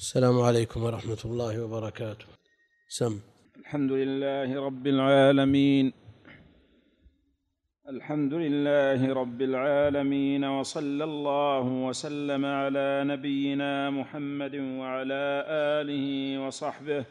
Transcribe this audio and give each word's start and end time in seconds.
السلام 0.00 0.40
عليكم 0.40 0.82
ورحمة 0.84 1.18
الله 1.24 1.64
وبركاته. 1.64 2.26
سم. 2.88 3.20
الحمد 3.56 3.92
لله 3.92 4.64
رب 4.66 4.86
العالمين. 4.86 5.92
الحمد 7.88 8.34
لله 8.34 9.14
رب 9.14 9.42
العالمين 9.42 10.44
وصلى 10.44 11.04
الله 11.04 11.64
وسلم 11.86 12.46
على 12.46 13.04
نبينا 13.04 13.90
محمد 13.90 14.54
وعلى 14.54 15.44
آله 15.48 16.38
وصحبه. 16.46 17.04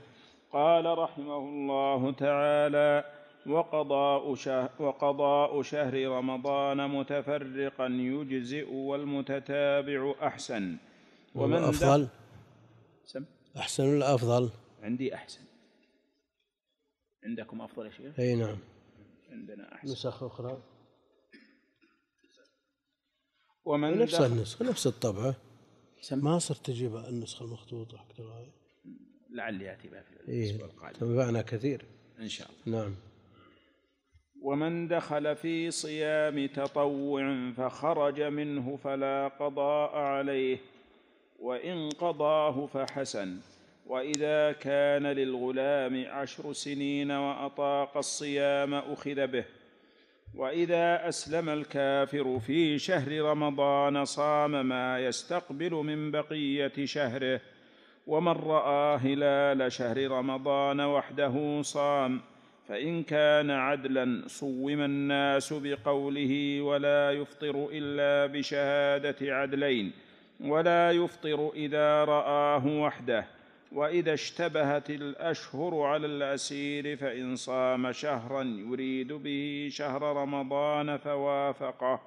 قال 0.53 0.85
رحمه 0.85 1.37
الله 1.37 2.11
تعالى 2.11 3.03
وقضاء 3.47 4.35
شهر, 4.35 4.69
وقضاء 4.79 5.61
شهر 5.61 6.07
رمضان 6.07 6.89
متفرقا 6.89 7.85
يجزئ 7.85 8.73
والمتتابع 8.73 10.13
أحسن. 10.23 10.75
ومن 11.35 11.63
أفضل. 11.63 12.07
سم 13.09 13.25
أحسن 13.57 13.83
ولا 13.83 14.15
أفضل 14.15 14.49
عندي 14.81 15.15
أحسن. 15.15 15.41
عندكم 17.23 17.61
أفضل 17.61 17.85
يا 17.85 17.91
شيخ؟ 17.91 18.19
أي 18.19 18.35
نعم. 18.35 18.57
عندنا 19.29 19.75
أحسن. 19.75 19.91
نسخ 19.91 20.23
أخرى. 20.23 20.63
ومن 23.65 23.97
نفس 23.97 24.15
دخل 24.15 24.25
النسخة 24.25 24.65
نفس 24.69 24.87
الطبعة. 24.87 25.35
سم 26.01 26.23
ما 26.23 26.39
صرت 26.39 26.65
تجيب 26.65 26.95
النسخة 26.95 27.45
المخطوطة 27.45 27.97
حق 27.97 28.13
لعلي 29.29 29.65
يأتي 29.65 29.87
بها 29.87 30.01
في 30.01 30.29
إيه. 30.29 30.49
الأسبوع 30.49 30.67
القادم. 30.67 30.99
تنفعنا 30.99 31.41
كثير. 31.41 31.85
إن 32.19 32.27
شاء 32.27 32.49
الله. 32.67 32.79
نعم. 32.79 32.95
ومن 34.41 34.87
دخل 34.87 35.35
في 35.35 35.71
صيام 35.71 36.47
تطوع 36.47 37.51
فخرج 37.57 38.21
منه 38.21 38.77
فلا 38.77 39.27
قضاء 39.27 39.95
عليه. 39.95 40.59
وإن 41.41 41.89
قضاه 41.89 42.65
فحسن. 42.65 43.37
وإذا 43.87 44.51
كان 44.51 45.07
للغلام 45.07 46.05
عشر 46.09 46.53
سنين 46.53 47.11
وأطاق 47.11 47.97
الصيام 47.97 48.73
أخذ 48.73 49.27
به. 49.27 49.45
وإذا 50.35 51.09
أسلم 51.09 51.49
الكافر 51.49 52.39
في 52.39 52.79
شهر 52.79 53.21
رمضان 53.21 54.05
صام 54.05 54.65
ما 54.65 54.99
يستقبل 54.99 55.73
من 55.73 56.11
بقية 56.11 56.85
شهره. 56.85 57.41
ومن 58.07 58.31
راى 58.31 58.97
هلال 58.97 59.71
شهر 59.71 60.11
رمضان 60.11 60.81
وحده 60.81 61.61
صام. 61.61 62.21
فإن 62.67 63.03
كان 63.03 63.51
عدلا 63.51 64.23
صوم 64.27 64.81
الناس 64.81 65.53
بقوله 65.53 66.61
ولا 66.61 67.11
يفطر 67.11 67.69
إلا 67.71 68.33
بشهادة 68.33 69.35
عدلين. 69.35 69.91
ولا 70.39 70.91
يفطر 70.91 71.51
إذا 71.55 72.03
رآه 72.03 72.67
وحده 72.67 73.25
وإذا 73.71 74.13
اشتبهت 74.13 74.89
الأشهر 74.89 75.81
على 75.81 76.07
الأسير 76.07 76.97
فإن 76.97 77.35
صام 77.35 77.91
شهرا 77.91 78.43
يريد 78.43 79.13
به 79.13 79.69
شهر 79.71 80.01
رمضان 80.01 80.97
فوافقه 80.97 81.99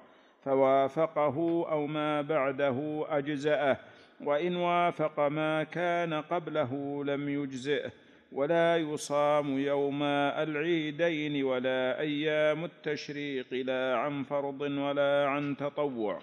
فوافقه 0.45 1.65
أو 1.71 1.87
ما 1.87 2.21
بعده 2.21 3.05
أجزأه 3.09 3.77
وإن 4.21 4.55
وافق 4.55 5.19
ما 5.19 5.63
كان 5.63 6.13
قبله 6.13 7.03
لم 7.05 7.29
يجزئه 7.29 7.91
ولا 8.31 8.77
يصام 8.77 9.59
يوم 9.59 10.03
العيدين 10.03 11.43
ولا 11.43 11.99
أيام 11.99 12.65
التشريق 12.65 13.53
لا 13.53 13.97
عن 13.97 14.23
فرض 14.23 14.61
ولا 14.61 15.27
عن 15.27 15.57
تطوع. 15.57 16.19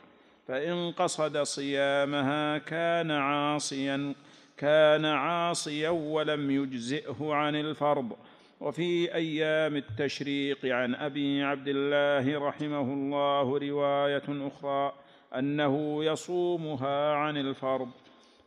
فإن 0.50 0.92
قصد 0.92 1.42
صيامها 1.42 2.58
كان 2.58 3.10
عاصيا 3.10 4.14
كان 4.56 5.04
عاصيا 5.04 5.88
ولم 5.88 6.50
يجزئه 6.50 7.34
عن 7.34 7.56
الفرض. 7.56 8.12
وفي 8.60 9.14
أيام 9.14 9.76
التشريق 9.76 10.58
عن 10.64 10.94
أبي 10.94 11.42
عبد 11.42 11.68
الله 11.68 12.48
رحمه 12.48 12.80
الله 12.80 13.58
رواية 13.58 14.22
أخرى 14.28 14.92
أنه 15.38 16.04
يصومها 16.04 17.14
عن 17.14 17.36
الفرض. 17.36 17.90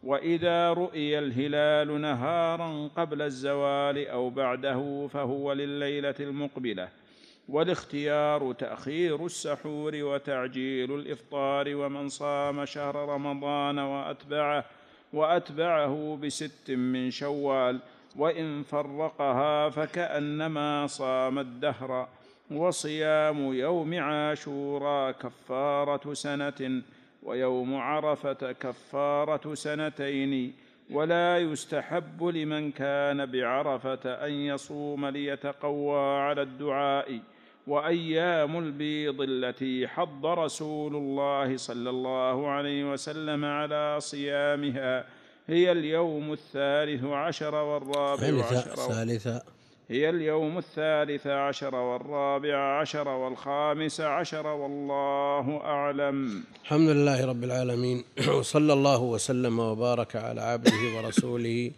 وإذا 0.04 0.74
رؤي 0.74 1.20
الهلال 1.20 2.02
نهارا 2.02 2.90
قبل 2.98 3.22
الزوال 3.22 4.08
أو 4.08 4.30
بعده 4.30 5.08
فهو 5.08 5.54
لليلة 5.54 6.16
المقبلة. 6.20 7.03
والاختيار 7.50 8.54
تأخير 8.54 9.26
السحور 9.26 9.92
وتعجيل 9.96 10.96
الإفطار 10.96 11.76
ومن 11.76 12.10
صام 12.10 12.66
شهر 12.66 12.96
رمضان 12.96 13.80
وأتبعه 13.80 14.66
وأتبعه 15.14 16.20
بست 16.22 16.72
من 16.72 17.12
شوال 17.12 17.80
وإن 18.16 18.64
فرقها 18.64 19.70
فكأنما 19.70 20.88
صام 20.88 21.40
الدهر 21.40 22.08
وصيام 22.52 23.54
يوم 23.54 24.00
عاشوراء 24.00 25.12
كفارة 25.12 26.14
سنة 26.14 26.82
ويوم 27.24 27.76
عرفة 27.76 28.52
كفارة 28.52 29.54
سنتين 29.54 30.54
ولا 30.90 31.38
يستحب 31.38 32.24
لمن 32.24 32.72
كان 32.72 33.26
بعرفة 33.26 34.26
أن 34.26 34.32
يصوم 34.32 35.06
ليتقوى 35.06 36.20
على 36.20 36.42
الدعاء. 36.42 37.20
وأيام 37.68 38.58
البيض 38.60 39.22
التي 39.22 39.88
حض 39.88 40.26
رسول 40.26 40.96
الله 40.96 41.58
صلى 41.58 41.90
الله 41.90 42.48
عليه 42.48 42.92
وسلم 42.92 43.46
على 43.46 43.98
صيامها 44.00 45.06
هي 45.48 45.72
اليوم 45.72 46.34
الثالث 46.34 47.04
عشر 47.04 47.56
والرابع 47.56 48.46
عشر 48.46 48.76
ثالثة. 48.76 49.42
هي 49.90 50.10
اليوم 50.10 50.58
الثالث 50.58 51.28
عشر 51.28 51.76
والرابع 51.76 52.80
عشر 52.80 53.08
والخامس 53.08 54.02
عشر 54.02 54.48
والله 54.48 55.62
أعلم. 55.64 56.44
الحمد 56.64 56.90
لله 56.90 57.26
رب 57.26 57.44
العالمين. 57.44 58.04
وصلى 58.40 58.74
الله 58.74 59.02
وسلم 59.02 59.60
وبارك 59.60 60.16
على 60.16 60.42
عبده 60.42 60.98
ورسوله 60.98 61.72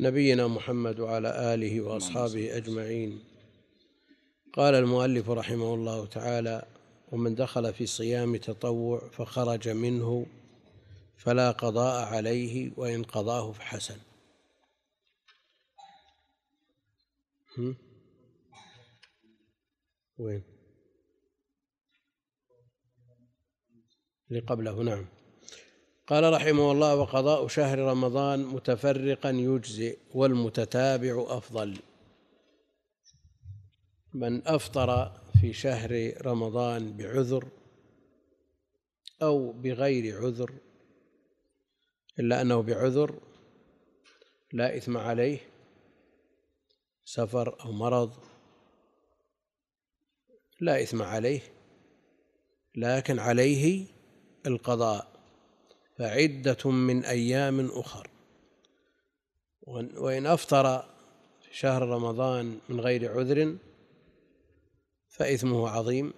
نبينا 0.00 0.46
محمد 0.46 1.00
وعلى 1.00 1.54
آله 1.54 1.80
وأصحابه 1.80 2.56
أجمعين. 2.56 3.27
قال 4.58 4.74
المؤلف 4.74 5.30
رحمه 5.30 5.74
الله 5.74 6.06
تعالى 6.06 6.66
ومن 7.12 7.34
دخل 7.34 7.74
في 7.74 7.86
صيام 7.86 8.36
تطوع 8.36 9.08
فخرج 9.12 9.68
منه 9.68 10.26
فلا 11.16 11.50
قضاء 11.50 12.14
عليه 12.14 12.70
وإن 12.76 13.02
قضاه 13.02 13.52
فحسن؟ 13.52 13.96
وين؟ 20.18 20.42
اللي 24.30 24.40
قبله 24.40 24.82
نعم. 24.82 25.06
قال 26.06 26.32
رحمه 26.32 26.72
الله 26.72 26.94
وقضاء 26.94 27.48
شهر 27.48 27.78
رمضان 27.78 28.44
متفرقا 28.44 29.30
يجزئ 29.30 29.98
والمتتابع 30.14 31.24
أفضل. 31.28 31.78
من 34.18 34.48
أفطر 34.48 35.20
في 35.40 35.52
شهر 35.52 36.12
رمضان 36.26 36.96
بعذر 36.96 37.48
أو 39.22 39.52
بغير 39.52 40.24
عذر 40.24 40.52
إلا 42.18 42.42
أنه 42.42 42.62
بعذر 42.62 43.14
لا 44.52 44.76
إثم 44.76 44.96
عليه 44.96 45.38
سفر 47.04 47.60
أو 47.64 47.72
مرض 47.72 48.12
لا 50.60 50.82
إثم 50.82 51.02
عليه 51.02 51.40
لكن 52.74 53.18
عليه 53.18 53.86
القضاء. 54.46 55.08
فعدة 55.98 56.70
من 56.70 57.04
أيام 57.04 57.70
أخر. 57.70 58.10
وإن 59.96 60.26
أفطر 60.26 60.80
في 61.42 61.56
شهر 61.56 61.82
رمضان 61.82 62.58
من 62.68 62.80
غير 62.80 63.18
عذر 63.18 63.58
فإثمه 65.08 65.68
عظيم. 65.68 66.12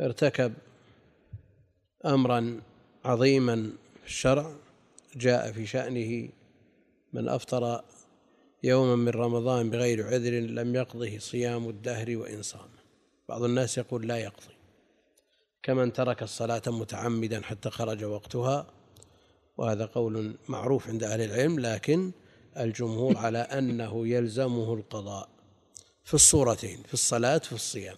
ارتكب 0.00 0.52
أمرا 2.04 2.60
عظيما 3.04 3.72
في 4.00 4.06
الشرع 4.06 4.52
جاء 5.16 5.52
في 5.52 5.66
شأنه 5.66 6.28
من 7.12 7.28
أفطر 7.28 7.84
يوما 8.62 8.96
من 8.96 9.08
رمضان 9.08 9.70
بغير 9.70 10.06
عذر 10.06 10.32
لم 10.32 10.74
يقضه 10.74 11.18
صيام 11.18 11.68
الدهر 11.68 12.16
وإن 12.16 12.42
صام 12.42 12.68
بعض 13.28 13.42
الناس 13.42 13.78
يقول 13.78 14.08
لا 14.08 14.16
يقضي. 14.18 14.54
كمن 15.62 15.92
ترك 15.92 16.22
الصلاة 16.22 16.62
متعمدا 16.66 17.42
حتى 17.42 17.70
خرج 17.70 18.04
وقتها 18.04 18.66
وهذا 19.56 19.86
قول 19.86 20.36
معروف 20.48 20.88
عند 20.88 21.04
أهل 21.04 21.20
العلم 21.20 21.60
لكن 21.60 22.12
الجمهور 22.56 23.16
على 23.16 23.38
أنه 23.38 24.08
يلزمه 24.08 24.74
القضاء. 24.74 25.35
في 26.06 26.14
الصورتين 26.14 26.82
في 26.82 26.94
الصلاة 26.94 27.38
في 27.38 27.52
الصيام. 27.52 27.96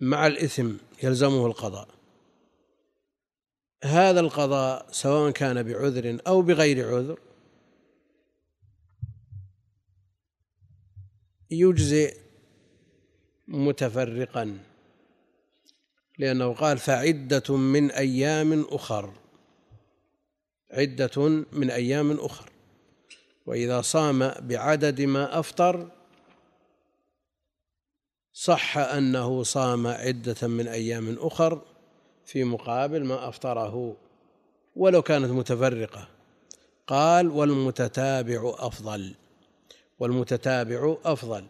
مع 0.00 0.26
الإثم 0.26 0.72
يلزمه 1.02 1.46
القضاء. 1.46 1.88
هذا 3.84 4.20
القضاء 4.20 4.86
سواء 4.92 5.30
كان 5.30 5.62
بعذر 5.62 6.18
أو 6.26 6.42
بغير 6.42 6.94
عذر 6.94 7.18
يجزئ 11.50 12.16
متفرقا 13.48 14.58
لأنه 16.18 16.54
قال 16.54 16.78
فعدة 16.78 17.56
من 17.56 17.90
أيام 17.90 18.62
أخر. 18.62 19.12
عدة 20.70 21.28
من 21.52 21.70
أيام 21.70 22.10
أخر. 22.10 22.50
وإذا 23.46 23.80
صام 23.80 24.32
بعدد 24.40 25.00
ما 25.00 25.38
أفطر 25.38 25.93
صح 28.36 28.78
أنه 28.78 29.42
صام 29.42 29.86
عدة 29.86 30.48
من 30.48 30.68
أيام 30.68 31.16
أخر 31.20 31.62
في 32.24 32.44
مقابل 32.44 33.04
ما 33.04 33.28
أفطره 33.28 33.96
ولو 34.76 35.02
كانت 35.02 35.30
متفرقة. 35.30 36.08
قال 36.86 37.28
والمتتابع 37.28 38.54
أفضل. 38.58 39.14
والمتتابع 39.98 40.96
أفضل. 41.04 41.44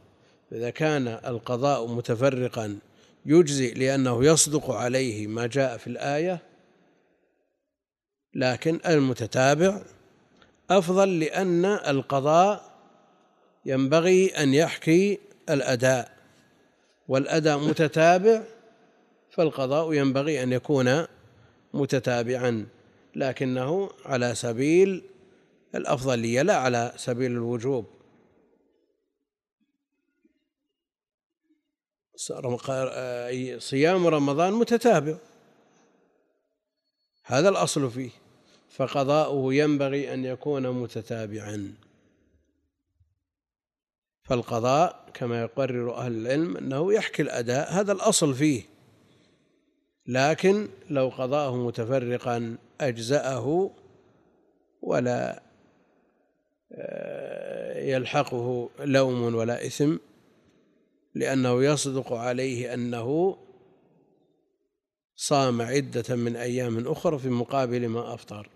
إذا 0.52 0.70
كان 0.70 1.08
القضاء 1.08 1.86
متفرقا 1.86 2.78
يجزي 3.26 3.74
لأنه 3.74 4.24
يصدق 4.24 4.70
عليه 4.70 5.26
ما 5.26 5.46
جاء 5.46 5.76
في 5.76 5.86
الآية. 5.86 6.38
لكن 8.34 8.80
المتتابع 8.86 9.82
أفضل 10.70 11.20
لأن 11.20 11.64
القضاء 11.64 12.74
ينبغي 13.66 14.26
أن 14.26 14.54
يحكي 14.54 15.18
الأداء. 15.50 16.13
والأداء 17.08 17.58
متتابع 17.58 18.42
فالقضاء 19.30 19.92
ينبغي 19.92 20.42
أن 20.42 20.52
يكون 20.52 21.06
متتابعا 21.74 22.66
لكنه 23.16 23.90
على 24.04 24.34
سبيل 24.34 25.02
الأفضلية 25.74 26.42
لا 26.42 26.56
على 26.56 26.92
سبيل 26.96 27.32
الوجوب. 27.32 27.86
صيام 33.58 34.06
رمضان 34.06 34.52
متتابع. 34.52 35.16
هذا 37.24 37.48
الأصل 37.48 37.90
فيه. 37.90 38.10
فقضاؤه 38.70 39.54
ينبغي 39.54 40.14
أن 40.14 40.24
يكون 40.24 40.70
متتابعا. 40.70 41.74
فالقضاء 44.24 45.04
كما 45.14 45.42
يقرر 45.42 45.96
أهل 45.96 46.12
العلم 46.12 46.56
أنه 46.56 46.92
يحكي 46.92 47.22
الأداء 47.22 47.72
هذا 47.72 47.92
الأصل 47.92 48.34
فيه. 48.34 48.62
لكن 50.06 50.68
لو 50.90 51.08
قضاءه 51.08 51.56
متفرقا 51.56 52.56
أجزأه 52.80 53.70
ولا 54.82 55.42
آه، 56.72 57.78
يلحقه 57.78 58.70
لوم 58.80 59.34
ولا 59.34 59.66
إثم 59.66 59.96
لأنه 61.14 61.64
يصدق 61.64 62.12
عليه 62.12 62.74
أنه 62.74 63.36
صام 65.16 65.62
عدة 65.62 66.16
من 66.16 66.36
أيام 66.36 66.88
أخرى 66.88 67.18
في 67.18 67.28
مقابل 67.28 67.88
ما 67.88 68.14
أفطر. 68.14 68.48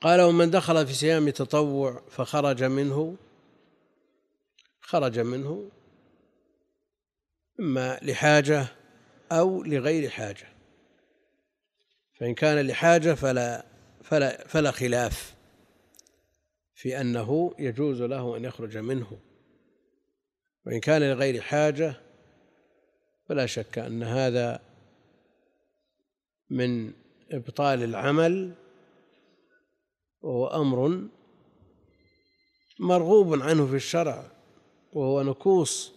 قال 0.00 0.20
ومن 0.20 0.50
دخل 0.50 0.86
في 0.86 0.94
صيام 0.94 1.30
تطوع 1.30 2.02
فخرج 2.10 2.64
منه 2.64 3.16
خرج 4.88 5.18
منه 5.18 5.70
إما 7.60 7.98
لحاجة 8.02 8.66
أو 9.32 9.62
لغير 9.62 10.10
حاجة. 10.10 10.48
فإن 12.20 12.34
كان 12.34 12.66
لحاجة 12.66 13.14
فلا 13.14 13.64
فلا 14.02 14.46
فلا 14.46 14.70
خلاف 14.70 15.34
في 16.74 17.00
أنه 17.00 17.54
يجوز 17.58 18.02
له 18.02 18.36
أن 18.36 18.44
يخرج 18.44 18.76
منه. 18.76 19.18
وإن 20.66 20.80
كان 20.80 21.02
لغير 21.02 21.40
حاجة 21.40 21.94
فلا 23.28 23.46
شك 23.46 23.78
أن 23.78 24.02
هذا 24.02 24.60
من 26.50 26.92
إبطال 27.30 27.82
العمل 27.82 28.54
وهو 30.20 30.46
أمر 30.46 31.08
مرغوب 32.80 33.42
عنه 33.42 33.66
في 33.66 33.76
الشرع. 33.76 34.37
وهو 34.92 35.22
نكوص 35.22 35.92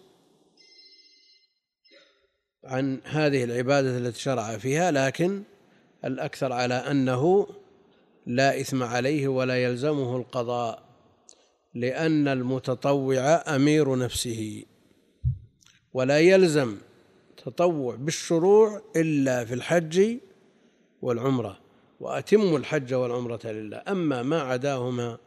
عن 2.64 3.02
هذه 3.04 3.44
العبادة 3.44 3.98
التي 3.98 4.20
شرع 4.20 4.58
فيها 4.58 4.92
لكن 4.92 5.44
الأكثر 6.06 6.54
على 6.54 6.74
أنه 6.74 7.48
لا 8.26 8.62
إثم 8.62 8.84
عليه 8.84 9.28
ولا 9.28 9.64
يلزمه 9.64 10.18
القضاء 10.18 10.84
لأن 11.74 12.28
المتطوع 12.28 13.20
أمير 13.56 13.98
نفسه 13.98 14.64
ولا 15.94 16.20
يلزم 16.20 16.78
تطوع 17.46 17.96
بالشروع 17.96 18.82
إلا 18.96 19.46
في 19.46 19.54
الحج 19.54 20.18
والعمرة 21.02 21.60
وأتموا 22.00 22.58
الحج 22.58 22.94
والعمرة 22.94 23.40
لله. 23.46 23.84
أما 23.88 24.24
ما 24.24 24.42
عداهما 24.42 25.18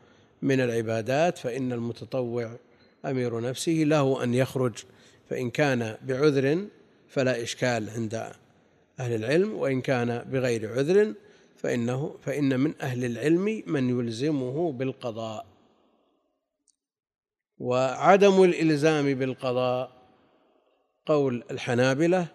من 0.42 0.60
العبادات 0.60 1.38
فإن 1.38 1.72
المتطوع 1.72 2.56
أمير 3.04 3.40
نفسه 3.40 3.72
له 3.72 4.24
أن 4.24 4.34
يخرج 4.34 4.84
فإن 5.30 5.50
كان 5.50 5.96
بعذر 6.02 6.66
فلا 7.08 7.42
إشكال 7.42 7.90
عند 7.90 8.14
أهل 9.00 9.14
العلم 9.14 9.54
وإن 9.54 9.80
كان 9.80 10.24
بغير 10.32 10.72
عذر 10.72 11.14
فإنه 11.56 12.16
فإن 12.22 12.60
من 12.60 12.74
أهل 12.80 13.04
العلم 13.04 13.62
من 13.66 14.00
يلزمه 14.00 14.72
بالقضاء. 14.72 15.46
وعدم 17.58 18.44
الإلزام 18.44 19.14
بالقضاء 19.14 19.92
قول 21.06 21.44
الحنابلة 21.50 22.26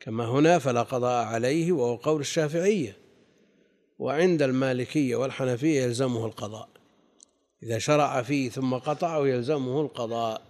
كما 0.00 0.24
هنا 0.24 0.58
فلا 0.58 0.82
قضاء 0.82 1.26
عليه 1.26 1.72
وهو 1.72 1.96
قول 1.96 2.20
الشافعية. 2.20 2.96
وعند 3.98 4.42
المالكية 4.42 5.16
والحنفية 5.16 5.82
يلزمه 5.82 6.26
القضاء. 6.26 6.79
إذا 7.62 7.78
شرع 7.78 8.22
فيه 8.22 8.50
ثم 8.50 8.74
قطعه 8.74 9.26
يلزمه 9.26 9.80
القضاء. 9.80 10.42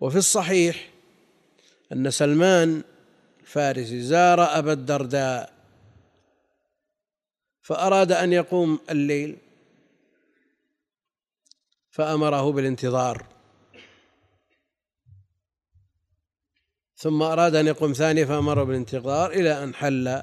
وفي 0.00 0.16
الصحيح 0.16 0.90
أن 1.92 2.10
سلمان 2.10 2.82
الفارسي 3.40 4.00
زار 4.00 4.58
أبا 4.58 4.72
الدرداء 4.72 5.52
فأراد 7.62 8.12
أن 8.12 8.32
يقوم 8.32 8.78
الليل 8.90 9.36
فأمره 11.90 12.52
بالانتظار. 12.52 13.26
ثم 16.96 17.22
أراد 17.22 17.54
أن 17.54 17.66
يقوم 17.66 17.92
ثانية 17.92 18.24
فأمره 18.24 18.64
بالانتظار 18.64 19.30
إلى 19.30 19.64
أن 19.64 19.74
حل 19.74 20.22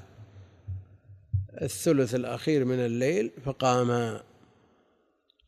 الثلث 1.61 2.15
الأخير 2.15 2.65
من 2.65 2.79
الليل 2.79 3.31
فقام 3.45 4.19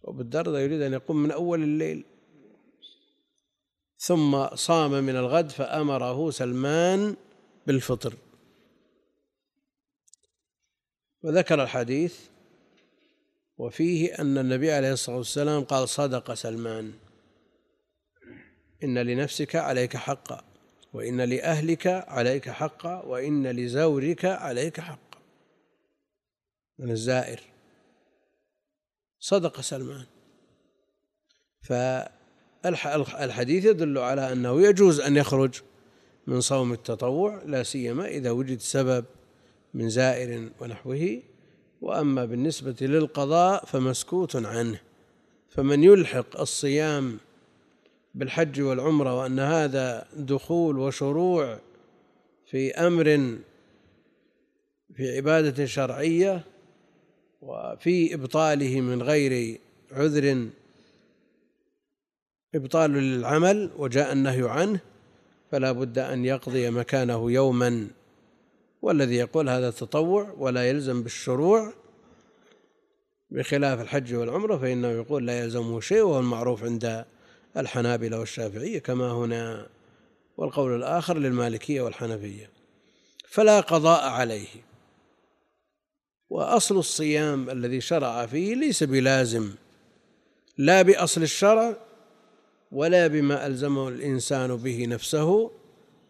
وبالدردة 0.06 0.60
يريد 0.60 0.82
أن 0.82 0.94
يقوم 0.94 1.24
من 1.24 1.32
أول 1.32 1.64
الليل. 1.64 2.04
ثم 3.98 4.56
صام 4.56 4.92
من 4.92 5.16
الغد 5.16 5.50
فأمره 5.50 6.32
سلمان 6.32 7.16
بالفطر. 7.68 8.14
وذكر 11.24 11.64
الحديث 11.64 12.20
وفيه 13.58 14.20
أن 14.20 14.38
النبي 14.38 14.72
عليه 14.72 14.94
الصلاة 14.94 15.18
والسلام 15.18 15.64
قال 15.64 15.90
صدق 15.90 16.34
سلمان. 16.34 16.94
إن 18.84 18.98
لنفسك 18.98 19.56
عليك 19.56 19.98
حقا 19.98 20.44
وإن 20.94 21.22
لأهلك 21.22 21.88
عليك 21.88 22.50
حقا 22.50 23.02
وإن 23.06 23.48
لزورك 23.48 24.26
عليك 24.26 24.80
حقا 24.80 25.20
من 26.80 26.92
الزائر. 26.92 27.55
صدق 29.25 29.62
سلمان. 29.62 30.05
فالحديث 31.62 33.65
يدل 33.65 33.98
على 33.98 34.32
أنه 34.32 34.62
يجوز 34.62 35.00
أن 35.00 35.17
يخرج 35.17 35.62
من 36.27 36.41
صوم 36.41 36.74
التطوع 36.74 37.44
لا 37.46 37.63
سيما 37.63 38.08
إذا 38.08 38.32
وجد 38.32 38.60
سبب 38.60 39.05
من 39.74 39.89
زائر 39.89 40.50
ونحوه. 40.60 41.22
وأما 41.82 42.25
بالنسبة 42.25 42.75
للقضاء 42.82 43.65
فمسكوت 43.65 44.36
عنه. 44.36 44.79
فمن 45.50 45.84
يلحق 45.84 46.39
الصيام 46.39 47.17
بالحج 48.15 48.62
والعمرة 48.62 49.20
وأن 49.20 49.39
هذا 49.39 50.08
دخول 50.15 50.79
وشروع 50.79 51.60
في 52.46 52.74
أمر 52.74 53.38
في 54.96 55.15
عبادة 55.15 55.65
شرعية 55.65 56.44
وفي 57.46 58.14
إبطاله 58.14 58.82
من 58.82 59.04
غير 59.04 59.60
عذر 59.92 60.48
إبطال 62.56 62.92
للعمل 62.92 63.72
وجاء 63.78 64.14
النهي 64.14 64.50
عنه 64.50 64.80
فلا 65.52 65.72
بد 65.72 66.00
أن 66.00 66.25
يقضي 66.25 66.70
مكانه 66.70 67.32
يوما. 67.32 67.88
والذي 68.82 69.16
يقول 69.16 69.50
هذا 69.50 69.72
تطوع 69.72 70.34
ولا 70.38 70.70
يلزم 70.70 71.04
بالشروع 71.04 71.74
بخلاف 73.30 73.82
الحج 73.82 74.14
والعمرة 74.14 74.58
فإنه 74.58 74.88
يقول 74.88 75.28
لا 75.28 75.40
يلزمه 75.40 75.80
شيء 75.80 76.02
وهو 76.02 76.20
المعروف 76.20 76.64
عند 76.64 77.06
الحنابلة 77.58 78.20
والشافعية 78.20 78.80
كما 78.80 79.12
هنا. 79.12 79.68
والقول 80.38 80.75
الآخر 80.75 81.18
للمالكية 81.18 81.82
والحنفية 81.82 82.50
فلا 83.28 83.60
قضاء 83.60 84.10
عليه. 84.10 84.48
وأصل 86.29 86.77
الصيام 86.77 87.50
الذي 87.50 87.82
شرع 87.82 88.25
فيه 88.25 88.55
ليس 88.55 88.84
بلازم 88.84 89.51
لا 90.58 90.82
بأصل 90.82 91.24
الشرع 91.24 91.77
ولا 92.72 93.08
بما 93.08 93.48
ألزمه 93.48 93.88
الإنسان 93.88 94.55
به 94.55 94.86
نفسه 94.86 95.51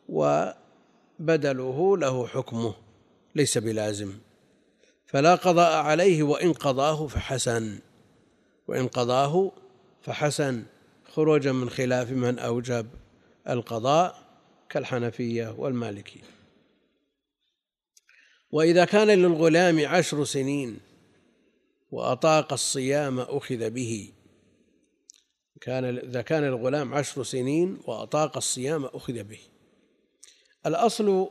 وبدله 0.09 1.97
له 1.97 2.27
حكمه 2.27 2.75
ليس 3.35 3.57
بلازم. 3.57 4.13
فلا 5.05 5.35
قضاء 5.35 5.83
عليه 5.83 6.23
وإن 6.23 6.53
قضاه 6.53 7.07
فحسن 7.07 7.79
وإن 8.67 8.87
قضاه 8.87 9.51
فحسن. 10.01 10.63
خروجا 11.13 11.51
من 11.51 11.69
خلاف 11.69 12.11
من 12.11 12.39
أوجب 12.39 12.87
القضاء 13.49 14.17
كالحنفية 14.69 15.55
والمالكية. 15.57 16.34
وإذا 18.55 18.85
كان 18.85 19.07
للغلام 19.07 19.85
عشر 19.85 20.23
سنين 20.23 20.79
وأطاق 21.91 22.53
الصيام 22.53 23.19
أخذ 23.19 23.69
به. 23.69 24.13
كان 25.61 25.97
إذا 25.97 26.21
كان 26.21 26.43
الغلام 26.43 26.93
عشر 26.93 27.23
سنين 27.23 27.79
وأطاق 27.85 28.37
الصيام 28.37 28.85
أخذ 28.85 29.23
به. 29.23 29.39
الأصل 30.65 31.29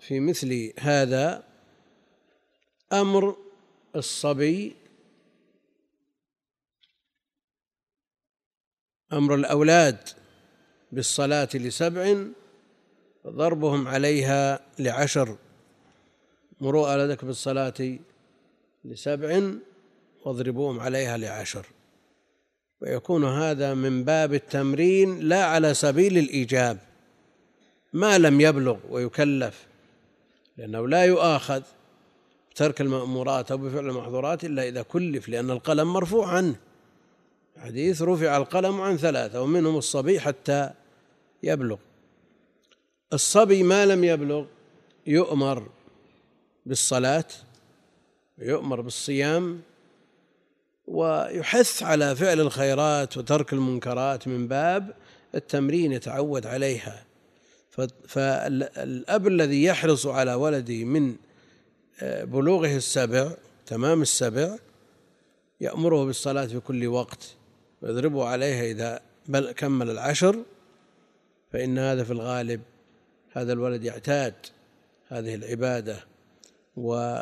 في 0.00 0.20
مثل 0.20 0.72
هذا 0.78 1.44
أمر 2.92 3.36
الصبي 3.96 4.76
أمر 9.12 9.34
الأولاد 9.34 10.08
بالصلاة 10.92 11.48
لسبع 11.54 12.24
ضربهم 13.26 13.88
عليها 13.88 14.60
لعشر. 14.78 15.36
مروا 16.60 16.92
أولادك 16.92 17.24
بالصلاة 17.24 17.98
لسبع 18.84 19.42
واضربوهم 20.24 20.80
عليها 20.80 21.16
لعشر. 21.16 21.66
ويكون 22.80 23.24
هذا 23.24 23.74
من 23.74 24.04
باب 24.04 24.34
التمرين 24.34 25.20
لا 25.20 25.44
على 25.44 25.74
سبيل 25.74 26.18
الإيجاب. 26.18 26.78
ما 27.92 28.18
لم 28.18 28.40
يبلغ 28.40 28.76
ويكلف 28.90 29.66
لأنه 30.56 30.88
لا 30.88 31.04
يؤاخذ 31.04 31.62
بترك 32.50 32.80
المأمورات 32.80 33.50
أو 33.50 33.56
بفعل 33.56 33.88
المحظورات 33.88 34.44
إلا 34.44 34.68
إذا 34.68 34.82
كلف 34.82 35.28
لأن 35.28 35.50
القلم 35.50 35.92
مرفوع 35.92 36.28
عنه. 36.28 36.56
حديث 37.56 38.02
رفع 38.02 38.36
القلم 38.36 38.80
عن 38.80 38.96
ثلاثة 38.96 39.42
ومنهم 39.42 39.76
الصبي 39.76 40.20
حتى 40.20 40.70
يبلغ. 41.42 41.76
الصبي 43.12 43.62
ما 43.62 43.86
لم 43.86 44.04
يبلغ 44.04 44.44
يؤمر 45.06 45.68
بالصلاة 46.66 47.24
ويؤمر 48.38 48.80
بالصيام 48.80 49.60
ويحث 50.86 51.82
على 51.82 52.16
فعل 52.16 52.40
الخيرات 52.40 53.16
وترك 53.16 53.52
المنكرات 53.52 54.28
من 54.28 54.48
باب 54.48 54.94
التمرين 55.34 55.92
يتعود 55.92 56.46
عليها. 56.46 57.04
فالأب 58.08 59.26
الذي 59.26 59.64
يحرص 59.64 60.06
على 60.06 60.34
ولده 60.34 60.84
من 60.84 61.16
آه، 62.00 62.24
بلوغه 62.24 62.76
السبع 62.76 63.32
تمام 63.66 64.02
السبع 64.02 64.56
يأمره 65.60 66.04
بالصلاة 66.04 66.46
في 66.46 66.60
كل 66.60 66.86
وقت 66.86 67.34
ويضربه 67.82 68.24
عليها 68.24 68.64
إذا 68.64 69.00
بل 69.28 69.52
كمل 69.52 69.90
العشر 69.90 70.42
فإن 71.52 71.78
هذا 71.78 72.04
في 72.04 72.10
الغالب 72.10 72.60
هذا 73.32 73.52
الولد 73.52 73.84
يعتاد 73.84 74.34
هذه 75.08 75.34
العبادة. 75.34 76.04
و 76.76 77.20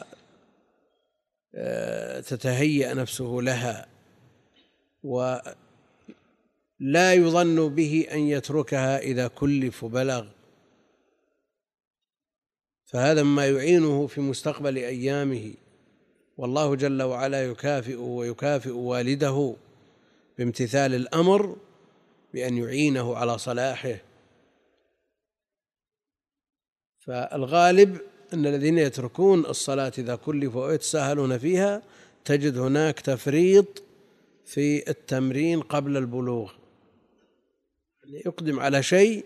آه، 1.55 2.21
نفسه 2.95 3.39
لها 3.43 3.87
ولا 5.03 5.55
يظن 7.15 7.75
به 7.75 8.07
أن 8.13 8.19
يتركها 8.19 8.99
إذا 8.99 9.29
كلف 9.29 9.85
وبلغ 9.85 10.27
فهذا 12.93 13.23
مما 13.23 13.49
يعينه 13.49 14.07
في 14.07 14.21
مستقبل 14.21 14.77
أيامه. 14.77 15.55
والله 16.37 16.75
جل 16.77 17.03
وعلا 17.03 17.45
يكافئ 17.45 17.95
ويكافئ 17.95 18.71
والده 18.71 19.57
بامتثال 20.39 20.95
الأمر 20.95 21.57
بأن 22.35 22.59
يعينه 22.59 23.17
على 23.17 23.39
صلاحه. 23.39 23.97
فالغالب 26.99 28.01
أن 28.35 28.47
الذين 28.47 28.79
يتركون 28.79 29.47
الصلاة 29.47 29.93
إذا 29.99 30.15
كلفوا 30.15 30.67
ويتساهلون 30.67 31.39
فيها 31.39 31.83
تجد 32.25 32.59
هناك 32.59 33.01
تفريط 33.01 33.83
في 34.45 34.91
التمرين 34.91 35.61
قبل 35.61 35.97
البلوغ. 35.97 36.53
يعني 38.05 38.23
يقدم 38.27 38.61
على 38.61 38.83
شيء 38.83 39.25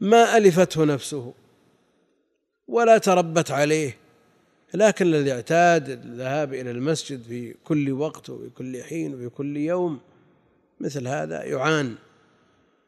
ما 0.00 0.36
ألفته 0.36 0.84
نفسه 0.84 1.34
ولا 2.68 2.98
تربت 2.98 3.50
عليه 3.50 3.96
لكن 4.74 5.06
الذي 5.06 5.32
اعتاد 5.32 5.88
الذهاب 5.88 6.54
إلى 6.54 6.70
المسجد 6.70 7.22
في 7.22 7.54
كل 7.64 7.92
وقت 7.92 8.30
وفي 8.30 8.50
كل 8.50 8.82
حين 8.82 9.14
وفي 9.14 9.28
كل 9.28 9.56
يوم 9.56 10.00
مثل 10.80 11.08
هذا 11.08 11.44
يعان 11.44 11.94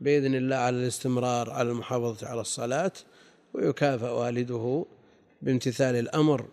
بإذن 0.00 0.35
الله 0.35 0.56
على 0.56 0.76
الاستمرار 0.76 1.50
على 1.50 1.70
المحافظة 1.70 2.28
على 2.28 2.40
الصلاة 2.40 2.92
ويكافأ 3.54 4.11
والده 4.11 4.85
بامتثال 5.42 5.97
الأمر 5.97 6.47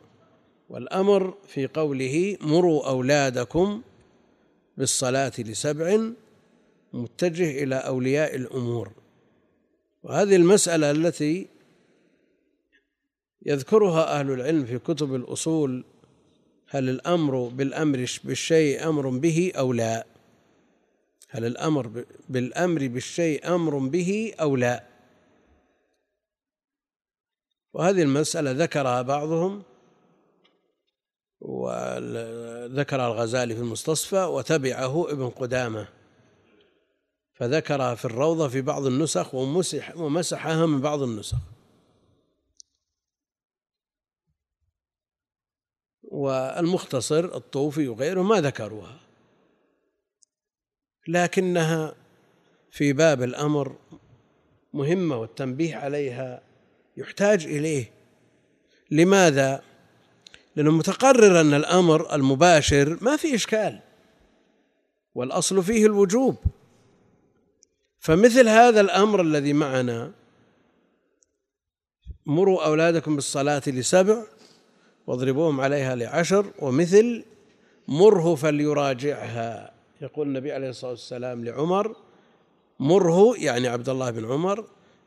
والأمر 0.70 1.38
في 1.48 1.68
قوله 1.68 2.38
مروا 2.42 2.90
أولادكم 2.90 3.82
بالصلاة 4.78 5.32
لسبع 5.40 6.00
متجه 6.94 7.64
إلى 7.64 7.76
أولياء 7.76 8.36
الأمور. 8.36 8.92
وهذه 10.04 10.36
المسألة 10.36 10.92
التي 10.92 11.48
يذكرها 13.46 14.20
أهل 14.20 14.32
العلم 14.32 14.66
في 14.66 14.80
كتب 14.80 15.16
الأصول 15.16 15.84
هل 16.70 16.90
الأمر 16.90 17.48
بالأمر 17.48 18.08
بالشيء 18.24 18.90
أمر 18.90 19.10
به 19.10 19.52
أو 19.58 19.74
لا؟ 19.74 20.06
هل 21.30 21.46
الأمر 21.46 22.06
بالأمر 22.30 22.88
بالشيء 22.88 23.56
أمر 23.56 23.78
به 23.78 24.34
أو 24.42 24.56
لا؟ 24.56 24.84
وهذه 27.76 28.02
المسألة 28.02 28.52
ذكرها 28.52 29.02
بعضهم 29.02 29.64
وذكر 31.40 33.06
الغزالي 33.06 33.56
في 33.56 33.62
المستصفى 33.62 34.24
وتبعه 34.24 35.12
ابن 35.12 35.30
قدامة 35.30 35.88
فذكرها 37.34 37.96
في 37.96 38.06
الروضة 38.06 38.48
في 38.48 38.62
بعض 38.62 38.86
النسخ 38.86 39.36
ومسح 39.36 39.98
ومسحها 39.98 40.66
من 40.66 40.82
بعض 40.82 41.02
النسخ. 41.02 41.38
والمختصر 46.04 47.26
الطوفي 47.26 47.88
وغيره 47.88 48.22
ما 48.22 48.42
ذكروها. 48.42 49.00
لكنها 51.08 51.96
في 52.72 52.94
باب 52.94 53.24
الأمر 53.24 53.76
مهمة 54.74 55.18
والتنبيه 55.18 55.76
عليها 55.76 56.45
يحتاج 56.98 57.46
إليه. 57.46 57.92
لماذا؟ 58.92 59.62
لأنه 60.56 60.72
متقرر 60.72 61.42
أن 61.42 61.54
الأمر 61.54 62.16
المباشر 62.16 62.98
ما 63.02 63.18
في 63.18 63.36
إشكال 63.36 63.80
والأصل 65.16 65.64
فيه 65.64 65.86
الوجوب. 65.86 66.36
فمثل 68.00 68.48
هذا 68.48 68.82
الأمر 68.82 69.22
الذي 69.22 69.54
معنا 69.54 70.12
مروا 72.26 72.66
أولادكم 72.66 73.16
بالصلاة 73.16 73.62
لسبع 73.68 74.24
واضربوهم 75.08 75.62
عليها 75.62 75.96
لعشر 75.96 76.46
ومثل 76.60 77.26
مره 77.88 78.36
فليراجعها. 78.36 79.74
يقول 80.02 80.28
النبي 80.28 80.52
عليه 80.52 80.70
الصلاة 80.70 80.92
والسلام 80.92 81.46
لعمر 81.46 81.96
مره 82.80 83.38
يعني 83.38 83.68
عبد 83.68 83.90
الله 83.90 84.12
بن 84.12 84.32
عمر 84.32 84.66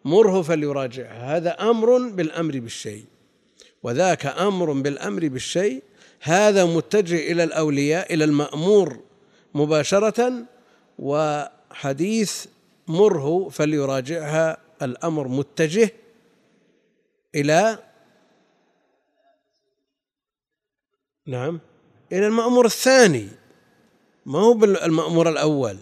مره 0.08 0.42
فليراجعها 0.42 1.36
هذا 1.36 1.50
أمر 1.70 2.08
بالأمر 2.08 2.58
بالشيء. 2.58 3.04
وذاك 3.82 4.26
أمر 4.26 4.72
بالأمر 4.72 5.28
بالشيء 5.28 5.82
هذا 6.20 6.64
متجه 6.64 7.32
إلى 7.32 7.44
الأولياء 7.44 8.14
إلى 8.14 8.24
المأمور 8.24 9.00
مباشرة 9.54 10.20
وحديث 10.98 12.46
مره 12.88 13.48
فليراجعها 13.48 14.56
الأمر 14.82 15.28
متجه 15.28 15.90
إلى 17.34 17.78
نعم 21.26 21.60
إلى 22.12 22.26
المأمور 22.26 22.66
الثاني. 22.66 23.28
ما 24.26 24.38
هو 24.38 24.54
بالمأمور 24.54 25.28
الأول؟ 25.28 25.76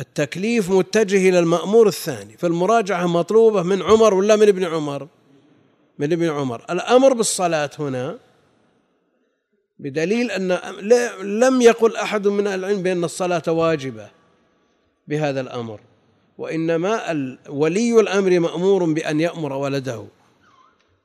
التكليف 0.00 0.70
متجه 0.70 1.28
إلى 1.28 1.38
المأمور 1.38 1.88
الثاني 1.88 2.36
فالمراجعة 2.36 3.06
مطلوبة 3.06 3.62
من 3.62 3.82
عمر 3.82 4.14
ولا 4.14 4.36
من 4.36 4.48
ابن 4.48 4.64
عمر؟ 4.64 5.08
من 5.98 6.12
ابن 6.12 6.28
عمر. 6.28 6.64
الأمر 6.70 7.12
بالصلاة 7.12 7.70
هنا 7.78 8.18
بدليل 9.78 10.30
أن 10.30 10.58
لم 11.22 11.62
يقل 11.62 11.96
أحد 11.96 12.28
من 12.28 12.46
العلم 12.46 12.82
بأن 12.82 13.04
الصلاة 13.04 13.42
واجبة 13.48 14.10
بهذا 15.08 15.40
الأمر 15.40 15.80
وإنما 16.38 17.12
ولي 17.48 18.00
الأمر 18.00 18.40
مأمور 18.40 18.92
بأن 18.92 19.20
يأمر 19.20 19.52
ولده. 19.52 20.04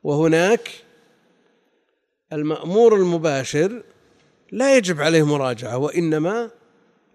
وهناك 0.02 0.70
المأمور 2.32 2.96
المباشر 2.96 3.82
لا 4.52 4.76
يجب 4.76 5.00
عليه 5.00 5.26
مراجعة 5.26 5.78
وإنما 5.78 6.50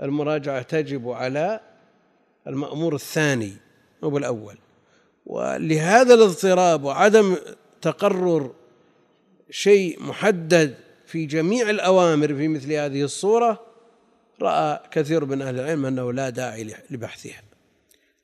المراجعة 0.01 0.61
تجب 0.61 1.09
على 1.09 1.59
المأمور 2.47 2.95
الثاني 2.95 3.53
مو 4.03 4.09
بالأول. 4.09 4.57
ولهذا 5.25 6.13
الاضطراب 6.13 6.83
وعدم 6.83 7.35
تقرر 7.81 8.51
شيء 9.49 10.03
محدد 10.03 10.75
في 11.05 11.25
جميع 11.25 11.69
الأوامر 11.69 12.27
في 12.27 12.47
مثل 12.47 12.73
هذه 12.73 13.03
الصورة 13.03 13.59
رأى 14.41 14.79
كثير 14.91 15.25
من 15.25 15.41
أهل 15.41 15.59
العلم 15.59 15.85
أنه 15.85 16.13
لا 16.13 16.29
داعي 16.29 16.75
لبحثها. 16.89 17.43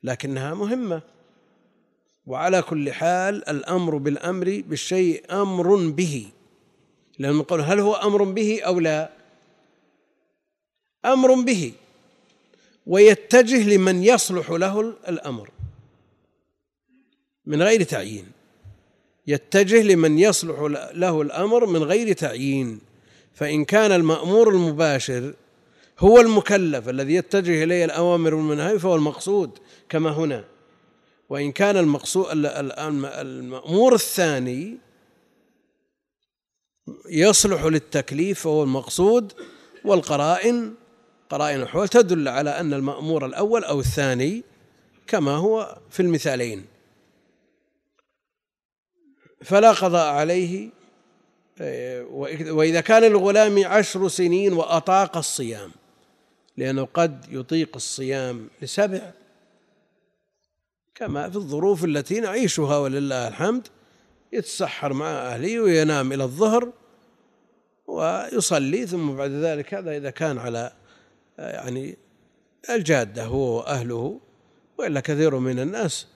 لكنها 0.02 0.54
مهمة. 0.54 1.02
وعلى 2.26 2.62
كل 2.62 2.92
حال 2.92 3.48
الأمر 3.48 3.96
بالأمر 3.96 4.62
بالشيء 4.66 5.24
أمر 5.42 5.76
به. 5.76 6.28
لأن 7.18 7.34
نقول 7.34 7.60
هل 7.60 7.80
هو 7.80 7.94
أمر 7.94 8.24
به 8.24 8.62
أو 8.62 8.80
لا؟ 8.80 9.10
أمر 11.04 11.34
به. 11.34 11.72
ويتجه 12.86 13.68
لمن 13.68 14.02
يصلح 14.04 14.50
له 14.50 14.80
الأمر. 15.08 15.50
من 17.46 17.62
غير 17.62 17.82
تعيين. 17.82 18.26
يتجه 19.26 19.82
لمن 19.82 20.18
يصلح 20.18 20.60
له 20.94 21.22
الأمر 21.22 21.66
من 21.66 21.82
غير 21.82 22.12
تعيين. 22.12 22.80
فإن 23.34 23.64
كان 23.64 23.92
المأمور 23.92 24.50
المباشر 24.50 25.34
هو 25.98 26.20
المكلف 26.20 26.88
الذي 26.88 27.14
يتجه 27.14 27.64
إليه 27.64 27.84
الأوامر 27.84 28.34
والمناهي 28.34 28.78
فهو 28.78 28.94
المقصود 28.94 29.58
كما 29.88 30.10
هنا. 30.10 30.44
وإن 31.28 31.52
كان 31.52 31.76
المقصود 31.76 32.26
المأمور 32.30 33.94
الثاني 33.94 34.78
يصلح 37.08 37.64
للتكليف 37.64 38.40
فهو 38.40 38.62
المقصود 38.62 39.32
والقرائن 39.84 40.74
قرائن 41.30 41.62
الحول 41.62 41.88
تدل 41.88 42.28
على 42.28 42.50
أن 42.50 42.74
المأمور 42.74 43.26
الأول 43.26 43.64
أو 43.64 43.80
الثاني 43.80 44.42
كما 45.06 45.36
هو 45.36 45.78
في 45.90 46.00
المثالين. 46.00 46.66
فلا 49.44 49.72
قضاء 49.72 50.14
عليه 50.14 50.70
وإذا 52.50 52.80
كان 52.80 53.04
الغلام 53.04 53.66
عشر 53.66 54.08
سنين 54.08 54.52
وأطاق 54.52 55.16
الصيام 55.16 55.70
لأنه 56.56 56.88
قد 56.94 57.24
يطيق 57.30 57.70
الصيام 57.76 58.48
لسبع 58.62 59.10
كما 60.94 61.30
في 61.30 61.36
الظروف 61.36 61.84
التي 61.84 62.20
نعيشها 62.20 62.78
ولله 62.78 63.28
الحمد 63.28 63.68
يتسحر 64.32 64.92
مع 64.92 65.06
أهله 65.06 65.60
وينام 65.60 66.12
إلى 66.12 66.24
الظهر 66.24 66.72
ويصلي 67.86 68.86
ثم 68.86 69.16
بعد 69.16 69.30
ذلك 69.30 69.74
هذا 69.74 69.96
إذا 69.96 70.10
كان 70.10 70.38
على 70.38 70.72
يعني 71.38 71.98
الجادة 72.70 73.24
هو 73.24 73.58
وأهله 73.58 74.20
وإلا 74.78 75.00
كثير 75.00 75.38
من 75.38 75.58
الناس 75.58 76.06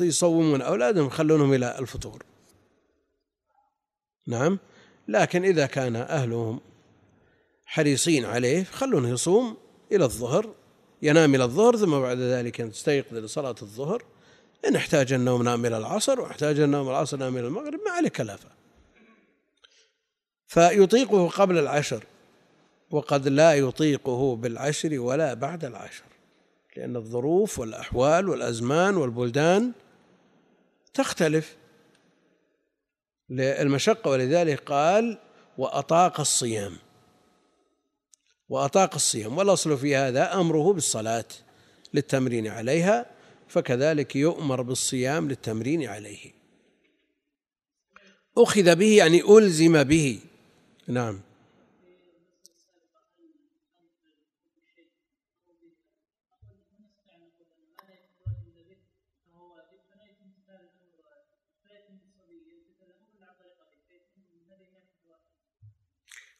يصومون 0.00 0.62
أولادهم 0.62 1.06
يخلونهم 1.06 1.52
إلى 1.52 1.78
الفطور. 1.78 2.22
نعم 4.26 4.58
لكن 5.08 5.44
إذا 5.44 5.66
كان 5.66 5.96
أهلهم 5.96 6.60
حريصين 7.66 8.24
عليه 8.24 8.64
خلونه 8.64 9.08
يصوم 9.08 9.56
إلى 9.92 10.04
الظهر 10.04 10.54
ينام 11.02 11.34
إلى 11.34 11.44
الظهر 11.44 11.76
ثم 11.76 12.00
بعد 12.00 12.18
ذلك 12.18 12.60
يستيقظ 12.60 13.14
لصلاة 13.14 13.54
الظهر. 13.62 14.04
إن 14.66 14.76
احتاج 14.76 15.12
النوم 15.12 15.42
نام 15.42 15.66
إلى 15.66 15.76
العصر 15.76 16.20
واحتاج 16.20 16.60
النوم 16.60 16.88
العصر 16.88 17.16
نام 17.16 17.36
إلى 17.36 17.46
المغرب 17.46 17.80
ما 17.86 17.90
عليه 17.90 18.08
كلافة. 18.08 18.48
فيطيقه 20.46 21.28
قبل 21.28 21.58
العشر. 21.58 22.04
وقد 22.90 23.28
لا 23.28 23.54
يطيقه 23.54 24.36
بالعشر 24.36 25.00
ولا 25.00 25.34
بعد 25.34 25.64
العشر 25.64 26.04
لأن 26.76 26.96
الظروف 26.96 27.58
والأحوال 27.58 28.28
والأزمان 28.28 28.96
والبلدان 28.96 29.72
تختلف. 30.94 31.56
للمشقة 33.28 34.10
ولذلك 34.10 34.60
قال 34.60 35.18
وأطاق 35.58 36.20
الصيام. 36.20 36.76
وأطاق 38.48 38.94
الصيام 38.94 39.38
والأصل 39.38 39.78
في 39.78 39.96
هذا 39.96 40.34
أمره 40.34 40.72
بالصلاة 40.72 41.24
للتمرين 41.94 42.46
عليها 42.46 43.06
فكذلك 43.48 44.16
يؤمر 44.16 44.62
بالصيام 44.62 45.28
للتمرين 45.28 45.88
عليه. 45.88 46.32
أخذ 48.38 48.76
به 48.76 48.96
يعني 48.96 49.22
ألزم 49.38 49.82
به. 49.82 50.20
نعم. 50.88 51.20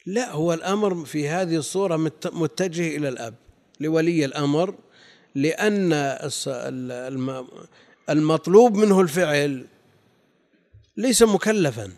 لا 0.07 0.33
هو 0.33 0.53
الأمر 0.53 1.05
في 1.05 1.29
هذه 1.29 1.57
الصورة 1.57 1.97
متجه 2.33 2.97
إلى 2.97 3.09
الأب 3.09 3.35
لولي 3.81 4.25
الأمر 4.25 4.75
لأن 5.35 5.93
المطلوب 8.11 8.77
منه 8.77 9.01
الفعل 9.01 9.67
ليس 10.97 11.23
مكلفا. 11.23 11.93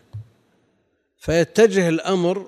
فيتجه 1.17 1.89
الأمر 1.89 2.47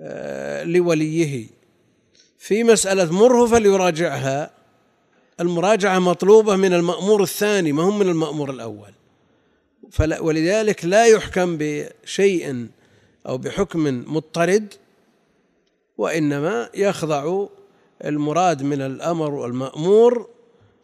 آه، 0.00 0.64
لوليه. 0.64 1.46
في 2.38 2.64
مسألة 2.64 3.12
مره 3.12 3.46
فليراجعها 3.46 4.50
المراجعة 5.40 5.98
مطلوبة 5.98 6.56
من 6.56 6.72
المأمور 6.72 7.22
الثاني 7.22 7.72
ما 7.72 7.82
هم 7.82 7.98
من 7.98 8.08
المأمور 8.08 8.50
الأول. 8.50 8.92
ولذلك 10.20 10.84
لا 10.84 11.06
يحكم 11.06 11.56
بشيء 11.60 12.68
أو 13.26 13.38
بحكم 13.38 14.04
مضطرد 14.14 14.74
وإنما 15.98 16.70
يخضع 16.74 17.46
المراد 18.04 18.62
من 18.62 18.82
الأمر 18.82 19.34
والمأمور 19.34 20.28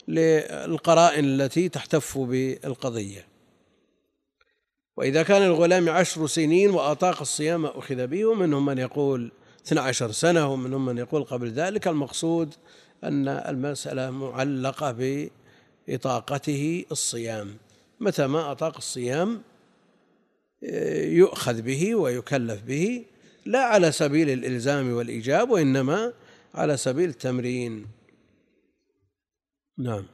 للقرائن 0.08 1.24
التي 1.24 1.68
تحتف 1.68 2.18
بالقضية. 2.18 3.26
وإذا 4.96 5.22
كان 5.22 5.42
الغلام 5.42 5.88
عشر 5.88 6.26
سنين 6.26 6.70
وأطاق 6.70 7.20
الصيام 7.20 7.66
أخذ 7.66 8.06
به 8.06 8.24
ومنهم 8.24 8.64
من 8.66 8.78
يقول 8.78 9.32
12 9.66 10.12
سنة 10.12 10.52
ومنهم 10.52 10.86
من 10.86 10.98
يقول 10.98 11.24
قبل 11.24 11.50
ذلك 11.50 11.88
المقصود 11.88 12.54
أن 13.04 13.28
المسألة 13.28 14.10
معلقة 14.10 14.92
بإطاقته 15.88 16.84
الصيام. 16.92 17.56
متى 18.00 18.26
ما 18.26 18.52
أطاق 18.52 18.76
الصيام 18.76 19.42
يؤخذ 20.62 21.62
به 21.62 21.94
ويكلف 21.94 22.62
به 22.62 23.04
لا 23.46 23.64
على 23.64 23.92
سبيل 23.92 24.30
الإلزام 24.30 24.92
والإيجاب 24.92 25.50
وإنما 25.50 26.12
على 26.54 26.76
سبيل 26.76 27.08
التمرين. 27.08 27.86
نعم. 29.78 30.06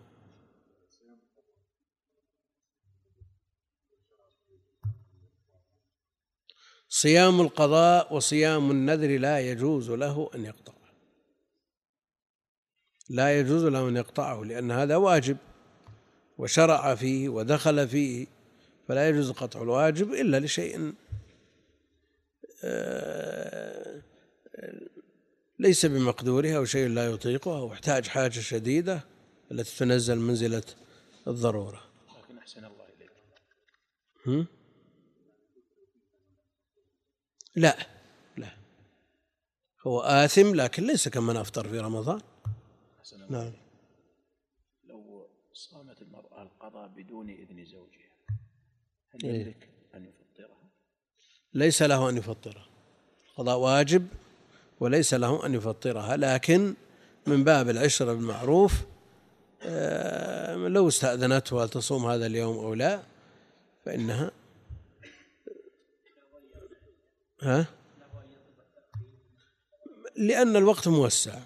صيام 6.88 7.40
القضاء 7.40 8.14
وصيام 8.14 8.70
النذر 8.70 9.18
لا 9.18 9.40
يجوز 9.40 9.90
له 9.90 10.30
أن 10.34 10.44
يقطعه 10.44 10.78
لا 13.11 13.40
يجوز 13.40 13.64
له 13.64 13.88
أن 13.88 13.96
يقطعه 13.96 14.44
لأن 14.44 14.70
هذا 14.70 14.96
واجب 14.96 15.37
وشرع 16.38 16.94
فيه 16.94 17.28
ودخل 17.28 17.88
فيه. 17.88 18.38
فلا 18.88 19.09
يجوز 19.09 19.31
قطع 19.31 19.62
الواجب 19.62 20.12
إلا 20.12 20.40
لشيء 20.40 20.94
آه، 22.64 24.03
ليس 25.59 25.87
بمقدوره 25.87 26.57
أو 26.57 26.64
شيء 26.64 26.88
لا 26.88 27.07
يطيقه 27.07 27.59
أو 27.59 27.72
احتاج 27.72 28.07
حاجة 28.07 28.40
شديدة 28.40 29.05
التي 29.53 29.79
تنزل 29.79 30.18
منزلة 30.18 30.62
الضرورة. 31.27 31.83
لكن 32.22 32.38
أحسن 32.38 32.64
الله 32.64 32.85
إليك. 32.96 33.11
لا 37.57 37.77
لا. 38.37 38.57
هو 39.87 40.01
آثم 40.01 40.55
لكن 40.55 40.87
ليس 40.87 41.09
كمن 41.09 41.37
أفطر 41.37 41.68
في 41.68 41.81
رمضان. 41.81 42.20
نعم. 43.29 43.53
لو 44.85 45.29
صامت 45.53 46.03
المرأة 46.03 46.42
القضاء 46.42 46.88
بدون 46.88 47.31
إذن 47.31 47.64
زوجها 47.64 47.97
هل 49.14 49.25
إيه. 49.25 49.42
يملك 49.42 49.68
أن 49.94 50.05
يفطرها؟ 50.05 50.71
ليس 51.55 51.83
له 51.83 52.09
أن 52.09 52.16
يفطرها 52.16 52.66
قضاء 53.37 53.59
واجب 53.59 54.07
وليس 54.81 55.14
له 55.14 55.47
أن 55.47 55.55
يفطرها 55.55 56.16
لكن 56.16 56.75
من 57.27 57.44
باب 57.44 57.68
العشرة 57.68 58.12
بالمعروف 58.12 58.73
آه، 59.62 60.57
لو 60.57 60.88
استأذنته 60.88 61.64
هل 61.64 61.68
تصوم 61.68 62.07
هذا 62.07 62.27
اليوم 62.27 62.57
أو 62.57 62.75
لا 62.75 63.03
فإنها 63.85 64.31
ها 67.42 67.66
لأن 70.16 70.57
الوقت 70.57 70.88
موسع 70.88 71.38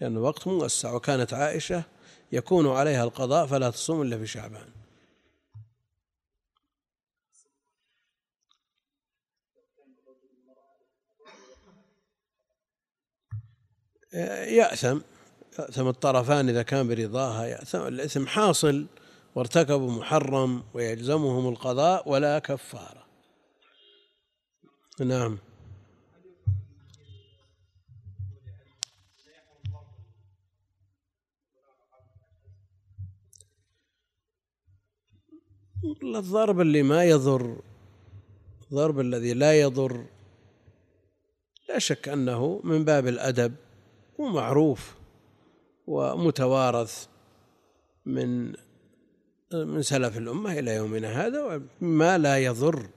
لأن 0.00 0.16
الوقت 0.16 0.46
موسع 0.46 0.92
وكانت 0.92 1.34
عائشة 1.34 1.84
يكون 2.32 2.68
عليها 2.68 3.04
القضاء 3.04 3.46
فلا 3.46 3.70
تصوم 3.70 4.02
إلا 4.02 4.18
في 4.18 4.26
شعبان 4.26 4.75
يأثم 14.12 15.00
يأثم 15.58 15.88
الطرفان 15.88 16.48
إذا 16.48 16.62
كان 16.62 16.88
برضاها 16.88 17.46
يأثم 17.46 17.86
الإثم 17.86 18.26
حاصل 18.26 18.86
وارتكبوا 19.34 19.90
محرم 19.90 20.62
ويلزمهم 20.74 21.48
القضاء 21.48 22.08
ولا 22.08 22.38
كفارة. 22.38 23.06
نعم. 25.00 25.38
الضرب 36.02 36.60
اللي 36.60 36.82
ما 36.82 37.04
يضر 37.04 37.56
الضرب 38.62 39.00
الذي 39.00 39.34
لا 39.34 39.60
يضر 39.60 40.04
لا 41.68 41.78
شك 41.78 42.08
أنه 42.08 42.60
من 42.64 42.84
باب 42.84 43.06
الأدب 43.06 43.54
ومعروف 44.18 44.94
ومتوارث 45.86 47.06
من 48.06 48.52
من 49.52 49.82
سلف 49.82 50.18
الأمة 50.18 50.58
إلى 50.58 50.74
يومنا 50.74 51.26
هذا 51.26 51.62
ما 51.80 52.18
لا 52.18 52.38
يضر. 52.38 52.76
لأن 52.76 52.90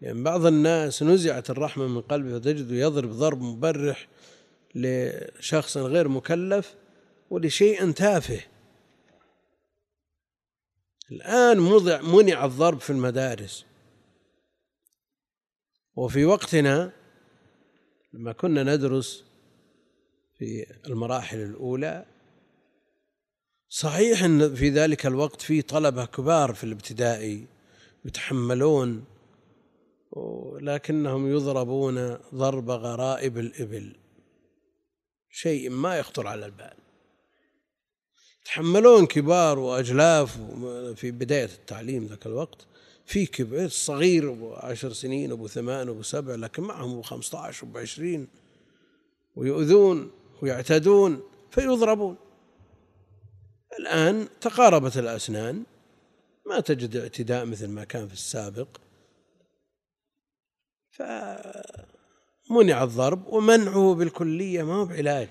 يعني 0.00 0.22
بعض 0.22 0.46
الناس 0.46 1.02
نزعت 1.02 1.50
الرحمة 1.50 1.86
من 1.86 2.00
قلبه 2.00 2.38
فتجد 2.38 2.70
يضرب 2.70 3.10
ضرب 3.10 3.42
مبرح 3.42 4.08
لشخص 4.74 5.76
غير 5.76 6.08
مكلف 6.08 6.74
ولشيء 7.30 7.90
تافه. 7.90 8.40
الآن 11.12 11.60
مضع 11.60 12.00
منع 12.02 12.44
الضرب 12.44 12.80
في 12.80 12.90
المدارس. 12.90 13.66
وفي 15.96 16.24
وقتنا 16.24 16.92
لما 18.12 18.32
كنا 18.32 18.62
ندرس 18.62 19.24
في 20.38 20.66
المراحل 20.86 21.38
الأولى. 21.38 22.04
صحيح 23.68 24.22
أن 24.22 24.54
في 24.54 24.70
ذلك 24.70 25.06
الوقت 25.06 25.42
في 25.42 25.62
طلبة 25.62 26.04
كبار 26.04 26.54
في 26.54 26.64
الابتدائي 26.64 27.46
يتحملون 28.04 29.04
لكنهم 30.60 31.30
يضربون 31.30 32.18
ضرب 32.34 32.70
غرائب 32.70 33.38
الإبل. 33.38 33.96
شيء 35.30 35.70
ما 35.70 35.98
يخطر 35.98 36.26
على 36.26 36.46
البال. 36.46 36.74
يتحملون 38.42 39.06
كبار 39.06 39.58
وأجلاف 39.58 40.38
في 40.96 41.10
بداية 41.10 41.44
التعليم 41.44 42.06
ذاك 42.06 42.26
الوقت. 42.26 42.66
في 43.06 43.26
كبير 43.26 43.68
صغير 43.68 44.32
أبو 44.32 44.54
عشر 44.54 44.92
سنين 44.92 45.32
أبو 45.32 45.48
ثمان 45.48 45.88
أبو 45.88 46.02
سبع 46.02 46.34
لكن 46.34 46.62
معهم 46.62 46.90
أبو 46.90 47.02
خمسة 47.02 47.38
عشر 47.38 47.66
أبو 47.66 47.78
عشرين 47.78 48.28
ويؤذون. 49.36 50.10
ويعتدون 50.42 51.22
فيضربون. 51.50 52.16
الآن 53.78 54.28
تقاربت 54.40 54.96
الأسنان. 54.96 55.64
ما 56.46 56.60
تجد 56.60 56.96
اعتداء 56.96 57.44
مثل 57.44 57.68
ما 57.68 57.84
كان 57.84 58.08
في 58.08 58.14
السابق. 58.14 58.68
فمنع 60.90 62.82
الضرب 62.82 63.26
ومنعه 63.26 63.94
بالكلية 63.94 64.62
ما 64.62 64.74
هو 64.74 64.84
بعلاج. 64.84 65.28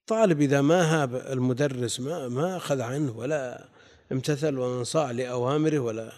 الطالب 0.00 0.40
إذا 0.40 0.60
ما 0.60 0.82
هاب 1.02 1.14
المدرس 1.14 2.00
ما 2.00 2.28
ما 2.28 2.56
أخذ 2.56 2.80
عنه 2.80 3.18
ولا 3.18 3.68
امتثل 4.12 4.58
وانصاع 4.58 5.10
لأوامره 5.10 5.78
ولا 5.78 6.12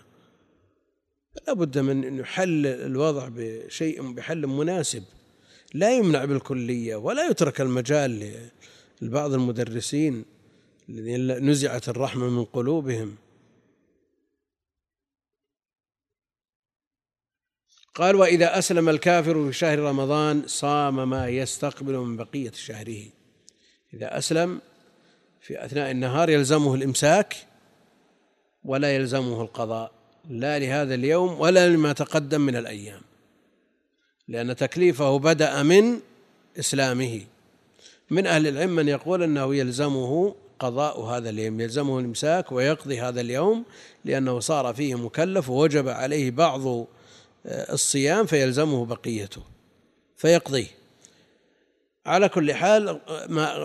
لا 1.46 1.52
بد 1.52 1.78
من 1.78 2.04
أن 2.04 2.18
يحل 2.18 2.66
الوضع 2.66 3.28
بشيء 3.28 4.12
بحل 4.12 4.46
مناسب. 4.46 5.02
لا 5.74 5.96
يمنع 5.96 6.24
بالكلية 6.24 6.96
ولا 6.96 7.28
يترك 7.28 7.60
المجال 7.60 8.32
لبعض 9.02 9.32
المدرسين 9.32 10.24
الذين 10.88 11.50
نزعت 11.50 11.88
الرحمة 11.88 12.28
من 12.28 12.44
قلوبهم. 12.44 13.16
قال 17.94 18.16
وإذا 18.16 18.58
أسلم 18.58 18.88
الكافر 18.88 19.46
في 19.46 19.52
شهر 19.52 19.78
رمضان 19.78 20.42
صام 20.46 21.10
ما 21.10 21.28
يستقبل 21.28 21.96
من 21.96 22.16
بقية 22.16 22.52
شهره. 22.52 23.02
إذا 23.94 24.18
أسلم 24.18 24.60
في 25.40 25.64
أثناء 25.64 25.90
النهار 25.90 26.30
يلزمه 26.30 26.74
الإمساك 26.74 27.36
ولا 28.64 28.96
يلزمه 28.96 29.42
القضاء. 29.42 29.92
لا 30.30 30.58
لهذا 30.58 30.94
اليوم 30.94 31.40
ولا 31.40 31.68
لما 31.68 31.92
تقدم 31.92 32.40
من 32.40 32.56
الأيام. 32.56 33.00
لأن 34.28 34.56
تكليفه 34.56 35.18
بدأ 35.18 35.62
من 35.62 36.00
إسلامه. 36.58 37.20
من 38.10 38.26
أهل 38.26 38.46
العلم 38.46 38.76
من 38.76 38.88
يقول 38.88 39.22
أنه 39.22 39.54
يلزمه 39.54 40.34
قضاء 40.58 41.00
هذا 41.00 41.30
اليوم 41.30 41.60
يلزمه 41.60 41.98
الإمساك 41.98 42.52
ويقضي 42.52 43.00
هذا 43.00 43.20
اليوم 43.20 43.64
لأنه 44.04 44.40
صار 44.40 44.74
فيه 44.74 44.94
مكلف 44.94 45.50
ووجب 45.50 45.88
عليه 45.88 46.30
بعض 46.30 46.66
آه، 46.66 46.86
الصيام 47.72 48.26
فيلزمه 48.26 48.86
بقيته 48.86 49.42
فيقضيه. 50.16 50.66
على 52.06 52.28
كل 52.28 52.54
حال 52.54 53.00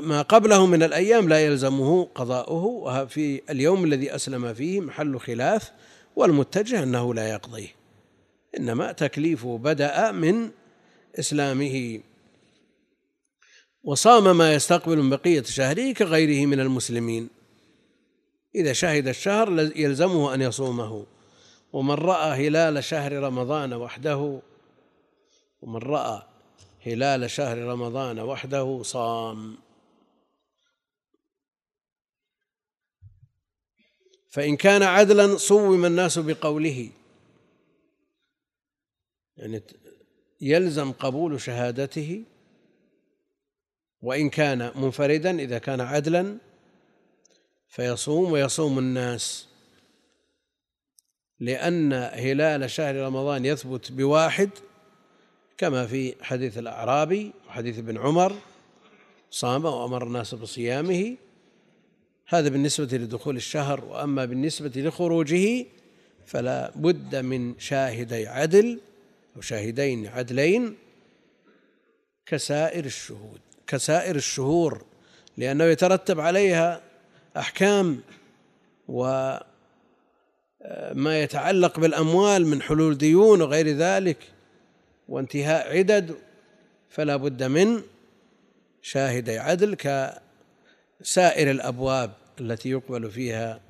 ما 0.04 0.22
قبله 0.22 0.66
من 0.66 0.84
الأيام 0.84 1.30
لا 1.30 1.46
يلزمه 1.46 2.08
قضاؤه 2.16 2.66
وفي 2.66 3.42
اليوم 3.50 3.84
الذي 3.84 4.16
أسلم 4.16 4.54
فيه 4.54 4.82
محل 4.82 5.20
خلاف 5.20 5.72
والمتجه 6.16 6.84
أنه 6.84 7.14
لا 7.14 7.30
يقضيه. 7.30 7.77
إنما 8.60 8.92
تكليفه 8.92 9.58
بدأ 9.58 10.12
من 10.12 10.52
إسلامه. 11.20 12.00
وصام 13.84 14.38
ما 14.38 14.54
يستقبل 14.54 14.98
من 14.98 15.10
بقية 15.10 15.44
شهره 15.44 15.94
كغيره 15.94 16.46
من 16.46 16.60
المسلمين. 16.60 17.30
إذا 18.56 18.74
شهد 18.74 19.08
الشهر 19.08 19.72
يلزمه 19.76 20.34
أن 20.34 20.42
يصومه. 20.42 21.06
ومن 21.74 21.96
رأى 21.96 22.48
هلال 22.48 22.84
شهر 22.84 23.14
رمضان 23.14 23.74
وحده 23.74 24.42
ومن 25.62 25.80
رأى 25.80 26.24
هلال 26.86 27.32
شهر 27.32 27.58
رمضان 27.58 28.20
وحده 28.20 28.84
صام. 28.84 29.58
فإن 34.30 34.56
كان 34.56 34.84
عدلا 34.84 35.38
صوم 35.38 35.86
الناس 35.86 36.20
بقوله. 36.20 36.90
يعني 39.38 39.62
يلزم 40.42 40.92
قبول 40.92 41.42
شهادته 41.42 42.24
وإن 44.02 44.30
كان 44.30 44.72
منفردا 44.76 45.40
إذا 45.40 45.58
كان 45.58 45.82
عدلا 45.82 46.38
فيصوم 47.68 48.32
ويصوم 48.32 48.80
الناس. 48.80 49.48
لأن 51.40 51.94
هلال 51.94 52.72
شهر 52.72 52.96
رمضان 52.96 53.46
يثبت 53.46 53.92
بواحد 53.92 54.50
كما 55.58 55.88
في 55.88 56.16
حديث 56.22 56.58
الأعرابي 56.58 57.32
وحديث 57.48 57.78
ابن 57.78 57.98
عمر 57.98 58.36
صام 59.32 59.66
وأمر 59.66 60.04
الناس 60.04 60.36
بصيامه. 60.36 61.16
هذا 62.28 62.50
بالنسبة 62.50 62.98
لدخول 62.98 63.36
الشهر 63.36 63.86
وأما 63.86 64.26
بالنسبة 64.26 64.72
لخروجه 64.76 65.66
فلا 66.26 66.72
بد 66.76 67.16
من 67.16 67.60
شاهدي 67.60 68.28
عدل. 68.28 68.80
أو 69.38 69.42
شاهدين 69.42 70.08
عدلين 70.08 70.78
كسائر 72.26 72.86
الشهود 72.86 73.40
كسائر 73.68 74.16
الشهور 74.16 74.86
لأنه 75.38 75.64
يترتب 75.64 76.20
عليها 76.20 76.82
أحكام 77.38 78.02
وما 78.88 79.44
يتعلق 81.22 81.80
بالأموال 81.80 82.48
من 82.48 82.62
حلول 82.62 82.98
ديون 82.98 83.42
وغير 83.42 83.68
ذلك 83.68 84.18
وانتهاء 85.08 85.78
عدد 85.78 86.16
فلا 86.90 87.16
بد 87.16 87.44
من 87.44 87.82
شاهدي 88.82 89.38
عدل 89.38 89.76
كسائر 89.76 91.52
الأبواب 91.52 92.14
التي 92.40 92.70
يقبل 92.70 93.12
فيها 93.12 93.62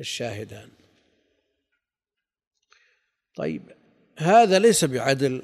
الشاهدان. 0.00 0.68
طيب 3.36 3.62
هذا 4.20 4.58
ليس 4.58 4.84
بعدل 4.84 5.42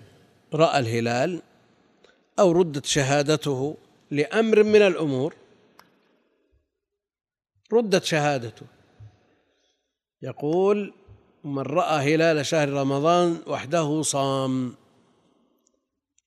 رأى 0.55 0.79
الهلال 0.79 1.43
أو 2.39 2.53
ردت 2.53 2.87
شهادته 2.87 3.77
لأمر 4.11 4.63
من 4.63 4.83
الأمور. 4.83 5.35
ردت 7.73 8.05
شهادته. 8.05 8.67
يقول 10.23 10.95
من 11.45 11.63
رأى 11.63 12.15
هلال 12.15 12.47
شهر 12.47 12.69
رمضان 12.69 13.43
وحده 13.47 14.03
صام. 14.03 14.75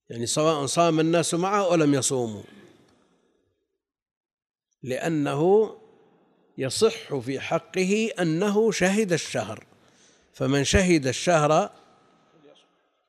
يعني 0.09 0.25
سواء 0.25 0.65
صام 0.65 0.99
الناس 0.99 1.33
معه 1.33 1.65
أو 1.65 1.75
لم 1.75 1.93
يصوموا. 1.93 2.43
لأنه 4.83 5.75
يصح 6.57 7.15
في 7.17 7.39
حقه 7.39 8.11
أنه 8.19 8.71
شهد 8.71 9.13
الشهر. 9.13 9.63
فمن 10.33 10.63
شهد 10.63 11.07
الشهر 11.07 11.78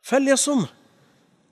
فليصمه. 0.02 0.68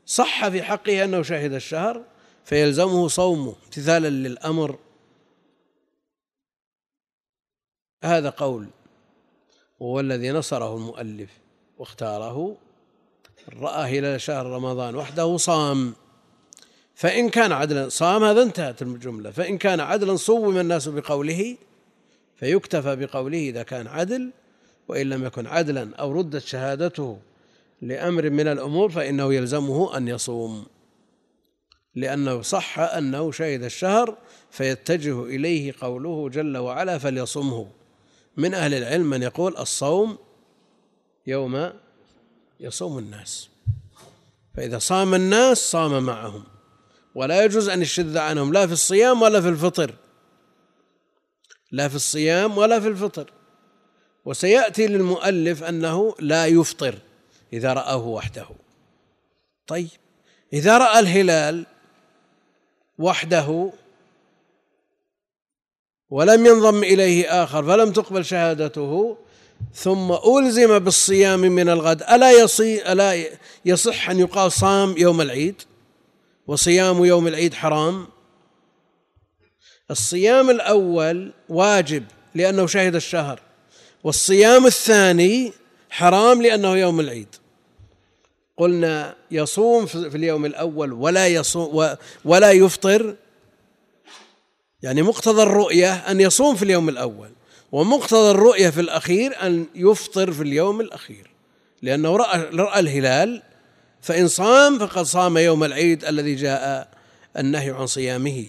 صح 0.06 0.48
في 0.48 0.62
حقه 0.62 1.04
أنه 1.04 1.22
شهد 1.22 1.52
الشهر 1.52 2.04
فيلزمه 2.44 3.08
صومه 3.08 3.54
امتثالا 3.64 4.08
للأمر. 4.08 4.78
هذا 8.04 8.30
قول. 8.30 8.68
وهو 9.80 10.00
الذي 10.00 10.30
نصره 10.30 10.76
المؤلف 10.76 11.30
واختاره 11.78 12.56
رأى 13.60 13.98
هلال 13.98 14.20
شهر 14.20 14.46
رمضان 14.46 14.96
وحده 14.96 15.36
صام. 15.36 15.94
فإن 16.94 17.28
كان 17.28 17.52
عدلا 17.52 17.88
صام 17.88 18.24
هذا 18.24 18.42
انتهت 18.42 18.82
الجملة. 18.82 19.30
فإن 19.30 19.58
كان 19.58 19.80
عدلا 19.80 20.16
صوم 20.16 20.58
الناس 20.58 20.88
بقوله 20.88 21.56
فيكتفى 22.36 22.96
بقوله 22.96 23.38
إذا 23.38 23.62
كان 23.62 23.86
عدل 23.86 24.32
وإن 24.88 25.08
لم 25.08 25.24
يكن 25.24 25.46
عدلا 25.46 25.96
أو 25.96 26.12
ردت 26.12 26.42
شهادته. 26.42 27.18
لأمر 27.82 28.30
من 28.30 28.48
الأمور 28.48 28.90
فإنه 28.90 29.34
يلزمه 29.34 29.96
أن 29.96 30.08
يصوم. 30.08 30.66
لأنه 31.94 32.42
صح 32.42 32.78
أنه 32.78 33.32
شهد 33.32 33.62
الشهر 33.62 34.16
فيتجه 34.50 35.24
إليه 35.24 35.74
قوله 35.80 36.28
جل 36.28 36.56
وعلا 36.56 36.98
فليصمه. 36.98 37.70
من 38.36 38.54
أهل 38.54 38.74
العلم 38.74 39.10
من 39.10 39.22
يقول 39.22 39.56
الصوم 39.56 40.18
يوم 41.26 41.70
يصوم 42.60 42.98
الناس. 42.98 43.48
فإذا 44.56 44.78
صام 44.78 45.14
الناس 45.14 45.58
صام 45.58 46.02
معهم. 46.02 46.44
ولا 47.14 47.44
يجوز 47.44 47.68
أن 47.68 47.82
يشذ 47.82 48.18
عنهم 48.18 48.52
لا 48.52 48.66
في 48.66 48.72
الصيام 48.72 49.22
ولا 49.22 49.40
في 49.40 49.48
الفطر. 49.48 49.94
لا 51.72 51.88
في 51.88 51.94
الصيام 51.94 52.58
ولا 52.58 52.80
في 52.80 52.88
الفطر. 52.88 53.32
وسيأتي 54.24 54.86
للمؤلف 54.86 55.64
أنه 55.64 56.14
لا 56.20 56.46
يفطر. 56.46 56.98
إذا 57.52 57.72
رآه 57.72 58.06
وحده. 58.06 58.46
طيب 59.66 59.88
إذا 60.52 60.78
رأى 60.78 60.98
الهلال 60.98 61.66
وحده 62.98 63.72
ولم 66.10 66.46
ينضم 66.46 66.82
إليه 66.82 67.42
آخر 67.42 67.64
فلم 67.64 67.92
تقبل 67.92 68.24
شهادته 68.24 69.16
ثم 69.74 70.12
ألزم 70.12 70.78
بالصيام 70.78 71.40
من 71.40 71.68
الغد 71.68 72.02
ألا 72.02 72.32
يصي 72.32 72.92
ألا 72.92 73.24
يصح 73.64 74.10
أن 74.10 74.18
يقال 74.18 74.52
صام 74.52 74.94
يوم 74.98 75.20
العيد؟ 75.20 75.62
وصيام 76.46 77.04
يوم 77.04 77.26
العيد 77.26 77.54
حرام؟ 77.54 78.06
الصيام 79.90 80.50
الأول 80.50 81.32
واجب 81.48 82.04
لأنه 82.34 82.66
شهد 82.66 82.94
الشهر 82.94 83.40
والصيام 84.04 84.66
الثاني 84.66 85.52
حرام 85.90 86.42
لأنه 86.42 86.76
يوم 86.76 87.00
العيد. 87.00 87.34
قلنا 88.56 89.16
يصوم 89.30 89.86
في 89.86 90.16
اليوم 90.16 90.46
الأول 90.46 90.92
ولا 90.92 91.26
يصوم 91.26 91.96
ولا 92.24 92.52
يفطر. 92.52 93.16
يعني 94.82 95.02
مقتضى 95.02 95.42
الرؤية 95.42 95.94
أن 95.94 96.20
يصوم 96.20 96.56
في 96.56 96.62
اليوم 96.62 96.88
الأول 96.88 97.30
ومقتضى 97.72 98.30
الرؤية 98.30 98.70
في 98.70 98.80
الأخير 98.80 99.46
أن 99.46 99.66
يفطر 99.74 100.32
في 100.32 100.42
اليوم 100.42 100.80
الأخير. 100.80 101.30
لأنه 101.82 102.16
رأى, 102.16 102.40
رأى 102.40 102.80
الهلال 102.80 103.42
فإن 104.00 104.28
صام 104.28 104.78
فقد 104.78 105.02
صام 105.02 105.38
يوم 105.38 105.64
العيد 105.64 106.04
الذي 106.04 106.34
جاء 106.34 106.88
النهي 107.36 107.70
عن 107.70 107.86
صيامه. 107.86 108.46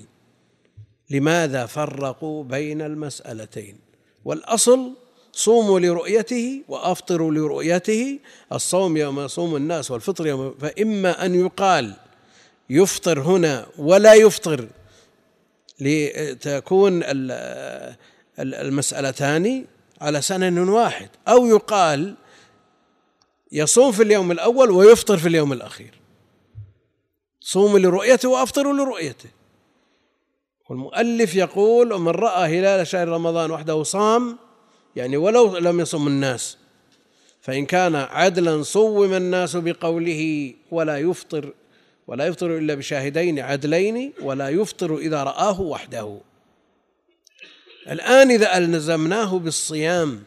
لماذا 1.10 1.66
فرقوا 1.66 2.44
بين 2.44 2.82
المسألتين؟ 2.82 3.80
والأصل 4.26 4.94
صوموا 5.32 5.80
لرؤيته 5.80 6.64
وأفطروا 6.68 7.32
لرؤيته. 7.32 8.20
الصوم 8.54 8.98
يوم 8.98 9.20
يصوم 9.20 9.56
الناس 9.56 9.92
والفطر 9.92 10.28
يوم 10.28 10.56
فإما 10.60 11.26
أن 11.26 11.46
يقال 11.46 11.94
يفطر 12.70 13.20
هنا 13.20 13.66
ولا 13.78 14.14
يفطر 14.14 14.68
لتكون 15.80 17.04
المسألتان 18.40 19.66
على 20.02 20.22
سنن 20.22 20.70
واحد. 20.70 21.10
أو 21.28 21.46
يقال 21.46 22.16
يصوم 23.52 23.92
في 23.92 24.04
اليوم 24.04 24.32
الأول 24.32 24.72
ويفطر 24.72 25.18
في 25.18 25.28
اليوم 25.28 25.54
الأخير. 25.54 26.00
صوموا 27.42 27.80
لرؤيته 27.80 28.30
وأفطروا 28.30 28.74
لرؤيته. 28.74 29.30
والمؤلف 30.70 31.36
يقول 31.36 31.94
ومن 31.94 32.12
رأى 32.12 32.60
هلال 32.60 32.88
شهر 32.88 33.08
رمضان 33.08 33.52
وحده 33.52 33.84
صام 33.84 34.38
يعني 34.96 35.18
ولو 35.18 35.58
لم 35.58 35.80
يصم 35.80 36.08
الناس 36.08 36.58
فإن 37.42 37.66
كان 37.66 37.96
عدلا 37.96 38.64
صوم 38.64 39.14
الناس 39.14 39.56
بقوله 39.56 40.54
ولا 40.72 40.98
يفطر 40.98 41.54
ولا 42.08 42.26
يفطر 42.26 42.58
إلا 42.58 42.76
بشاهدين 42.76 43.40
عدلين 43.40 44.14
ولا 44.22 44.50
يفطر 44.50 44.98
إذا 44.98 45.24
رآه 45.24 45.62
وحده. 45.62 46.20
الآن 47.90 48.32
إذا 48.32 48.58
ألزمناه 48.58 49.40
بالصيام 49.40 50.24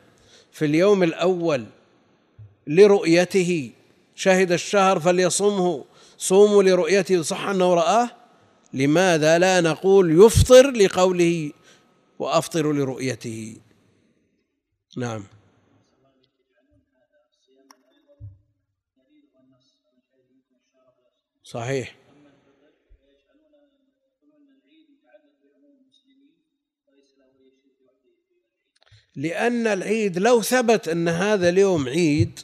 في 0.52 0.64
اليوم 0.64 1.02
الأول 1.02 1.64
لرؤيته 2.66 3.70
شهد 4.14 4.52
الشهر 4.52 5.00
فليصمه. 5.00 5.84
صوموا 6.18 6.62
لرؤيته 6.62 7.22
صح 7.22 7.48
أنه 7.48 7.74
رآه؟ 7.74 8.10
لماذا 8.72 9.38
لا 9.38 9.60
نقول 9.60 10.24
يفطر 10.24 10.70
لقوله 10.70 11.52
وأفطر 12.18 12.72
لرؤيته؟ 12.72 13.56
نعم. 14.96 15.24
صحيح. 21.44 21.96
لأن 29.16 29.66
العيد 29.66 30.18
لو 30.18 30.42
ثبت 30.42 30.88
أن 30.88 31.08
هذا 31.08 31.48
اليوم 31.48 31.88
عيد 31.88 32.40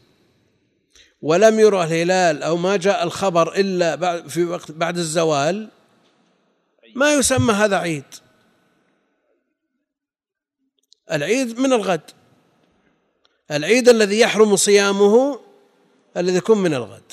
ولم 1.22 1.60
يرى 1.60 1.82
الهلال 1.84 2.42
أو 2.42 2.56
ما 2.56 2.76
جاء 2.76 3.02
الخبر 3.04 3.56
إلا 3.56 3.94
بعد 3.94 4.28
في 4.28 4.44
وقت 4.44 4.70
بعد 4.70 4.98
الزوال 4.98 5.70
ما 6.94 7.14
يسمى 7.14 7.52
هذا 7.52 7.76
عيد. 7.76 8.04
العيد 11.12 11.58
من 11.58 11.72
الغد. 11.72 12.17
العيد 13.50 13.88
الذي 13.88 14.20
يحرم 14.20 14.56
صيامه 14.56 15.40
الذي 16.16 16.36
يكون 16.36 16.58
من 16.58 16.74
الغد. 16.74 17.12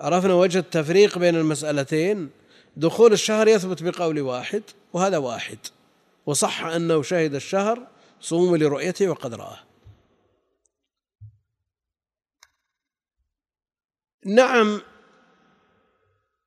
عرفنا 0.00 0.34
وجه 0.34 0.58
التفريق 0.58 1.18
بين 1.18 1.36
المسألتين. 1.36 2.30
دخول 2.76 3.12
الشهر 3.12 3.48
يثبت 3.48 3.82
بقول 3.82 4.20
واحد 4.20 4.62
وهذا 4.92 5.18
واحد. 5.18 5.58
وصح 6.26 6.64
أنه 6.64 7.02
شهد 7.02 7.34
الشهر 7.34 7.86
صوم 8.20 8.56
لرؤيته 8.56 9.08
وقد 9.08 9.34
رآه. 9.34 9.58
نعم 14.26 14.80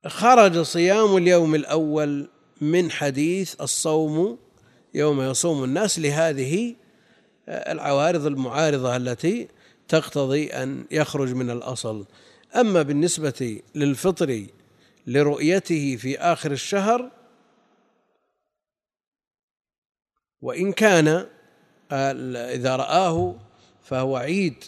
خرج 0.06 0.60
صيام 0.62 1.16
اليوم 1.16 1.54
الأول 1.54 2.28
من 2.60 2.90
حديث 2.90 3.60
الصوم 3.60 4.38
يوم 4.94 5.22
يصوم 5.22 5.64
الناس 5.64 5.98
لهذه 5.98 6.74
العوارض 7.48 8.26
المعارضة 8.26 8.96
التي 8.96 9.48
تقتضي 9.88 10.46
أن 10.46 10.84
يخرج 10.90 11.32
من 11.32 11.50
الأصل. 11.50 12.06
أما 12.56 12.82
بالنسبة 12.82 13.62
للفطر 13.74 14.46
لرؤيته 15.06 15.96
في 15.96 16.18
آخر 16.18 16.52
الشهر 16.52 17.10
وإن 20.40 20.72
كان 20.72 21.26
إذا 22.36 22.76
رآه 22.76 23.36
فهو 23.82 24.16
عيد 24.16 24.64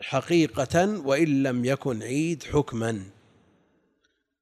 حقيقة 0.00 1.00
وإن 1.00 1.42
لم 1.42 1.64
يكن 1.64 2.02
عيد 2.02 2.42
حكما. 2.42 3.02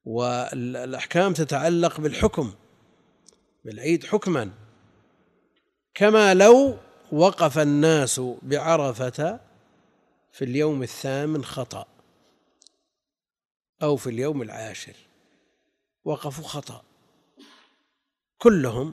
والأحكام 0.04 1.32
تتعلق 1.32 2.00
بالحكم 2.00 2.52
بالعيد 3.64 4.04
حكما. 4.04 4.50
كما 5.94 6.34
لو 6.34 6.76
وقف 7.14 7.58
الناس 7.58 8.20
بعرفة 8.42 9.40
في 10.32 10.44
اليوم 10.44 10.82
الثامن 10.82 11.44
خطأ 11.44 11.86
أو 13.82 13.96
في 13.96 14.10
اليوم 14.10 14.42
العاشر 14.42 14.96
وقفوا 16.04 16.44
خطأ. 16.44 16.82
كلهم 18.38 18.92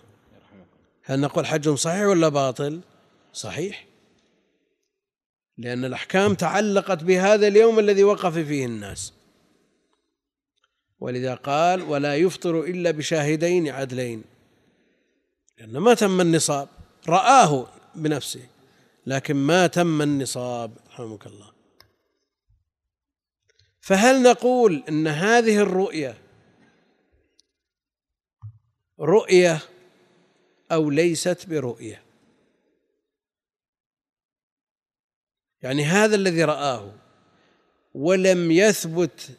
هل 1.03 1.19
نقول 1.19 1.45
حجهم 1.45 1.75
صحيح 1.75 2.05
ولا 2.05 2.29
باطل؟ 2.29 2.81
صحيح. 3.33 3.85
لأن 5.57 5.85
الأحكام 5.85 6.33
تعلقت 6.35 7.03
بهذا 7.03 7.47
اليوم 7.47 7.79
الذي 7.79 8.03
وقف 8.03 8.33
فيه 8.37 8.65
الناس. 8.65 9.13
ولذا 10.99 11.35
قال 11.35 11.81
ولا 11.81 12.15
يفطر 12.15 12.59
إلا 12.59 12.91
بشاهدين 12.91 13.69
عدلين. 13.69 14.23
لأن 15.57 15.77
ما 15.77 15.93
تم 15.93 16.21
النصاب 16.21 16.67
رآه 17.07 17.80
بنفسه. 17.95 18.47
لكن 19.05 19.35
ما 19.35 19.67
تم 19.67 20.01
النصاب 20.01 20.77
رحمك 20.87 21.27
الله. 21.27 21.51
فهل 23.81 24.23
نقول 24.23 24.83
إن 24.89 25.07
هذه 25.07 25.57
الرؤية 25.57 26.17
رؤية 28.99 29.59
أو 30.71 30.89
ليست 30.89 31.49
برؤية؟ 31.49 32.03
يعني 35.61 35.83
هذا 35.83 36.15
الذي 36.15 36.43
رآه 36.43 36.93
ولم 37.93 38.51
يثبت 38.51 39.31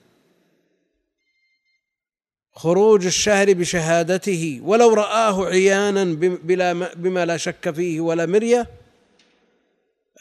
خروج 2.55 3.07
الشهر 3.07 3.53
بشهادته 3.53 4.61
ولو 4.62 4.95
رآه 4.95 5.47
عيانا 5.47 6.05
بلا 6.21 6.73
بما 6.95 7.27
لا 7.27 7.37
شك 7.37 7.71
فيه 7.71 8.01
ولا 8.01 8.27
مرية 8.27 8.71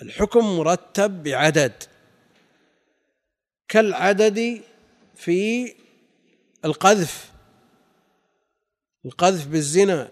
الحكم 0.02 0.58
مرتب 0.58 1.24
بعدد. 1.24 1.74
كالعدد 3.68 4.62
في 5.16 5.74
القذف. 6.66 7.32
القذف 9.06 9.48
بالزنا. 9.48 10.12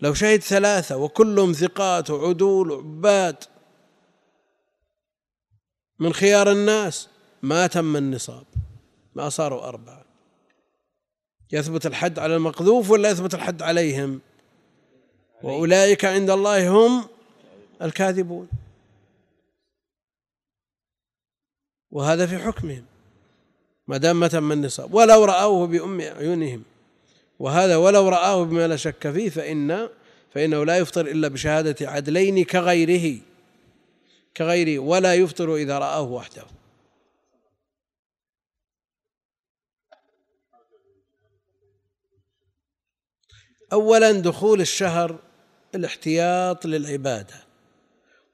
لو 0.00 0.14
شهد 0.14 0.40
ثلاثة 0.42 0.96
وكلهم 0.96 1.52
ثقات 1.52 2.10
وعدول 2.10 2.70
وعباد. 2.70 3.44
من 5.98 6.12
خيار 6.12 6.52
الناس 6.52 7.08
ما 7.42 7.66
تم 7.66 7.96
النصاب. 7.96 8.46
ما 9.14 9.28
صاروا 9.28 9.68
أربعة. 9.68 9.99
يثبت 11.52 11.86
الحد 11.86 12.18
على 12.18 12.36
المقذوف 12.36 12.90
ولا 12.90 13.10
يثبت 13.10 13.34
الحد 13.34 13.62
عليهم؟ 13.62 14.20
وأولئك 15.42 16.04
عند 16.04 16.30
الله 16.30 16.68
هم 16.68 17.08
الكاذبون. 17.82 18.48
وهذا 21.90 22.26
في 22.26 22.38
حكمهم. 22.38 22.84
ما 23.88 23.96
دام 23.96 24.20
ما 24.20 24.28
تم 24.28 24.52
النصاب 24.52 24.94
ولو 24.94 25.24
رأوه 25.24 25.66
بأم 25.66 26.00
أعينهم 26.00 26.62
وهذا 27.38 27.76
ولو 27.76 28.08
رآه 28.08 28.44
بما 28.44 28.68
لا 28.68 28.76
شك 28.76 29.10
فيه 29.10 29.30
فإن 29.30 29.88
فإنه 30.34 30.64
لا 30.64 30.78
يفطر 30.78 31.06
إلا 31.06 31.28
بشهادة 31.28 31.90
عدلين 31.90 32.44
كغيره. 32.44 33.18
كغيره. 34.36 34.78
ولا 34.78 35.14
يفطر 35.14 35.56
إذا 35.56 35.78
رآه 35.78 36.02
وحده. 36.02 36.42
أولا 43.72 44.12
دخول 44.12 44.60
الشهر 44.60 45.18
الاحتياط 45.74 46.66
للعبادة 46.66 47.34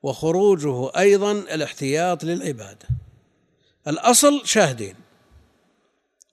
وخروجه 0.03 0.99
أيضا 0.99 1.33
الاحتياط 1.33 2.25
للعبادة. 2.25 2.89
الأصل 3.89 4.47
شاهدين. 4.47 4.95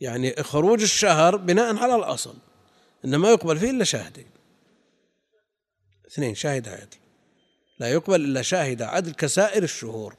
يعني 0.02 0.36
خروج 0.44 0.82
الشهر 0.82 1.38
بناء 1.38 1.76
على 1.76 1.96
الأصل 1.96 2.36
إنما 3.06 3.30
يقبل 3.30 3.60
فيه 3.60 3.70
إلا 3.70 3.84
شاهدين. 3.84 4.28
اثنين 6.08 6.36
شاهد 6.36 6.68
عدل. 6.68 6.98
لا 7.80 7.92
يقبل 7.92 8.22
إلا 8.22 8.42
شاهد 8.42 8.82
عدل 8.82 9.12
كسائر 9.12 9.63
الشهور. 9.63 10.16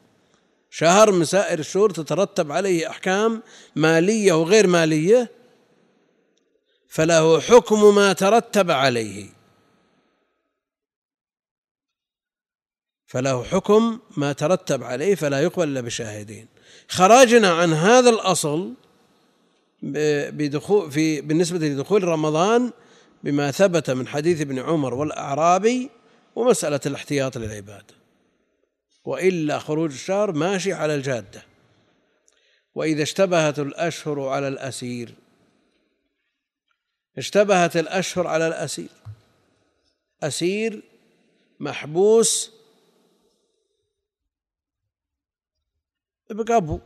شهر 0.70 1.12
من 1.12 1.24
سائر 1.24 1.58
الشهور 1.58 1.90
تترتب 1.90 2.52
عليه 2.52 2.90
أحكام 2.90 3.42
مالية 3.76 4.32
وغير 4.32 4.66
مالية 4.66 5.30
فله 6.94 7.40
حكم 7.40 7.94
ما 7.94 8.12
ترتب 8.12 8.70
عليه. 8.70 9.28
فله 13.06 13.44
حكم 13.44 14.00
ما 14.16 14.32
ترتب 14.32 14.82
عليه 14.82 15.14
فلا 15.14 15.42
يقبل 15.42 15.68
إلا 15.68 15.80
بشاهدين. 15.80 16.46
خرجنا 16.88 17.48
عن 17.48 17.72
هذا 17.72 18.10
الأصل 18.10 18.74
بدخول 19.82 20.90
في 20.90 21.20
بالنسبة 21.20 21.58
لدخول 21.58 22.04
رمضان 22.04 22.72
بما 23.24 23.50
ثبت 23.50 23.90
من 23.90 24.08
حديث 24.08 24.40
ابن 24.40 24.58
عمر 24.58 24.94
والأعرابي 24.94 25.90
ومسألة 26.36 26.80
الاحتياط 26.86 27.38
للعباد. 27.38 27.90
وإلا 29.04 29.58
خروج 29.58 29.92
الشهر 29.92 30.32
ماشي 30.32 30.72
على 30.72 30.94
الجادة. 30.94 31.42
وإذا 32.74 33.02
اشتبهت 33.02 33.58
الأشهر 33.58 34.20
على 34.28 34.48
الأسير. 34.48 35.23
اشتبهت 37.18 37.76
الأشهر 37.76 38.26
على 38.26 38.48
الأسير. 38.48 38.88
أسير 40.22 40.82
محبوس 41.60 42.50
بقبو 46.30 46.80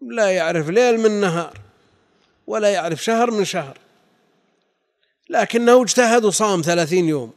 لا 0.00 0.30
يعرف 0.30 0.68
ليل 0.68 1.00
من 1.00 1.20
نهار 1.20 1.60
ولا 2.46 2.72
يعرف 2.72 3.04
شهر 3.04 3.30
من 3.30 3.44
شهر. 3.44 3.78
لكنه 5.30 5.82
اجتهد 5.82 6.24
وصام 6.24 6.62
ثلاثين 6.62 7.08
يوم. 7.08 7.32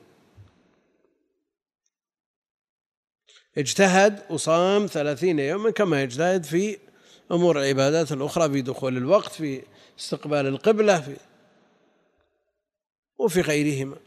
اجتهد 3.58 4.24
وصام 4.30 4.86
ثلاثين 4.86 5.40
يوما 5.40 5.72
كما 5.72 6.04
يجتهد 6.04 6.44
في 6.44 6.78
أمور 7.32 7.60
العبادات 7.60 8.12
الأخرى 8.12 8.50
في 8.50 8.62
دخول 8.62 8.98
الوقت 8.98 9.32
في 9.32 9.62
استقبال 10.00 10.48
القبلة 10.48 11.02
في 11.02 11.18
وفي 13.18 13.42
غيرهما. 13.42 13.98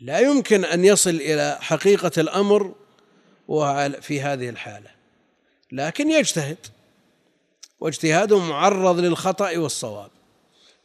لا 0.00 0.18
يمكن 0.18 0.64
أن 0.64 0.84
يصل 0.84 1.10
إلى 1.10 1.58
حقيقة 1.60 2.10
الأمر 2.18 2.74
في 4.00 4.20
هذه 4.20 4.48
الحالة. 4.48 4.90
لكن 5.72 6.10
يجتهد. 6.10 6.58
واجتهاده 7.80 8.38
معرض 8.38 8.98
للخطأ 8.98 9.58
والصواب. 9.58 10.10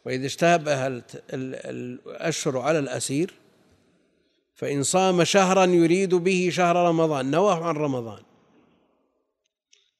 وإذا 0.04 0.26
اشتبه 0.26 1.02
الأشهر 1.34 2.58
على 2.58 2.78
الأسير 2.78 3.34
فإن 4.54 4.82
صام 4.82 5.24
شهرا 5.24 5.64
يريد 5.64 6.14
به 6.14 6.50
شهر 6.52 6.76
رمضان 6.76 7.30
نواه 7.30 7.64
عن 7.64 7.74
رمضان. 7.74 8.22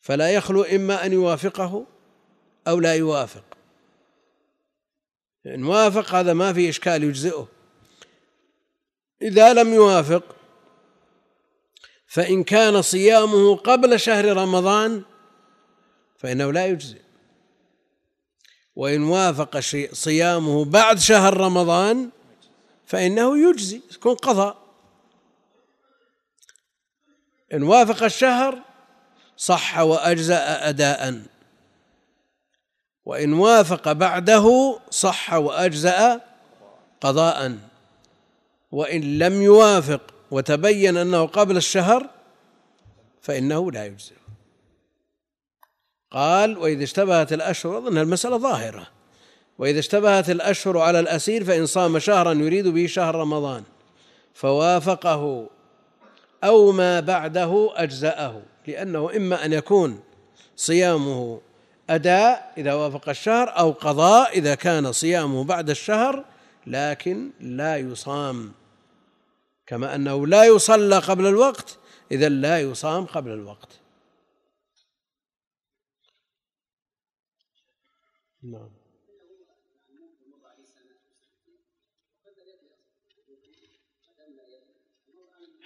فلا 0.00 0.30
يخلو 0.30 0.62
إما 0.62 1.06
أن 1.06 1.12
يوافقه 1.12 1.86
أو 2.68 2.80
لا 2.80 2.94
يوافق. 2.94 3.44
إن 5.46 5.64
وافق 5.64 6.14
هذا 6.14 6.32
ما 6.32 6.52
في 6.52 6.68
إشكال 6.68 7.04
يجزئه. 7.04 7.48
إذا 9.22 9.52
لم 9.52 9.74
يوافق 9.74 10.36
فإن 12.06 12.44
كان 12.44 12.82
صيامه 12.82 13.56
قبل 13.56 14.00
شهر 14.00 14.36
رمضان 14.36 15.02
فإنه 16.18 16.52
لا 16.52 16.66
يجزئ. 16.66 17.00
وإن 18.76 19.02
وافق 19.02 19.58
صيامه 19.92 20.64
بعد 20.64 20.98
شهر 20.98 21.36
رمضان 21.36 22.10
فإنه 22.86 23.48
يجزي 23.48 23.80
يكون 23.92 24.14
قضاء. 24.14 24.62
إن 27.52 27.62
وافق 27.62 28.02
الشهر 28.02 28.62
صح 29.36 29.78
وأجزأ 29.78 30.68
أداءً. 30.68 31.31
وإن 33.04 33.32
وافق 33.32 33.92
بعده 33.92 34.78
صح 34.90 35.34
وأجزأ 35.34 36.20
قضاء. 37.00 37.58
وإن 38.72 39.18
لم 39.18 39.42
يوافق 39.42 40.00
وتبين 40.30 40.96
أنه 40.96 41.26
قبل 41.26 41.56
الشهر 41.56 42.06
فإنه 43.22 43.72
لا 43.72 43.86
يجزئ. 43.86 44.14
قال 46.10 46.58
وإذا 46.58 46.84
اشتبهت 46.84 47.32
الأشهر 47.32 47.78
أظن 47.78 47.98
المسألة 47.98 48.36
ظاهرة. 48.36 48.86
وإذا 49.58 49.78
اشتبهت 49.78 50.30
الأشهر 50.30 50.78
على 50.78 51.00
الأسير 51.00 51.44
فإن 51.44 51.66
صام 51.66 51.98
شهرا 51.98 52.32
يريد 52.32 52.68
به 52.68 52.86
شهر 52.86 53.14
رمضان. 53.14 53.62
فوافقه 54.34 55.48
أو 56.44 56.72
ما 56.72 57.00
بعده 57.00 57.72
أجزأه 57.74 58.42
لأنه 58.66 59.16
إما 59.16 59.44
أن 59.44 59.52
يكون 59.52 60.00
صيامه 60.56 61.40
أداء 61.94 62.52
إذا 62.56 62.74
وافق 62.74 63.08
الشهر 63.08 63.58
أو 63.58 63.70
قضاء 63.70 64.38
إذا 64.38 64.54
كان 64.54 64.92
صيامه 64.92 65.44
بعد 65.44 65.70
الشهر 65.70 66.24
لكن 66.66 67.30
لا 67.40 67.76
يصام. 67.76 68.52
كما 69.66 69.94
أنه 69.94 70.26
لا 70.26 70.44
يصلى 70.44 70.98
قبل 70.98 71.26
الوقت 71.26 71.78
إذا 72.12 72.28
لا 72.28 72.60
يصام 72.60 73.06
قبل 73.06 73.30
الوقت. 73.30 73.68
نعم. 78.42 78.70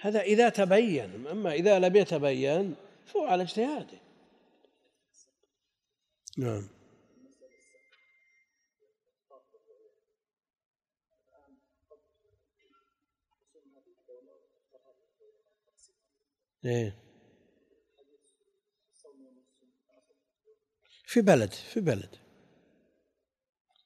هذا 0.01 0.21
إذا 0.21 0.49
تبين 0.49 1.27
أما 1.31 1.53
إذا 1.53 1.79
لم 1.79 1.95
يتبين 1.95 2.75
فهو 3.05 3.25
على 3.25 3.43
اجتهاده. 3.43 4.06
نعم. 6.37 6.69
إيه. 16.65 16.97
في 21.05 21.21
بلد 21.21 21.51
في 21.51 21.79
بلد. 21.79 22.15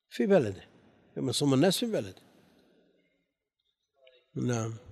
في 0.10 0.26
يوم 1.18 1.30
يصوم 1.30 1.54
الناس 1.54 1.80
في 1.80 1.86
بلد. 1.86 2.20
نعم. 4.36 4.91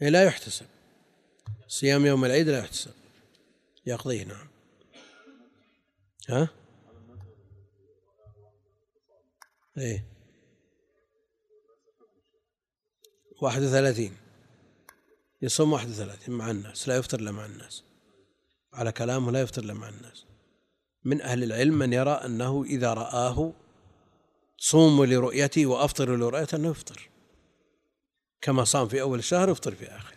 لا 0.00 0.24
يحتسب. 0.24 0.66
صيام 1.68 2.06
يوم 2.06 2.24
العيد 2.24 2.48
لا 2.48 2.58
يحتسب. 2.58 2.92
يقضيه 3.86 4.24
نعم. 4.24 4.48
ها؟ 6.28 6.48
إيه. 9.78 10.04
واحد 13.42 13.62
وثلاثين. 13.62 14.16
يصوم 15.42 15.72
واحد 15.72 15.88
وثلاثين 15.88 16.34
مع 16.34 16.50
الناس 16.50 16.88
لا 16.88 16.96
يفطر 16.96 17.20
إلا 17.20 17.30
مع 17.30 17.46
الناس. 17.46 17.84
على 18.72 18.92
كلامه 18.92 19.32
لا 19.32 19.40
يفطر 19.40 19.62
إلا 19.62 19.74
مع 19.74 19.88
الناس. 19.88 20.24
من 21.04 21.22
أهل 21.22 21.42
العلم 21.44 21.78
من 21.78 21.92
يرى 21.92 22.10
أنه 22.10 22.64
إذا 22.64 22.94
رآه 22.94 23.52
صوموا 24.58 25.06
لرؤيته 25.06 25.66
وأفطروا 25.66 26.16
لرؤيته 26.16 26.56
أنه 26.56 26.70
يفطر. 26.70 27.08
كما 28.40 28.64
صام 28.64 28.88
في 28.88 29.00
أول 29.00 29.18
الشهر 29.18 29.50
يفطر 29.50 29.74
في 29.74 29.86
آخر. 29.86 30.14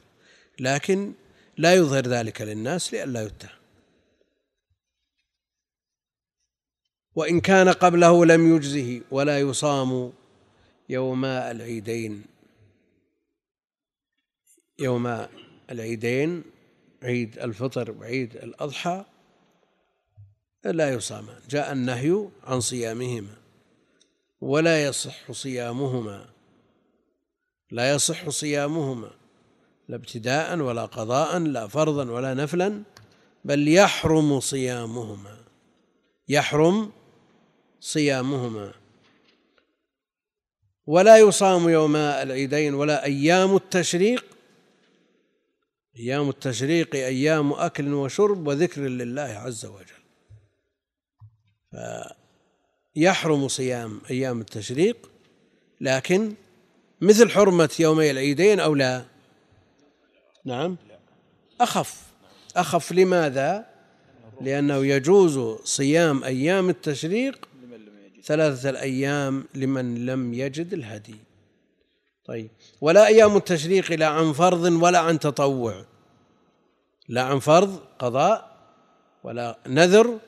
لكن 0.60 1.14
لا 1.58 1.74
يظهر 1.76 2.08
ذلك 2.08 2.42
للناس 2.42 2.94
لئلا 2.94 3.24
يتهم 3.24 3.62
وإن 7.16 7.42
كان 7.42 7.70
قبله 7.70 8.26
لم 8.26 8.56
يجزه 8.56 9.02
ولا 9.12 9.40
يصام 9.40 10.14
يوم 10.90 11.26
العيدين. 11.26 12.24
يوم 14.80 15.28
العيدين 15.72 16.44
عيد 17.04 17.40
الفطر 17.40 17.92
وعيد 17.92 18.36
الأضحى 18.36 19.06
لا 20.64 20.94
يصامان 20.94 21.40
جاء 21.50 21.72
النهي 21.72 22.30
عن 22.44 22.62
صيامهما 22.62 23.38
ولا 24.42 24.86
يصح 24.86 25.32
صيامهما. 25.32 26.41
لا 27.72 27.92
يصح 27.92 28.30
صيامهما 28.30 29.12
لا 29.88 29.96
ابتداء 29.96 30.60
ولا 30.60 30.86
قضاء 30.86 31.40
لا 31.40 31.68
فرضا 31.68 32.12
ولا 32.12 32.34
نفلا 32.34 32.84
بل 33.46 33.68
يحرم 33.68 34.40
صيامهما 34.40 35.42
يحرم 36.32 36.92
صيامهما. 37.80 38.74
ولا 40.86 41.18
يصام 41.18 41.70
يوم 41.70 41.96
العيدين 41.96 42.74
ولا 42.74 43.04
أيام 43.04 43.56
التشريق. 43.56 44.26
أيام 45.96 46.30
التشريق 46.30 46.96
أيام 46.96 47.54
أكل 47.54 47.94
وشرب 47.94 48.48
وذكر 48.48 48.82
لله 48.82 49.22
عز 49.22 49.66
وجل. 49.66 50.02
فيحرم 52.96 53.48
صيام 53.48 54.02
أيام 54.10 54.42
التشريق 54.42 55.10
لكن 55.82 56.34
مثل 57.02 57.30
حرمة 57.30 57.70
يومي 57.80 58.12
العيدين 58.12 58.60
أو 58.60 58.76
لا؟ 58.76 59.04
نعم. 60.46 60.78
أخف. 61.62 62.02
أخف 62.56 62.92
لماذا؟ 62.92 63.66
لأنه 64.42 64.86
يجوز 64.86 65.60
صيام 65.64 66.24
أيام 66.24 66.70
التشريق 66.70 67.48
ثلاثة 68.24 68.70
الأيام 68.70 69.46
لمن 69.56 70.06
لم 70.06 70.34
يجد 70.34 70.74
الهدي. 70.74 71.16
طيب. 72.26 72.50
ولا 72.82 73.08
أيام 73.08 73.38
التشريق 73.38 73.92
لا 73.92 74.08
عن 74.08 74.34
فرض 74.34 74.64
ولا 74.64 75.00
عن 75.00 75.20
تطوع. 75.20 75.86
لا 77.10 77.22
عن 77.22 77.40
فرض 77.40 77.80
قضاء 78.00 78.58
ولا 79.24 79.58
نذر 79.68 80.20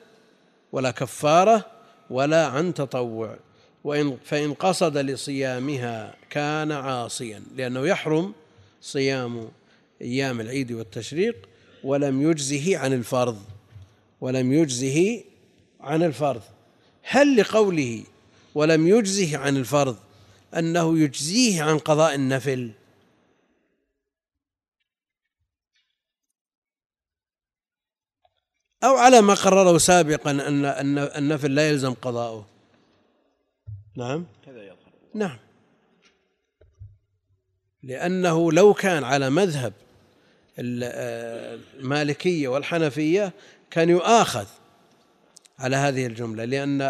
ولا 0.72 0.90
كفارة 0.90 1.66
ولا 2.10 2.46
عن 2.46 2.74
تطوع. 2.74 3.36
وإن 3.84 4.18
فإن 4.24 4.54
قصد 4.54 4.96
لصيامها 4.96 6.14
كان 6.30 6.72
عاصيا 6.72 7.42
لأنه 7.56 7.86
يحرم 7.86 8.32
صيام 8.80 9.48
أيام 10.02 10.40
العيد 10.40 10.72
والتشريق 10.72 11.48
ولم 11.84 12.30
يجزه 12.30 12.78
عن 12.78 12.92
الفرض 12.92 13.42
ولم 14.20 14.52
يجزه 14.52 15.24
عن 15.80 16.02
الفرض. 16.02 16.42
هل 17.02 17.36
لقوله 17.36 18.04
ولم 18.54 18.88
يجزه 18.88 19.38
عن 19.38 19.56
الفرض 19.56 19.96
أنه 20.56 20.98
يجزيه 20.98 21.62
عن 21.62 21.78
قضاء 21.78 22.14
النفل؟ 22.14 22.70
أو 28.84 28.96
على 28.96 29.20
ما 29.20 29.34
قرره 29.34 29.78
سابقا 29.78 30.30
أن 30.30 30.98
النفل 30.98 31.54
لا 31.54 31.68
يلزم 31.68 31.94
قضاؤه. 31.94 32.53
نعم. 33.96 34.26
كذا 34.46 34.62
يظهر. 34.62 34.92
نعم. 35.14 35.38
لأنه 37.82 38.52
لو 38.52 38.74
كان 38.74 39.04
على 39.04 39.30
مذهب 39.30 39.72
المالكية 40.58 42.48
والحنفية 42.48 43.32
كان 43.70 43.88
يؤاخذ 43.88 44.46
على 45.58 45.76
هذه 45.76 46.06
الجملة 46.06 46.44
لأن 46.44 46.82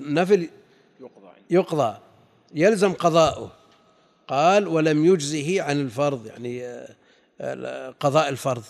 النفل 0.00 0.48
يقضى 1.50 1.98
يلزم 2.54 2.92
قضاؤه. 2.92 3.52
قال 4.28 4.68
ولم 4.68 5.04
يجزه 5.04 5.62
عن 5.62 5.80
الفرض. 5.80 6.26
يعني 6.26 6.64
آه، 7.40 7.94
قضاء 8.00 8.28
الفرض. 8.28 8.64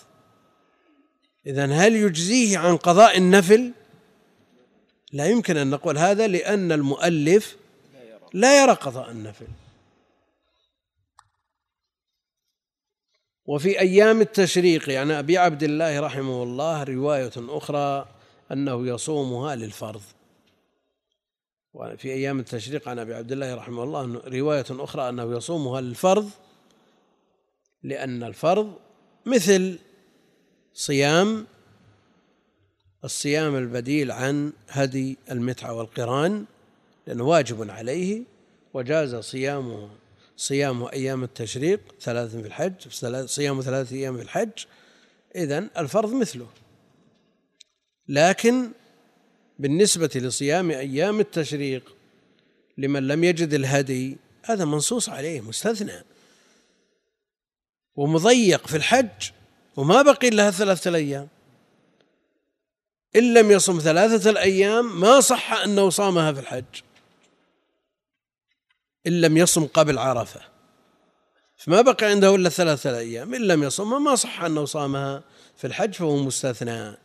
إذا 1.47 1.65
هل 1.65 1.97
يجزيه 1.97 2.59
عن 2.59 2.77
قضاء 2.77 3.19
النفل؟ 3.19 3.73
لا 5.13 5.27
يمكن 5.27 5.57
أن 5.57 5.71
نقول 5.71 5.99
هذا 5.99 6.27
لأن 6.27 6.73
المؤلف 6.73 7.57
لا 8.35 8.63
يرى 8.63 8.73
قضاء 8.73 9.11
النفل. 9.11 9.47
وفي 13.47 13.81
أيام 13.81 14.21
التشريق 14.21 14.91
يعني 14.91 15.19
أبي 15.19 15.39
عبد 15.39 15.63
الله 15.63 16.01
رحمه 16.01 16.43
الله 16.43 16.83
رواية 16.83 17.33
أخرى 17.37 18.09
أنه 18.53 18.87
يصومها 18.87 19.57
للفرض. 19.57 20.03
وفي 21.75 22.13
أيام 22.13 22.39
التشريق 22.39 22.89
عن 22.89 22.99
أبي 22.99 23.15
عبد 23.15 23.33
الله 23.33 23.55
رحمه 23.55 23.83
الله 23.83 24.23
رواية 24.27 24.67
أخرى 24.71 25.09
أنه 25.09 25.37
يصومها 25.37 25.81
للفرض 25.81 26.31
لأن 27.83 28.23
الفرض 28.23 28.79
مثل 29.27 29.79
صيام 30.75 31.47
الصيام 33.05 33.57
البديل 33.57 34.13
عن 34.13 34.53
هدي 34.69 35.19
المتعة 35.31 35.73
والقران. 35.75 36.45
لأنه 37.07 37.25
واجب 37.25 37.71
عليه 37.71 38.23
وجاز 38.75 39.15
صيامه 39.15 39.91
صيام 40.37 40.85
أيام 40.85 41.25
التشريق 41.25 41.81
ثلاث 42.01 42.37
في 42.37 42.47
الحج 42.47 42.89
صيام 43.27 43.61
ثلاثة 43.61 43.97
أيام 43.97 44.17
في 44.17 44.23
الحج 44.23 44.65
إذن 45.37 45.71
الفرض 45.79 46.13
مثله. 46.13 46.47
لكن 48.09 48.71
بالنسبة 49.59 50.11
لصيام 50.15 50.71
أيام 50.71 51.21
التشريق 51.21 51.97
لمن 52.79 53.09
لم 53.09 53.25
يجد 53.25 53.55
الهدي 53.55 54.17
هذا 54.43 54.65
منصوص 54.65 55.09
عليه 55.09 55.41
مستثنى. 55.41 56.03
ومضيق 57.97 58.67
في 58.67 58.77
الحج 58.77 59.31
وما 59.77 60.03
بقي 60.03 60.31
لها 60.31 60.51
ثلاثة 60.51 60.89
الأيام. 60.89 61.29
إن 63.17 63.35
لم 63.35 63.51
يصم 63.51 63.79
ثلاثة 63.79 64.31
الأيام 64.31 65.01
ما 65.01 65.21
صح 65.21 65.53
أنه 65.53 65.91
صامها 65.91 66.33
في 66.33 66.41
الحج. 66.41 66.84
إن 69.07 69.21
لم 69.21 69.37
يصم 69.37 69.67
قبل 69.67 69.99
عرفة. 69.99 70.41
فما 71.57 71.81
بقي 71.81 72.07
عنده 72.07 72.35
إلا 72.35 72.49
ثلاثة 72.49 72.99
أيام. 72.99 73.35
إن 73.35 73.43
لم 73.43 73.63
يصم 73.63 74.05
ما 74.05 74.15
صح 74.15 74.43
أنه 74.43 74.65
صامها 74.65 75.25
في 75.57 75.67
الحج 75.67 75.93
فهو 75.93 76.17
مستثنى. 76.17 76.97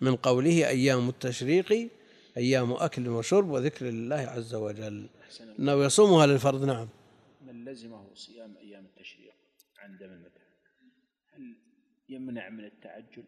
من 0.00 0.16
قوله 0.16 0.68
أيام 0.68 1.08
التشريق 1.08 1.90
أيام 2.36 2.72
أكل 2.72 3.08
وشرب 3.08 3.48
وذكر 3.48 3.88
الله 3.88 4.16
عز 4.16 4.54
وجل. 4.54 5.08
أنه 5.58 5.84
يصومها 5.84 6.26
للفرض 6.26 6.64
نعم. 6.64 6.88
من 7.46 7.64
لزمه 7.64 8.14
صيام 8.14 8.56
أيام 8.56 8.84
التشريق 8.84 9.34
عند 9.78 10.02
من 10.02 10.12
المذهب 10.12 10.32
هل 11.32 11.56
يمنع 12.08 12.48
من 12.48 12.64
التعجل؟ 12.64 13.24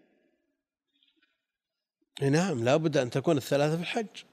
نعم 2.22 2.64
لا 2.64 2.76
بد 2.76 2.96
أن 2.96 3.10
تكون 3.10 3.36
الثلاثة 3.36 3.76
في 3.76 3.82
الحج. 3.82 4.24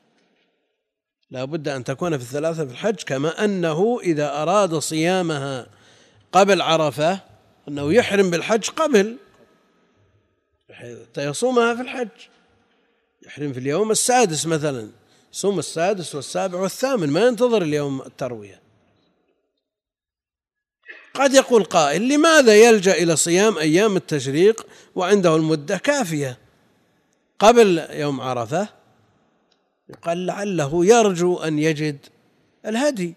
لا 1.32 1.46
بد 1.46 1.68
أن 1.68 1.84
تكون 1.84 2.18
في 2.18 2.24
الثلاثة 2.24 2.66
في 2.66 2.72
الحج 2.72 2.96
كما 2.96 3.46
أنه 3.46 4.00
إذا 4.04 4.42
أراد 4.42 4.76
صيامها 4.76 5.68
قبل 6.32 6.62
عرفة 6.62 7.20
أنه 7.68 7.94
يحرم 7.94 8.30
بالحج 8.30 8.70
قبل 8.70 9.18
حتى 10.72 11.26
يصومها 11.26 11.76
في 11.76 11.82
الحج. 11.82 12.08
يحرم 13.26 13.54
في 13.54 13.60
اليوم 13.60 13.92
السادس 13.92 14.46
مثلا 14.46 14.90
يصوم 15.34 15.60
السادس 15.60 16.16
والسابع 16.16 16.60
والثامن 16.60 17.10
ما 17.10 17.28
ينتظر 17.28 17.62
اليوم 17.62 18.02
التروية. 18.02 18.62
قد 21.14 21.34
يقول 21.34 21.64
قائل 21.64 22.10
لماذا 22.10 22.56
يلجأ 22.56 22.94
إلى 22.94 23.16
صيام 23.16 23.58
أيام 23.58 23.96
التشريق 23.96 24.68
وعنده 24.96 25.36
المدة 25.36 25.78
كافية 25.78 26.38
قبل 27.40 27.88
يوم 27.90 28.22
عرفة؟ 28.22 28.77
قال 29.94 30.26
لعله 30.26 30.86
يرجو 30.86 31.38
أن 31.38 31.60
يجد 31.60 32.06
الهدي. 32.66 33.16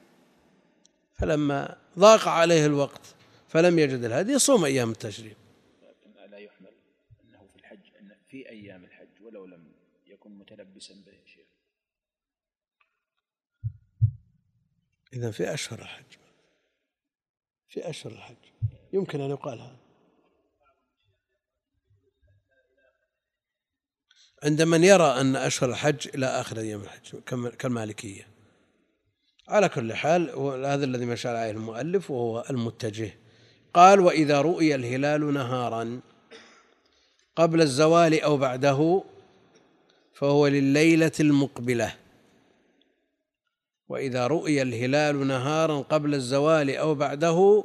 فلما 1.14 1.76
ضاق 1.98 2.28
عليه 2.28 2.66
الوقت 2.66 3.14
فلم 3.48 3.78
يجد 3.78 4.04
الهدي 4.04 4.38
صوم 4.38 4.64
أيام 4.64 4.90
التشريق. 4.90 5.36
لا 6.30 6.38
يحمل 6.38 6.72
أنه 7.24 7.46
في 7.52 7.56
الحج 7.56 7.78
أن 8.00 8.16
في 8.28 8.48
أيام 8.48 8.84
الحج 8.84 9.22
ولو 9.22 9.44
لم 9.44 9.72
يكن 10.06 10.30
متلبسا 10.38 10.94
به 10.94 11.18
شيء 11.26 11.46
إذا 15.12 15.30
في 15.30 15.54
أشهر 15.54 15.78
الحج. 15.78 16.04
في 17.68 17.90
أشهر 17.90 18.12
الحج. 18.12 18.36
يمكن 18.92 19.20
أن 19.20 19.30
يقال 19.30 19.60
هذا. 19.60 19.76
عند 24.42 24.62
من 24.62 24.84
يرى 24.84 25.04
أن 25.04 25.36
أشهر 25.36 25.70
الحج 25.70 26.08
إلى 26.14 26.26
آخر 26.26 26.58
أيام 26.58 26.80
الحج 26.80 27.18
كالمالكية. 27.58 28.26
على 29.48 29.68
كل 29.68 29.94
حال 29.94 30.30
هذا 30.66 30.84
الذي 30.84 31.06
مشى 31.06 31.28
عليه 31.28 31.50
المؤلف 31.50 32.10
وهو 32.10 32.44
المتجه. 32.50 33.14
قال 33.74 34.00
وإذا 34.00 34.40
رؤي 34.40 34.74
الهلال 34.74 35.34
نهارا 35.34 36.00
قبل 37.36 37.60
الزوال 37.60 38.20
أو 38.20 38.36
بعده 38.36 39.04
فهو 40.14 40.46
لليلة 40.46 41.12
المقبلة. 41.20 41.94
وإذا 43.88 44.26
رؤي 44.26 44.62
الهلال 44.62 45.26
نهارا 45.26 45.78
قبل 45.78 46.14
الزوال 46.14 46.76
أو 46.76 46.94
بعده 46.94 47.64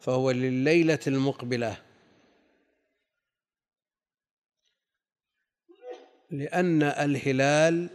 فهو 0.00 0.30
لليلة 0.30 0.98
المقبلة. 1.06 1.83
لأن 6.38 6.82
الهلال 6.82 7.88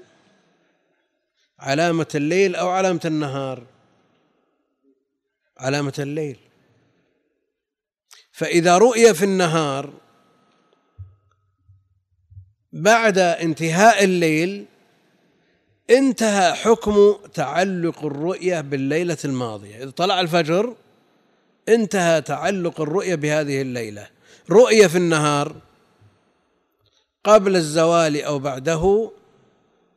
علامة 1.59 2.07
الليل 2.15 2.55
أو 2.55 2.69
علامة 2.69 3.01
النهار. 3.05 3.63
علامة 5.57 5.93
الليل. 5.99 6.37
فإذا 8.31 8.77
رؤي 8.77 9.13
في 9.13 9.25
النهار 9.25 9.93
بعد 12.73 13.17
انتهاء 13.17 14.03
الليل 14.03 14.65
انتهى 15.89 16.53
حكم 16.53 17.17
تعلق 17.33 18.05
الرؤية 18.05 18.61
بالليلة 18.61 19.17
الماضية. 19.25 19.83
إذا 19.83 19.89
طلع 19.89 20.19
الفجر 20.19 20.75
انتهى 21.69 22.21
تعلق 22.21 22.81
الرؤية 22.81 23.15
بهذه 23.15 23.61
الليلة. 23.61 24.07
رؤية 24.49 24.87
في 24.87 24.97
النهار 24.97 25.55
قبل 27.23 27.55
الزوال 27.55 28.21
أو 28.21 28.39
بعده 28.39 29.11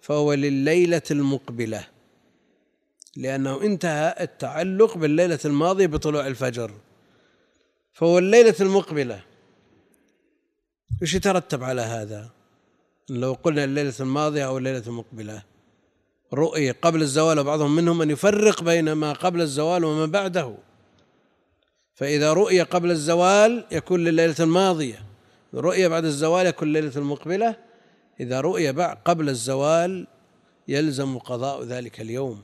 فهو 0.00 0.32
لليلة 0.32 1.02
المقبلة. 1.10 1.86
لأنه 3.16 3.62
انتهى 3.62 4.14
التعلق 4.20 4.96
بالليلة 4.96 5.38
الماضية 5.44 5.86
بطلوع 5.86 6.26
الفجر. 6.26 6.70
فهو 7.92 8.18
الليلة 8.18 8.54
المقبلة. 8.60 9.22
إيش 11.02 11.14
يترتب 11.14 11.64
على 11.64 11.82
هذا؟ 11.82 12.30
لو 13.08 13.32
قلنا 13.32 13.64
الليلة 13.64 13.94
الماضية 14.00 14.46
أو 14.46 14.58
الليلة 14.58 14.82
المقبلة. 14.86 15.42
رؤي 16.32 16.70
قبل 16.70 17.02
الزوال 17.02 17.38
وبعضهم 17.38 17.76
منهم 17.76 18.02
أن 18.02 18.10
يفرق 18.10 18.62
بين 18.62 18.92
ما 18.92 19.12
قبل 19.12 19.40
الزوال 19.40 19.84
وما 19.84 20.06
بعده. 20.06 20.54
فإذا 21.94 22.32
رؤي 22.32 22.62
قبل 22.62 22.90
الزوال 22.90 23.64
يكون 23.72 24.04
لليلة 24.04 24.34
الماضية. 24.40 25.11
رؤية 25.54 25.88
بعد 25.88 26.04
الزوال 26.04 26.46
يكون 26.46 26.68
الليلة 26.68 26.92
المقبلة. 26.96 27.56
إذا 28.20 28.40
رؤي 28.40 28.70
قبل 28.94 29.28
الزوال 29.28 30.06
يلزم 30.68 31.18
قضاء 31.18 31.64
ذلك 31.64 32.00
اليوم 32.00 32.42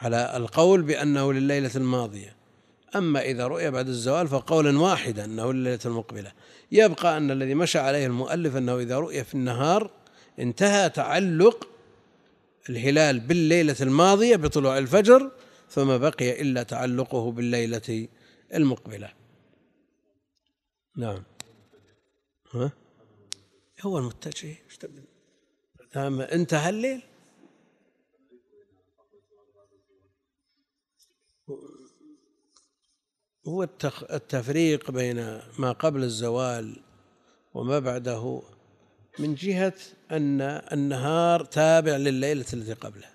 على 0.00 0.36
القول 0.36 0.82
بأنه 0.82 1.32
لليلة 1.32 1.70
الماضية. 1.76 2.36
أما 2.96 3.22
إذا 3.22 3.46
رؤي 3.46 3.70
بعد 3.70 3.88
الزوال 3.88 4.28
فقولا 4.28 4.80
واحدا 4.80 5.24
أنه 5.24 5.52
لليلة 5.52 5.80
المقبلة. 5.86 6.32
يبقى 6.72 7.16
أن 7.16 7.30
الذي 7.30 7.54
مشى 7.54 7.78
عليه 7.78 8.06
المؤلف 8.06 8.56
أنه 8.56 8.78
إذا 8.78 8.98
رؤي 8.98 9.24
في 9.24 9.34
النهار 9.34 9.90
انتهى 10.38 10.90
تعلق 10.90 11.68
الهلال 12.70 13.20
بالليلة 13.20 13.76
الماضية 13.80 14.36
بطلوع 14.36 14.78
الفجر 14.78 15.30
فما 15.68 15.96
بقي 15.96 16.42
إلا 16.42 16.62
تعلقه 16.62 17.32
بالليلة 17.32 18.08
المقبلة. 18.54 19.12
نعم. 20.96 21.22
ها؟ 22.54 22.72
هو 23.80 23.98
المتجه. 23.98 24.56
دام 25.94 26.20
انتهى 26.20 26.68
الليل 26.70 27.02
هو 33.48 33.62
التفريق 34.10 34.90
بين 34.90 35.40
ما 35.58 35.72
قبل 35.72 36.02
الزوال 36.02 36.76
وما 37.54 37.78
بعده 37.78 38.42
من 39.18 39.34
جهة 39.34 39.74
أن 40.10 40.40
النهار 40.72 41.44
تابع 41.44 41.96
لليلة 41.96 42.46
التي 42.52 42.72
قبله 42.72 43.10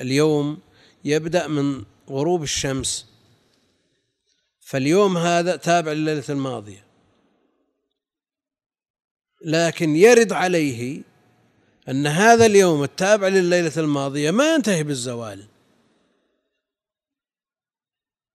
اليوم 0.00 0.58
يبدأ 1.04 1.46
من 1.46 1.84
غروب 2.08 2.42
الشمس 2.42 3.13
فاليوم 4.64 5.16
هذا 5.16 5.56
تابع 5.56 5.92
لليلة 5.92 6.24
الماضية. 6.28 6.84
لكن 9.44 9.96
يرد 9.96 10.32
عليه 10.32 11.02
أن 11.88 12.06
هذا 12.06 12.46
اليوم 12.46 12.82
التابع 12.82 13.28
لليلة 13.28 13.72
الماضية 13.76 14.30
ما 14.30 14.54
ينتهي 14.54 14.82
بالزوال. 14.82 15.46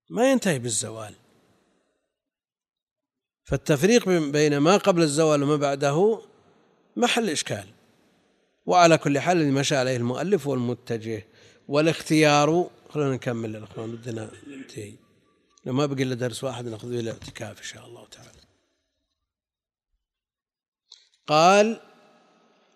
ما 0.09 0.31
ينتهي 0.31 0.59
بالزوال. 0.59 1.15
فالتفريق 3.43 4.09
بين 4.09 4.57
ما 4.57 4.77
قبل 4.77 5.01
الزوال 5.01 5.43
وما 5.43 5.55
بعده 5.55 6.21
محل 6.95 7.29
إشكال. 7.29 7.67
وعلى 8.65 8.97
كل 8.97 9.19
حال 9.19 9.37
اللي 9.37 9.51
مشى 9.51 9.75
عليه 9.75 9.97
المؤلف 9.97 10.47
والمتجه 10.47 11.25
والاختيار. 11.67 12.69
خلونا 12.89 13.13
نكمل 13.13 13.55
الأخوان 13.55 13.95
بدنا 13.95 14.31
ننتهي. 14.47 15.08
لو 15.65 15.73
ما 15.73 15.85
بقي 15.85 16.03
إلا 16.03 16.15
درس 16.15 16.43
واحد 16.43 16.67
ناخذ 16.67 16.87
إلى 16.87 16.99
الاعتكاف 16.99 17.57
إن 17.57 17.63
شاء 17.63 17.87
الله 17.87 18.05
تعالى. 18.05 18.39
قال 21.27 21.81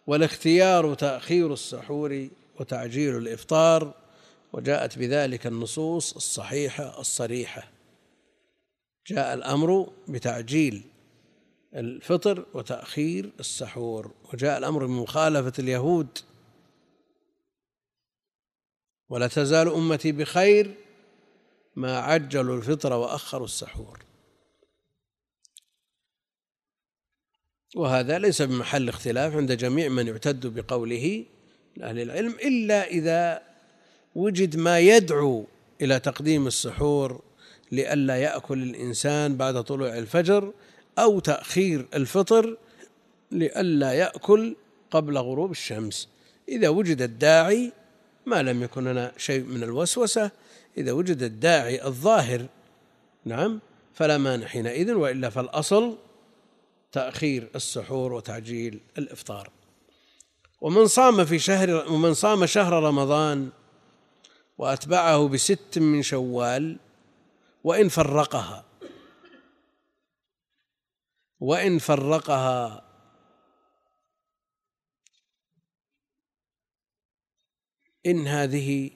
والاختيار 0.08 0.94
تأخير 0.94 1.54
السحور 1.54 2.30
وتعجيل 2.60 3.18
الإفطار 3.18 3.94
وجاءت 4.54 5.00
بذلك 5.00 5.48
النصوص 5.48 6.16
الصحيحة 6.16 7.00
الصريحة. 7.00 7.72
جاء 9.08 9.34
الأمر 9.34 9.94
بتعجيل 10.08 10.84
الفطر 11.76 12.46
وتأخير 12.54 13.32
السحور 13.40 14.12
وجاء 14.34 14.58
الأمر 14.58 14.86
بمخالفة 14.86 15.54
اليهود. 15.60 16.18
ولا 19.10 19.28
تزال 19.28 19.68
أمتي 19.68 20.12
بخير 20.12 20.76
ما 21.76 21.98
عجلوا 22.00 22.58
الفطر 22.58 22.94
وأخروا 22.94 23.46
السحور. 23.46 24.00
وهذا 27.76 28.20
ليس 28.20 28.42
بمحل 28.42 28.90
اختلاف 28.90 29.36
عند 29.36 29.52
جميع 29.52 29.90
من 29.90 30.08
يعتد 30.08 30.48
بقوله 30.48 31.26
من 31.78 31.84
أهل 31.84 32.00
العلم 32.00 32.32
إلا 32.32 32.88
إذا 32.88 33.42
وجد 34.16 34.56
ما 34.58 34.80
يدعو 34.80 35.46
إلى 35.82 36.00
تقديم 36.00 36.48
السحور 36.48 37.22
لئلا 37.72 38.18
يأكل 38.18 38.64
الإنسان 38.64 39.38
بعد 39.38 39.64
طلوع 39.64 39.98
الفجر 39.98 40.54
أو 41.00 41.20
تأخير 41.20 41.86
الفطر 41.94 42.58
لئلا 43.32 43.94
يأكل 43.94 44.56
قبل 44.92 45.18
غروب 45.18 45.52
الشمس. 45.52 46.10
إذا 46.50 46.70
وجد 46.70 47.02
الداعي 47.02 47.72
ما 48.26 48.44
لم 48.44 48.64
يكن 48.64 48.84
لنا 48.84 49.12
شيء 49.18 49.44
من 49.44 49.64
الوسوسة 49.64 50.32
إذا 50.78 50.92
وجد 50.92 51.24
الداعي 51.24 51.86
الظاهر 51.86 52.48
نعم 53.26 53.60
فلا 53.94 54.18
مانع 54.18 54.48
حينئذ 54.48 54.94
وإلا 54.94 55.30
فالأصل 55.30 55.98
تأخير 56.92 57.50
السحور 57.56 58.14
وتعجيل 58.14 58.80
الإفطار. 58.98 59.50
ومن 60.62 60.88
صام 60.88 61.26
في 61.26 61.40
شهر 61.40 61.92
ومن 61.92 62.14
صام 62.14 62.46
شهر 62.46 62.84
رمضان 62.84 63.50
وأتبعه 64.58 65.28
بست 65.28 65.80
من 65.80 66.02
شوال 66.02 66.80
وإن 67.64 67.90
فرقها 67.90 68.66
وإن 71.40 71.80
فرقها 71.80 72.84
إن 78.06 78.28
هذه 78.28 78.92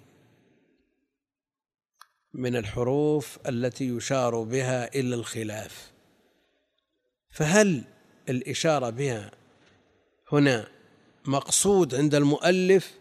من 2.38 2.55
الحروف 2.55 3.38
التي 3.47 3.88
يشار 3.88 4.43
بها 4.43 4.95
إلى 4.95 5.15
الخلاف. 5.15 5.91
فهل 7.29 7.83
الإشارة 8.29 8.89
بها 8.89 9.31
هنا 10.31 10.67
مقصود 11.25 11.95
عند 11.95 12.15
المؤلف 12.15 12.93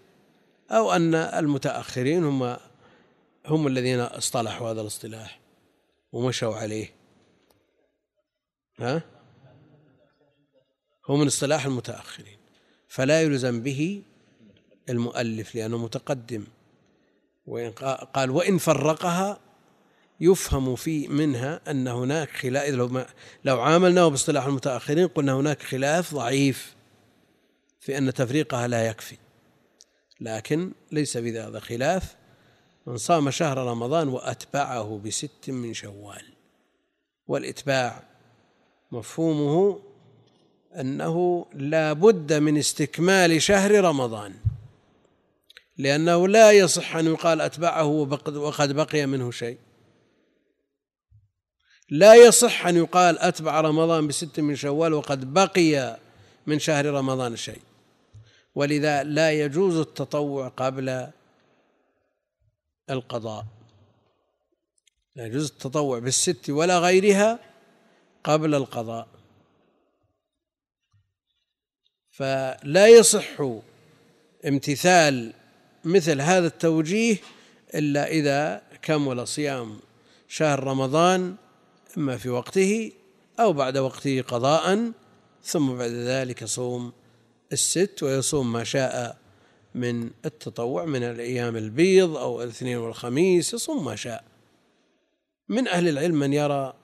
أو 0.70 0.92
أن 0.92 1.14
المتأخرين 1.14 2.24
هم 2.24 2.56
هم 3.46 3.66
الذين 3.66 4.00
اصطلحوا 4.00 4.70
هذا 4.70 4.80
الاصطلاح 4.80 5.40
ومشوا 6.12 6.54
عليه؟ 6.54 6.92
ها؟ 8.78 9.02
هو 11.06 11.16
من 11.16 11.26
اصطلاح 11.26 11.66
المتأخرين. 11.66 12.38
فلا 12.88 13.22
يلزم 13.22 13.62
به 13.62 14.02
المؤلف 14.88 15.54
لأنه 15.54 15.78
متقدم. 15.78 16.44
وإن 17.46 17.70
قال 18.14 18.30
وإن 18.30 18.58
فرقها 18.58 19.40
يفهم 20.20 20.76
في 20.76 21.08
منها 21.08 21.60
أن 21.70 21.88
هناك 21.88 22.30
خلاف 22.30 22.68
لو, 22.68 22.88
ما 22.88 23.06
لو 23.44 23.60
عاملناه 23.60 24.08
باصطلاح 24.08 24.46
المتأخرين 24.46 25.08
قلنا 25.08 25.32
هناك 25.32 25.62
خلاف 25.62 26.14
ضعيف 26.14 26.76
في 27.80 27.98
أن 27.98 28.14
تفريقها 28.14 28.68
لا 28.68 28.86
يكفي. 28.86 29.16
لكن 30.20 30.72
ليس 30.92 31.16
بهذا 31.16 31.60
خلاف. 31.60 32.16
من 32.86 32.96
صام 32.96 33.30
شهر 33.30 33.58
رمضان 33.58 34.08
وأتبعه 34.08 35.00
بست 35.04 35.50
من 35.50 35.74
شوال. 35.74 36.24
والإتباع 37.26 38.02
مفهومه 38.92 39.80
أنه 40.80 41.46
لا 41.54 41.92
بد 41.92 42.32
من 42.32 42.58
استكمال 42.58 43.42
شهر 43.42 43.80
رمضان. 43.84 44.34
لأنه 45.78 46.28
لا 46.28 46.52
يصح 46.52 46.96
أن 46.96 47.06
يقال 47.06 47.40
أتبعه 47.40 47.84
وقد 48.36 48.72
بقي 48.72 49.06
منه 49.06 49.30
شيء. 49.30 49.58
لا 51.90 52.14
يصح 52.14 52.66
أن 52.66 52.76
يقال 52.76 53.18
أتبع 53.18 53.60
رمضان 53.60 54.06
بست 54.06 54.40
من 54.40 54.56
شوال 54.56 54.94
وقد 54.94 55.34
بقي 55.34 55.98
من 56.46 56.58
شهر 56.58 56.86
رمضان 56.86 57.36
شيء. 57.36 57.60
ولذا 58.54 59.02
لا 59.02 59.32
يجوز 59.32 59.76
التطوع 59.76 60.48
قبل 60.48 61.10
القضاء. 62.90 63.46
لا 65.16 65.26
يجوز 65.26 65.50
التطوع 65.50 65.98
بالست 65.98 66.50
ولا 66.50 66.78
غيرها 66.78 67.38
قبل 68.24 68.54
القضاء. 68.54 69.08
فلا 72.10 72.86
يصح 72.86 73.42
امتثال 74.46 75.32
مثل 75.86 76.20
هذا 76.20 76.46
التوجيه 76.46 77.16
إلا 77.74 78.08
إذا 78.08 78.62
كمل 78.82 79.28
صيام 79.28 79.78
شهر 80.28 80.64
رمضان 80.64 81.34
إما 81.96 82.16
في 82.16 82.28
وقته 82.28 82.92
أو 83.40 83.52
بعد 83.52 83.78
وقته 83.78 84.22
قضاء 84.22 84.92
ثم 85.42 85.76
بعد 85.76 85.90
ذلك 85.90 86.44
صوم 86.44 86.92
الست 87.52 88.02
ويصوم 88.02 88.52
ما 88.52 88.64
شاء 88.64 89.18
من 89.74 90.10
التطوع 90.24 90.84
من 90.84 91.02
الأيام 91.02 91.56
البيض 91.56 92.16
أو 92.16 92.42
الاثنين 92.42 92.76
والخميس 92.76 93.54
يصوم 93.54 93.84
ما 93.84 93.96
شاء. 93.96 94.24
من 95.48 95.68
أهل 95.68 95.88
العلم 95.88 96.18
من 96.18 96.32
يرى 96.32 96.74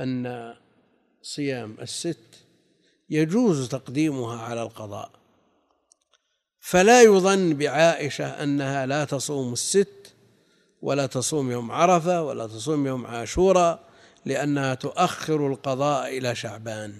أن 0.00 0.54
صيام 1.22 1.76
الست 1.82 2.44
يجوز 3.10 3.68
تقديمها 3.68 4.40
على 4.42 4.62
القضاء. 4.62 5.23
فلا 6.64 7.02
يظن 7.02 7.54
بعائشة 7.54 8.26
أنها 8.26 8.86
لا 8.86 9.04
تصوم 9.04 9.52
الست 9.52 10.14
ولا 10.82 11.06
تصوم 11.06 11.50
يوم 11.50 11.70
عرفة 11.70 12.22
ولا 12.22 12.46
تصوم 12.46 12.86
يوم 12.86 13.06
عاشوراء 13.06 13.80
لأنها 14.24 14.74
تؤخر 14.74 15.46
القضاء 15.46 16.18
إلى 16.18 16.34
شعبان. 16.34 16.94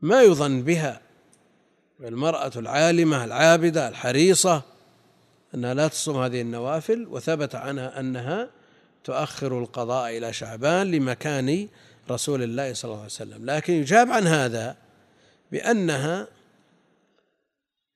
ما 0.00 0.22
يظن 0.22 0.62
بها 0.62 1.00
المرأة 2.00 2.52
العالمة 2.56 3.24
العابدة 3.24 3.88
الحريصة 3.88 4.62
أنها 5.54 5.74
لا 5.74 5.88
تصوم 5.88 6.22
هذه 6.22 6.40
النوافل 6.40 7.06
وثبت 7.10 7.54
عنها 7.54 8.00
أنها 8.00 8.50
تؤخر 9.04 9.58
القضاء 9.58 10.18
إلى 10.18 10.32
شعبان 10.32 10.90
لمكان 10.90 11.68
رسول 12.10 12.42
الله 12.42 12.74
صلى 12.74 12.88
الله 12.88 12.96
عليه 12.96 13.12
وسلم. 13.12 13.46
لكن 13.50 13.72
يجاب 13.72 14.10
عن 14.10 14.26
هذا 14.26 14.76
بأنها 15.52 16.28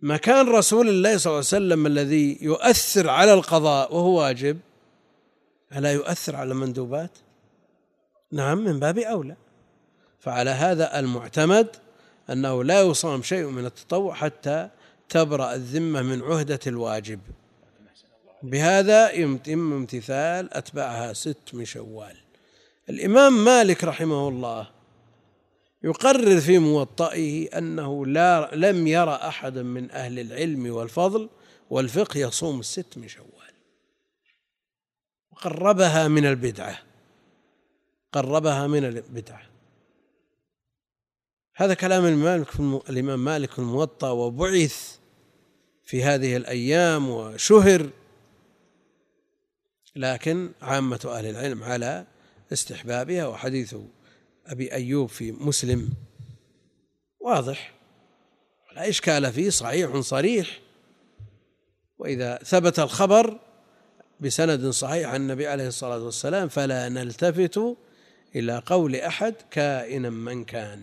مكان 0.03 0.49
رسول 0.49 0.89
الله 0.89 1.17
صلى 1.17 1.31
الله 1.31 1.37
عليه 1.37 1.47
وسلم 1.47 1.87
الذي 1.87 2.39
يؤثر 2.41 3.09
على 3.09 3.35
القضاء 3.35 3.95
وهو 3.95 4.21
واجب 4.21 4.59
ألا 5.77 5.93
يؤثر 5.93 6.37
على 6.37 6.53
المندوبات؟ 6.53 7.11
نعم 8.33 8.59
من 8.59 8.81
باب 8.81 8.99
أولى. 8.99 9.37
فعلى 10.21 10.51
هذا 10.51 10.99
المعتمد 10.99 11.69
أنه 12.31 12.65
لا 12.65 12.81
يصام 12.81 13.23
شيء 13.23 13.47
من 13.47 13.67
التطوع 13.67 14.15
حتى 14.15 14.69
تبرأ 15.09 15.55
الذمة 15.55 16.03
من 16.03 16.23
عهدة 16.23 16.61
الواجب. 16.67 17.21
بهذا 18.43 19.11
يتم 19.13 19.73
امتثال 19.73 20.55
أتباعها 20.55 21.13
ست 21.13 21.51
من 21.53 21.65
شوال. 21.65 22.17
الإمام 22.91 23.45
مالك 23.45 23.85
رحمه 23.85 24.29
الله 24.29 24.76
يقرر 25.87 26.41
في 26.41 26.59
موطئه 26.59 27.59
أنه 27.59 28.07
لا 28.07 28.51
لم 28.55 28.87
يرى 28.87 29.15
أحد 29.15 29.59
من 29.59 29.91
أهل 29.91 30.19
العلم 30.19 30.75
والفضل 30.75 31.29
والفقه 31.71 32.21
يصوم 32.21 32.61
الست 32.61 32.99
من 32.99 33.09
شوال. 33.09 33.27
وقربها 35.33 36.09
من 36.09 36.27
البدعة. 36.27 36.79
قربها 38.13 38.67
من 38.67 38.85
البدعة. 38.85 39.43
هذا 41.57 41.75
كلام 41.75 42.05
الإمام 42.91 43.25
مالك 43.25 43.51
في 43.51 43.59
الموطأ 43.59 44.11
وبعث 44.11 44.99
في 45.85 46.05
هذه 46.05 46.37
الأيام 46.37 47.11
وشهر. 47.11 47.91
لكن 49.97 50.53
عامة 50.63 51.01
أهل 51.05 51.27
العلم 51.27 51.63
على 51.63 52.07
استحبابها 52.53 53.27
وحديث 53.27 53.75
أبي 54.47 54.73
أيوب 54.73 55.09
في 55.09 55.33
مسلم. 55.33 55.91
واضح. 57.21 57.73
لا 58.77 58.89
إشكال 58.89 59.33
فيه 59.33 59.51
صحيح 59.51 60.01
صريح. 60.01 60.61
وإذا 61.99 62.37
ثبت 62.37 62.79
الخبر 62.79 63.39
بسند 64.21 64.71
صحيح 64.71 65.09
عن 65.09 65.21
النبي 65.21 65.47
عليه 65.47 65.67
الصلاة 65.67 66.05
والسلام 66.05 66.49
فلا 66.49 66.89
نلتفت 66.89 67.61
إلى 68.37 68.63
قول 68.67 68.97
أحد 68.97 69.35
كائنا 69.51 70.11
من 70.11 70.45
كان. 70.45 70.83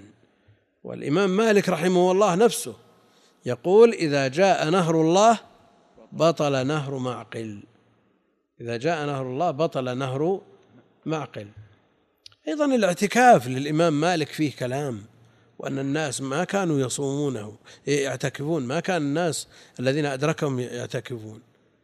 والإمام 0.84 1.30
مالك 1.30 1.70
رحمه 1.70 2.12
الله 2.12 2.36
نفسه 2.36 2.76
يقول 3.46 3.94
إذا 3.94 4.28
جاء 4.28 4.70
نهر 4.70 5.02
الله 5.02 5.40
بطل 6.12 6.68
نهر 6.68 6.98
معقل. 6.98 7.64
إذا 8.62 8.78
جاء 8.78 9.06
نهر 9.06 9.26
الله 9.26 9.52
بطل 9.52 9.98
نهر 9.98 10.42
معقل. 11.06 11.48
أيضا 12.48 12.66
الاعتكاف 12.66 13.48
للإمام 13.48 14.02
مالك 14.02 14.28
فيه 14.28 14.52
كلام 14.52 15.04
وأن 15.60 15.80
الناس 15.80 16.22
ما 16.22 16.44
كانوا 16.44 16.80
يصومونه 16.80 17.56
يعتكفون 17.88 18.64
ما 18.64 18.80
كان 18.80 19.02
الناس 19.02 19.48
الذين 19.80 20.06
أدركهم 20.06 20.60
يعتكفون. 20.60 21.42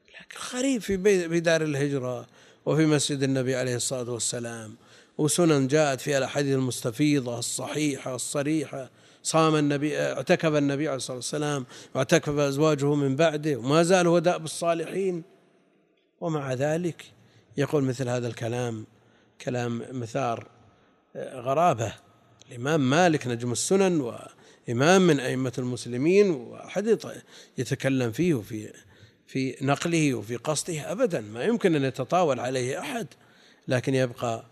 لكن 0.08 0.38
خريف 0.38 0.86
في 0.86 1.40
دار 1.40 1.62
الهجرة 1.62 2.28
وفي 2.66 2.86
مسجد 2.86 3.24
النبي 3.24 3.56
عليه 3.56 3.76
الصلاة 3.76 4.12
والسلام 4.12 4.76
وسنن 5.18 5.68
جاءت 5.68 6.02
في 6.02 6.18
الأحاديث 6.18 6.56
المستفيضة 6.56 7.40
الصحيحة 7.40 8.16
الصريحة. 8.16 8.90
صام 9.24 9.56
النبي 9.56 10.00
اعتكف 10.00 10.54
النبي 10.54 10.88
عليه 10.88 10.98
الصلاة 10.98 11.18
والسلام 11.18 11.66
واعتكف 11.96 12.38
أزواجه 12.38 12.96
من 12.96 13.16
بعده 13.16 13.56
وما 13.56 13.84
زال 13.84 14.08
هو 14.08 14.20
دأب 14.20 14.46
الصالحين 14.46 15.24
ومع 16.22 16.54
ذلك 16.54 17.06
يقول 17.58 17.84
مثل 17.84 18.10
هذا 18.10 18.28
الكلام 18.28 18.86
كلام 19.42 19.84
مثار 19.92 20.48
غرابة. 21.16 21.94
الإمام 22.50 22.90
مالك 22.90 23.28
نجم 23.28 23.52
السنن 23.52 24.02
وإمام 24.02 25.02
من 25.02 25.20
أئمة 25.20 25.54
المسلمين 25.58 26.32
وأحد 26.32 27.00
يتكلم 27.58 28.12
فيه 28.12 28.36
في 28.36 28.74
في 29.28 29.56
نقله 29.62 30.14
وفي 30.14 30.36
قصده 30.36 30.92
أبدا. 30.92 31.22
ما 31.22 31.44
يمكن 31.44 31.76
أن 31.76 31.84
يتطاول 31.84 32.40
عليه 32.40 32.80
أحد 32.80 33.08
لكن 33.68 33.96
يبقى 33.96 34.44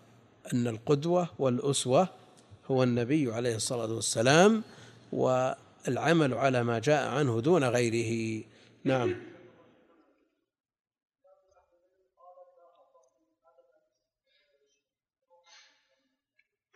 أن 0.53 0.67
القدوة 0.67 1.29
والأسوة 1.39 2.09
هو 2.71 2.83
النبي 2.83 3.33
عليه 3.33 3.55
الصلاة 3.55 3.93
والسلام 3.93 4.63
والعمل 5.11 6.33
على 6.33 6.63
ما 6.63 6.79
جاء 6.79 7.07
عنه 7.09 7.41
دون 7.41 7.63
غيره. 7.63 8.43
نعم. 8.83 9.15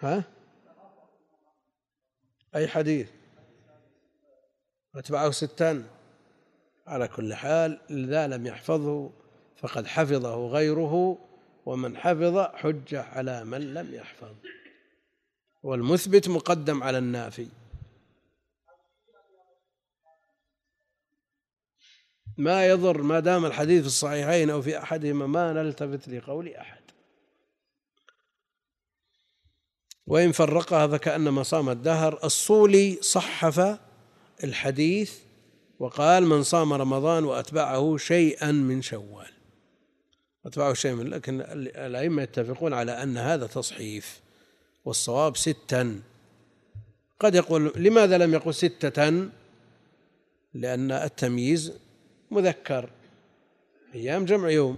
ها؟ 0.01 0.23
أي 2.55 2.67
حديث؟ 2.67 3.09
أتبعه 4.95 5.31
ستا. 5.31 5.83
على 6.87 7.07
كل 7.07 7.33
حال 7.33 7.79
إذا 7.89 8.27
لم 8.27 8.47
يحفظه 8.47 9.09
فقد 9.57 9.87
حفظه 9.87 10.47
غيره 10.47 11.17
ومن 11.65 11.97
حفظ 11.97 12.37
حجة 12.37 13.01
على 13.01 13.43
من 13.43 13.73
لم 13.73 13.93
يحفظ. 13.93 14.35
والمثبت 15.63 16.27
مقدم 16.29 16.83
على 16.83 16.97
النافي. 16.97 17.47
ما 22.37 22.67
يضر 22.67 23.01
ما 23.01 23.19
دام 23.19 23.45
الحديث 23.45 23.81
في 23.81 23.87
الصحيحين 23.87 24.49
أو 24.49 24.61
في 24.61 24.77
أحدهما 24.77 25.27
ما 25.27 25.53
نلتفت 25.53 26.09
لقول 26.09 26.47
أحد. 26.47 26.80
وإن 30.07 30.31
فرقها 30.31 30.87
فكأنما 30.87 31.43
صام 31.43 31.69
الدهر. 31.69 32.19
الصولي 32.23 32.97
صحف 33.01 33.79
الحديث 34.43 35.13
وقال 35.79 36.25
من 36.25 36.43
صام 36.43 36.73
رمضان 36.73 37.23
وأتبعه 37.23 37.97
شيئا 37.97 38.51
من 38.51 38.81
شوال. 38.81 39.31
أتبعه 40.45 40.73
شيئا 40.73 40.95
من 40.95 41.07
لكن 41.07 41.41
الأئمة 41.75 42.21
يتفقون 42.21 42.73
على 42.73 43.03
أن 43.03 43.17
هذا 43.17 43.47
تصحيف 43.47 44.21
والصواب 44.85 45.37
ستا. 45.37 45.99
قد 47.19 47.35
يقول 47.35 47.73
لماذا 47.75 48.17
لم 48.17 48.33
يقل 48.33 48.53
ستة؟ 48.53 49.29
لأن 50.53 50.91
التمييز 50.91 51.73
مذكر. 52.31 52.89
أيام 53.95 54.25
جمع 54.25 54.49
يوم. 54.49 54.77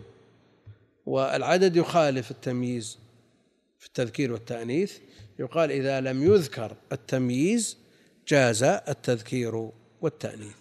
والعدد 1.06 1.76
يخالف 1.76 2.32
التمييز 2.32 3.00
في 3.80 3.88
التذكير 3.88 4.32
والتأنيث. 4.32 4.98
يقال 5.40 5.72
إذا 5.72 6.02
لم 6.02 6.24
يذكر 6.24 6.76
التمييز 6.92 7.78
جاز 8.28 8.64
التذكير 8.64 9.70
والتأنيث. 10.02 10.56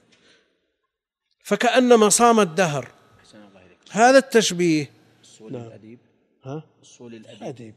فكأنما 1.44 2.08
صام 2.08 2.40
الدهر. 2.40 2.88
هذا 3.90 4.18
التشبيه. 4.18 4.90
الصول 5.22 5.52
نعم. 5.52 5.62
الأديب. 5.62 5.98
ها؟ 6.44 6.64
الصول 6.82 7.14
الأديب. 7.14 7.42
أديب. 7.42 7.74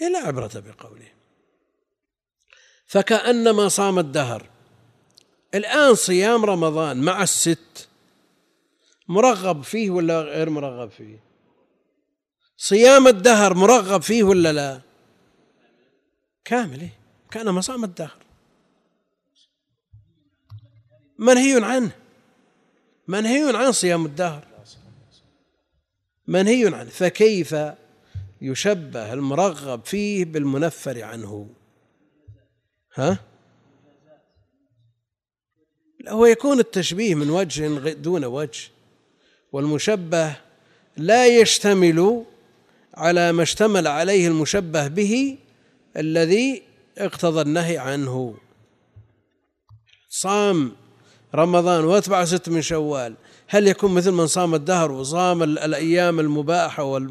إيه 0.00 0.08
لا 0.08 0.18
عبرة 0.18 0.50
بقوله. 0.54 1.08
فكأنما 2.86 3.68
صام 3.68 3.98
الدهر. 3.98 4.50
الآن 5.54 5.94
صيام 5.94 6.44
رمضان 6.44 6.96
مع 6.96 7.22
الست 7.22 7.88
مرغب 9.08 9.62
فيه 9.62 9.90
ولا 9.90 10.20
غير 10.20 10.50
مرغب 10.50 10.90
فيه؟ 10.90 11.20
صيام 12.56 13.06
الدهر 13.06 13.54
مرغب 13.54 14.02
فيه 14.02 14.22
ولا 14.22 14.52
لا؟ 14.52 14.80
كامل 16.48 16.80
إيه؟ 16.80 16.92
كأنما 17.30 17.60
صام 17.60 17.84
الدهر 17.84 18.16
منهي 21.18 21.64
عنه. 21.64 21.90
منهي 23.08 23.56
عن 23.56 23.72
صيام 23.72 24.06
الدهر. 24.06 24.46
منهي 26.26 26.66
عنه. 26.74 26.90
فكيف 26.90 27.56
يشبه 28.40 29.12
المرغب 29.12 29.84
فيه 29.84 30.24
بالمنفر 30.24 31.02
عنه؟ 31.02 31.50
ها؟ 32.94 33.18
هو 36.08 36.26
يكون 36.26 36.58
التشبيه 36.58 37.14
من 37.14 37.30
وجه 37.30 37.92
دون 37.92 38.24
وجه. 38.24 38.70
والمشبه 39.52 40.36
لا 40.96 41.26
يشتمل 41.26 42.24
على 42.94 43.32
ما 43.32 43.42
اشتمل 43.42 43.86
عليه 43.86 44.28
المشبه 44.28 44.88
به 44.88 45.38
الذي 45.98 46.62
اقتضى 46.98 47.40
النهي 47.40 47.78
عنه. 47.78 48.34
صام 50.08 50.72
رمضان 51.34 51.84
واتبع 51.84 52.24
ست 52.24 52.48
من 52.48 52.62
شوال. 52.62 53.14
هل 53.48 53.68
يكون 53.68 53.94
مثل 53.94 54.10
من 54.10 54.26
صام 54.26 54.54
الدهر 54.54 54.92
وصام 54.92 55.42
الأيام 55.42 56.20
المباحة 56.20 57.02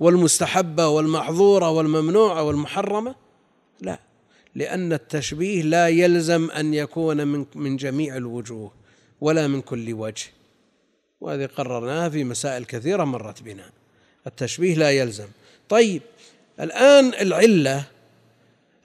والمستحبة 0.00 0.88
والمحظورة 0.88 1.70
والممنوعة 1.70 2.42
والمحرمة؟ 2.42 3.14
لا 3.80 3.98
لأن 4.54 4.92
التشبيه 4.92 5.62
لا 5.62 5.88
يلزم 5.88 6.50
أن 6.50 6.74
يكون 6.74 7.26
من 7.26 7.46
من 7.54 7.76
جميع 7.76 8.16
الوجوه 8.16 8.72
ولا 9.20 9.46
من 9.46 9.60
كل 9.60 9.92
وجه. 9.92 10.26
وهذه 11.20 11.46
قررناها 11.46 12.08
في 12.08 12.24
مسائل 12.24 12.64
كثيرة 12.64 13.04
مرت 13.04 13.42
بنا. 13.42 13.70
التشبيه 14.26 14.74
لا 14.74 14.90
يلزم. 14.90 15.28
طيب 15.68 16.02
الآن 16.60 17.14
العلة 17.14 17.84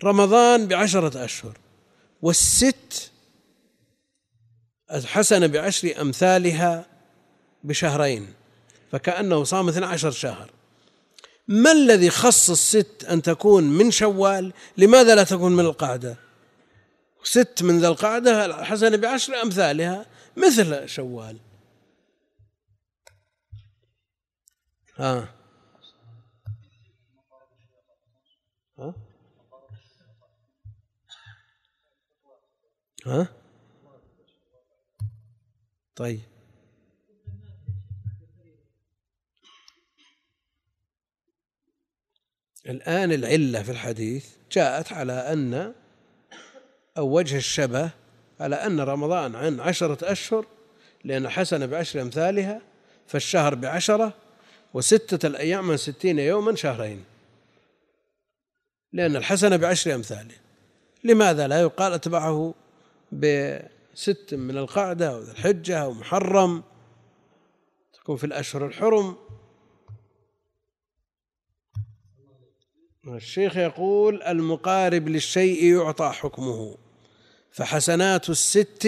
رمضان 0.04 0.68
بعشرة 0.68 1.26
أشهر 1.26 1.58
والست 2.22 3.12
الحسنة 4.92 5.48
بعشر 5.48 6.02
أمثالها 6.02 6.86
بشهرين 7.64 8.34
فكأنه 8.92 9.44
صام 9.44 9.70
12 9.70 10.12
شهر. 10.12 10.52
ما 11.48 11.72
الذي 11.72 12.10
خص 12.10 12.50
الست 12.50 13.06
أن 13.10 13.22
تكون 13.22 13.64
من 13.64 13.92
شوال؟ 13.92 14.54
لماذا 14.78 15.16
لا 15.16 15.24
تكون 15.24 15.56
من 15.56 15.66
القعدة؟ 15.66 16.16
ست 17.24 17.64
من 17.64 17.80
ذا 17.80 17.88
القعدة 17.88 18.46
الحسنة 18.46 18.98
بعشر 18.98 19.42
أمثالها 19.42 20.06
مثل 20.38 20.90
شوال. 20.90 21.38
ها 24.96 25.14
ها 25.20 25.41
ها؟ 33.06 33.28
طيب. 35.96 36.20
الآن 42.70 43.12
العلة 43.12 43.64
في 43.64 43.72
الحديث 43.72 44.26
جاءت 44.52 44.94
على 44.94 45.14
أن 45.14 45.74
أو 46.98 47.18
وجه 47.18 47.38
الشبه 47.38 47.90
على 48.40 48.56
أن 48.56 48.80
رمضان 48.80 49.36
عن 49.36 49.60
عشرة 49.60 50.12
أشهر 50.12 50.46
لأن 51.04 51.30
حسنة 51.30 51.66
بعشر 51.66 52.02
أمثالها 52.02 52.62
فالشهر 53.08 53.56
بعشرة 53.56 54.14
وستة 54.74 55.28
الأيام 55.28 55.68
من 55.68 55.78
ستين 55.78 56.20
يوما 56.20 56.56
شهرين. 56.56 57.04
لأن 58.94 59.16
الحسنة 59.16 59.56
بعشر 59.56 59.96
أمثاله 59.96 60.36
لماذا 61.04 61.48
لا 61.48 61.62
يقال 61.62 61.94
أتبعه 61.94 62.54
بست 63.12 64.34
من 64.34 64.58
القعدة 64.58 65.10
أو 65.10 65.20
ذي 65.20 65.32
الحجة 65.32 65.84
أو 65.84 65.94
محرم 65.94 66.64
تكون 67.94 68.18
في 68.18 68.24
الأشهر 68.24 68.66
الحرم. 68.66 69.18
الشيخ 73.08 73.58
يقول 73.58 74.24
المقارب 74.24 75.08
للشيء 75.08 75.64
يعطى 75.64 76.10
حكمه. 76.10 76.78
فحسنات 77.52 78.30
الست 78.30 78.88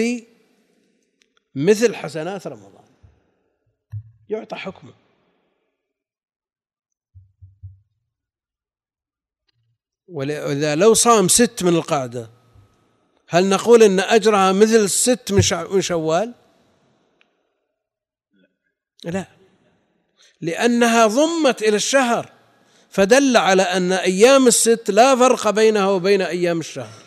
مثل 1.54 1.94
حسنات 1.94 2.46
رمضان. 2.46 2.84
يعطى 4.28 4.56
حكمه. 4.56 4.92
وإذا 10.08 10.74
لو 10.74 10.94
صام 10.94 11.28
ست 11.28 11.62
من 11.62 11.74
القعدة 11.76 12.33
هل 13.28 13.48
نقول 13.48 13.82
إن 13.82 14.00
أجرها 14.00 14.52
مثل 14.52 14.76
الست 14.76 15.32
من 15.70 15.82
شوال؟ 15.82 16.34
لا. 19.04 19.26
لأنها 20.40 21.06
ضمت 21.06 21.62
إلى 21.62 21.76
الشهر 21.76 22.32
فدل 22.90 23.36
على 23.36 23.62
أن 23.62 23.92
أيام 23.92 24.46
الست 24.46 24.90
لا 24.90 25.16
فرق 25.16 25.50
بينها 25.50 25.86
وبين 25.86 26.22
أيام 26.22 26.60
الشهر. 26.60 27.02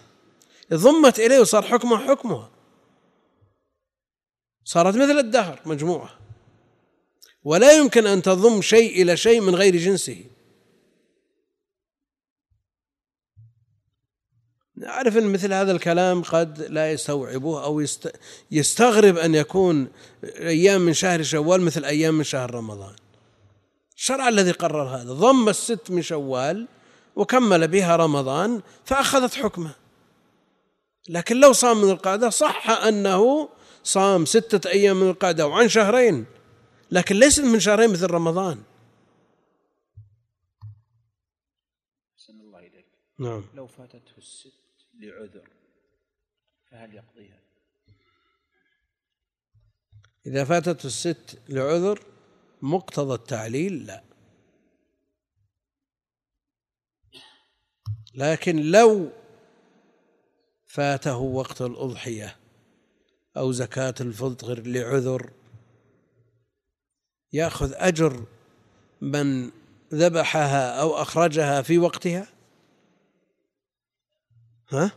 ضمت 0.74 1.20
إليه 1.20 1.40
وصار 1.40 1.64
حكمه 1.64 1.98
حكمها. 1.98 2.52
صارت 4.64 4.96
مثل 4.96 5.18
الدهر 5.20 5.62
مجموعة. 5.66 6.10
ولا 7.44 7.72
يمكن 7.72 8.08
أن 8.08 8.22
تضم 8.22 8.62
شيء 8.62 9.02
إلى 9.02 9.18
شيء 9.18 9.42
من 9.42 9.56
غير 9.56 9.76
جنسه. 9.76 10.24
نعرف 14.78 15.18
أن 15.18 15.34
مثل 15.34 15.54
هذا 15.54 15.72
الكلام 15.72 16.24
قد 16.24 16.62
لا 16.62 16.92
يستوعبه 16.92 17.64
أو 17.64 17.86
يستغرب 18.52 19.18
أن 19.18 19.36
يكون 19.36 19.88
أيام 20.24 20.82
من 20.82 20.94
شهر 20.94 21.24
شوال 21.24 21.62
مثل 21.62 21.86
أيام 21.86 22.14
من 22.14 22.24
شهر 22.24 22.56
رمضان. 22.56 22.96
الشرع 23.96 24.28
الذي 24.30 24.52
قرر 24.52 24.84
هذا 24.84 25.14
ضم 25.14 25.50
الست 25.50 25.92
من 25.92 26.02
شوال 26.02 26.68
وكمل 27.16 27.68
بها 27.68 27.96
رمضان 27.96 28.62
فأخذت 28.86 29.34
حكمه. 29.34 29.72
لكن 31.10 31.40
لو 31.40 31.54
صام 31.54 31.82
من 31.82 31.90
القعدة 31.90 32.30
صح 32.30 32.70
أنه 32.70 33.50
صام 33.84 34.26
ستة 34.26 34.70
أيام 34.70 35.00
من 35.00 35.10
القعدة 35.10 35.48
وعن 35.48 35.70
شهرين 35.70 36.26
لكن 36.92 37.16
ليس 37.16 37.40
من 37.40 37.60
شهرين 37.60 37.90
مثل 37.90 38.12
رمضان. 38.12 38.64
الله 42.30 42.60
إليك. 42.60 42.86
نعم. 43.20 43.44
لو 43.56 43.68
فاتته 43.68 44.18
الست 44.18 44.57
لعذر 45.00 45.50
فهل 46.72 46.96
يقضيها؟ 46.96 47.40
إذا 50.26 50.44
فاتته 50.44 50.88
الست 50.88 51.40
لعذر 51.50 52.04
مقتضى 52.62 53.14
التعليل 53.14 53.86
لا. 53.86 54.04
لكن 58.16 58.72
لو 58.72 59.10
فاته 60.66 61.18
وقت 61.18 61.62
الأضحية 61.62 62.36
أو 63.38 63.52
زكاة 63.52 63.96
الفطر 64.02 64.60
لعذر 64.68 65.32
يأخذ 67.34 67.74
أجر 67.76 68.26
من 69.02 69.52
ذبحها 69.94 70.82
أو 70.82 70.96
أخرجها 70.96 71.62
في 71.62 71.78
وقتها؟ 71.78 72.37
ها؟ 74.70 74.92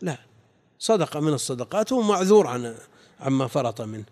لا. 0.00 0.18
صدقة 0.78 1.20
من 1.20 1.32
الصدقات 1.32 1.92
هو 1.92 2.02
معذور 2.02 2.46
عن 2.46 2.76
عما 3.20 3.46
فرط 3.46 3.80
منه. 3.80 4.04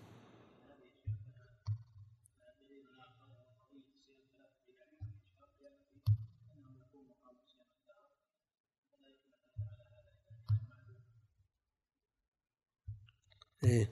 إيه؟ 13.63 13.89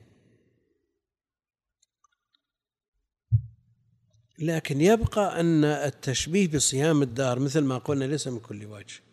لكن 4.40 4.82
يبقى 4.82 5.40
أن 5.40 5.64
التشبيه 5.64 6.48
بصيام 6.48 7.02
الدهر 7.02 7.40
مثل 7.40 7.62
ما 7.62 7.78
قلنا 7.78 8.06
ليس 8.06 8.28
من 8.28 8.40
كل 8.40 8.66
وجه. 8.66 9.07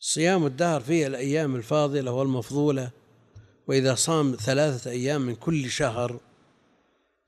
صيام 0.00 0.46
الدهر 0.46 0.80
فيه 0.80 1.06
الأيام 1.06 1.56
الفاضلة 1.56 2.12
والمفضولة 2.12 2.90
وإذا 3.68 3.94
صام 3.94 4.36
ثلاثة 4.40 4.90
أيام 4.90 5.20
من 5.20 5.34
كل 5.34 5.70
شهر 5.70 6.20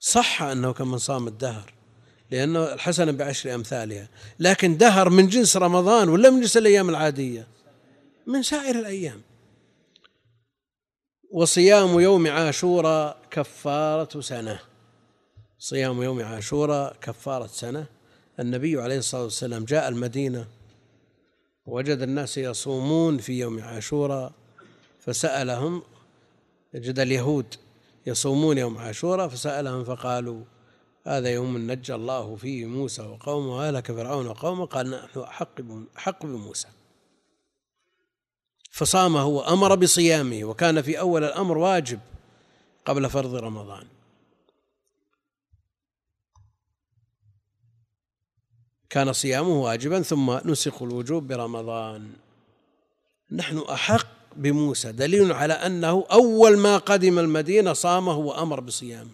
صح 0.00 0.42
أنه 0.42 0.72
كمن 0.72 0.98
صام 0.98 1.28
الدهر 1.28 1.72
لأنه 2.30 2.72
الحسنة 2.72 3.12
بعشر 3.12 3.54
أمثالها. 3.54 4.08
لكن 4.38 4.76
دهر 4.76 5.10
من 5.10 5.28
جنس 5.28 5.56
رمضان 5.56 6.08
ولا 6.08 6.30
من 6.30 6.40
جنس 6.40 6.56
الأيام 6.56 6.88
العادية؟ 6.88 7.46
من 8.26 8.42
سائر 8.42 8.78
الأيام. 8.78 9.20
وصيام 11.30 12.00
يوم 12.00 12.26
عاشوراء 12.26 13.18
كفارة 13.30 14.20
سنة. 14.20 14.60
صيام 15.58 16.02
يوم 16.02 16.22
عاشوراء 16.22 16.96
كفارة 17.00 17.46
سنة. 17.46 17.86
النبي 18.40 18.80
عليه 18.80 18.98
الصلاة 18.98 19.22
والسلام 19.22 19.64
جاء 19.64 19.88
المدينة 19.88 20.46
وجد 21.68 22.02
الناس 22.02 22.38
يصومون 22.38 23.18
في 23.18 23.38
يوم 23.38 23.60
عاشوراء 23.60 24.32
فسألهم 25.00 25.82
وجد 26.74 26.98
اليهود 26.98 27.54
يصومون 28.06 28.58
يوم 28.58 28.78
عاشوراء 28.78 29.28
فسألهم 29.28 29.84
فقالوا 29.84 30.44
هذا 31.06 31.28
يوم 31.28 31.70
نجى 31.70 31.94
الله 31.94 32.36
فيه 32.36 32.66
موسى 32.66 33.02
وقومه 33.02 33.56
وهلك 33.56 33.92
فرعون 33.92 34.26
وقومه. 34.26 34.66
قال 34.66 34.90
نحن 34.90 35.20
أحق 35.20 35.60
أحق 35.96 36.26
بموسى. 36.26 36.68
فصامه 38.70 39.26
وأمر 39.26 39.74
بصيامه 39.74 40.44
وكان 40.44 40.82
في 40.82 41.00
أول 41.00 41.24
الأمر 41.24 41.58
واجب 41.58 42.00
قبل 42.84 43.10
فرض 43.10 43.34
رمضان. 43.34 43.86
كان 48.90 49.12
صيامه 49.12 49.48
واجبا 49.48 50.02
ثم 50.02 50.38
نسخ 50.44 50.82
الوجوب 50.82 51.26
برمضان. 51.26 52.12
نحن 53.32 53.58
أحق 53.58 54.06
بموسى. 54.36 54.92
دليل 54.92 55.32
على 55.32 55.52
أنه 55.52 56.06
أول 56.10 56.58
ما 56.58 56.78
قدم 56.78 57.18
المدينة 57.18 57.72
صامه 57.72 58.16
وأمر 58.16 58.60
بصيامه. 58.60 59.10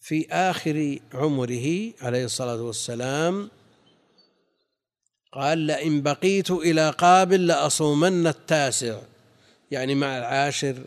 في 0.00 0.28
آخر 0.30 0.98
عمره 1.14 1.92
عليه 2.00 2.24
الصلاة 2.24 2.62
والسلام 2.62 3.50
قال 5.32 5.58
لئن 5.58 6.02
بقيت 6.02 6.50
إلى 6.50 6.90
قابل 6.90 7.46
لأصومن 7.46 8.26
التاسع. 8.26 9.00
يعني 9.70 9.94
مع 9.94 10.18
العاشر 10.18 10.84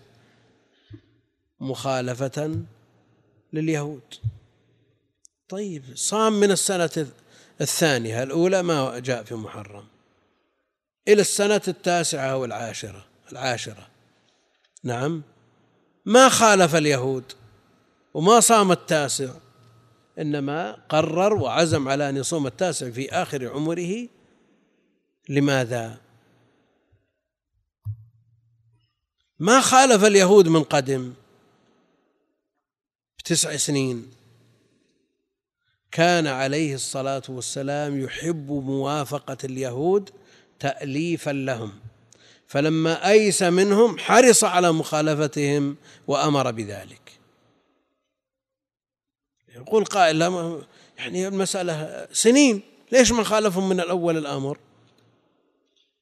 مخالفة 1.60 2.60
لليهود. 3.54 4.35
طيب 5.50 5.84
صام 5.96 6.34
من 6.34 6.52
السنة 6.52 7.08
الثانية 7.62 8.24
الأولى 8.24 8.64
ما 8.64 9.00
جاء 9.00 9.24
في 9.24 9.36
محرم. 9.36 9.88
إلى 11.08 11.22
السنة 11.22 11.62
التاسعة 11.68 12.38
والعاشرة 12.38 13.06
العاشرة. 13.32 13.88
نعم. 14.84 15.24
ما 16.06 16.30
خالف 16.30 16.76
اليهود 16.76 17.34
وما 18.14 18.40
صام 18.40 18.72
التاسع 18.72 19.34
إنما 20.20 20.72
قرر 20.72 21.34
وعزم 21.34 21.88
على 21.90 22.10
أن 22.10 22.18
يصوم 22.18 22.48
التاسع 22.48 22.90
في 22.90 23.12
آخر 23.12 23.50
عمره. 23.50 24.08
لماذا؟ 25.30 25.98
ما 29.40 29.62
خالف 29.62 30.04
اليهود 30.04 30.48
من 30.48 30.64
قدم 30.64 31.14
بتسع 33.20 33.58
سنين. 33.58 34.12
كان 35.96 36.28
عليه 36.28 36.76
الصلاة 36.76 37.22
والسلام 37.30 38.00
يحب 38.04 38.52
موافقة 38.52 39.38
اليهود 39.44 40.10
تاليفا 40.60 41.32
لهم. 41.32 41.74
فلما 42.48 43.10
أيس 43.10 43.44
منهم 43.44 43.98
حرص 43.98 44.44
على 44.44 44.72
مخالفتهم 44.72 45.76
وأمر 46.08 46.52
بذلك. 46.52 47.12
يقول 49.56 49.86
قائل 49.86 50.22
يعني 50.98 51.28
المسألة 51.28 52.08
سنين 52.12 52.62
ليش 52.92 53.12
ما 53.12 53.24
خالفهم 53.24 53.70
من 53.70 53.80
الأول 53.80 54.18
الأمر؟ 54.18 54.58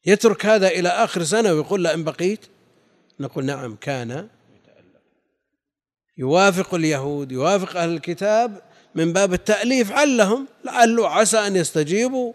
يترك 0.06 0.46
هذا 0.46 0.68
إلى 0.68 0.90
آخر 0.90 1.24
سنة 1.24 1.54
ويقول 1.54 1.84
لا 1.84 1.94
إن 1.94 2.04
بقيت؟ 2.04 2.46
نقول 3.20 3.46
نعم 3.46 3.76
كان. 3.76 4.30
يوافق 6.18 6.74
اليهود 6.74 7.32
يوافق 7.32 7.78
أهل 7.78 7.90
الكتاب 7.90 8.73
من 8.96 9.14
باب 9.14 9.34
التأليف 9.34 9.92
علهم 9.92 10.48
لعله 10.66 11.10
عسى 11.10 11.38
أن 11.38 11.56
يستجيبوا 11.56 12.34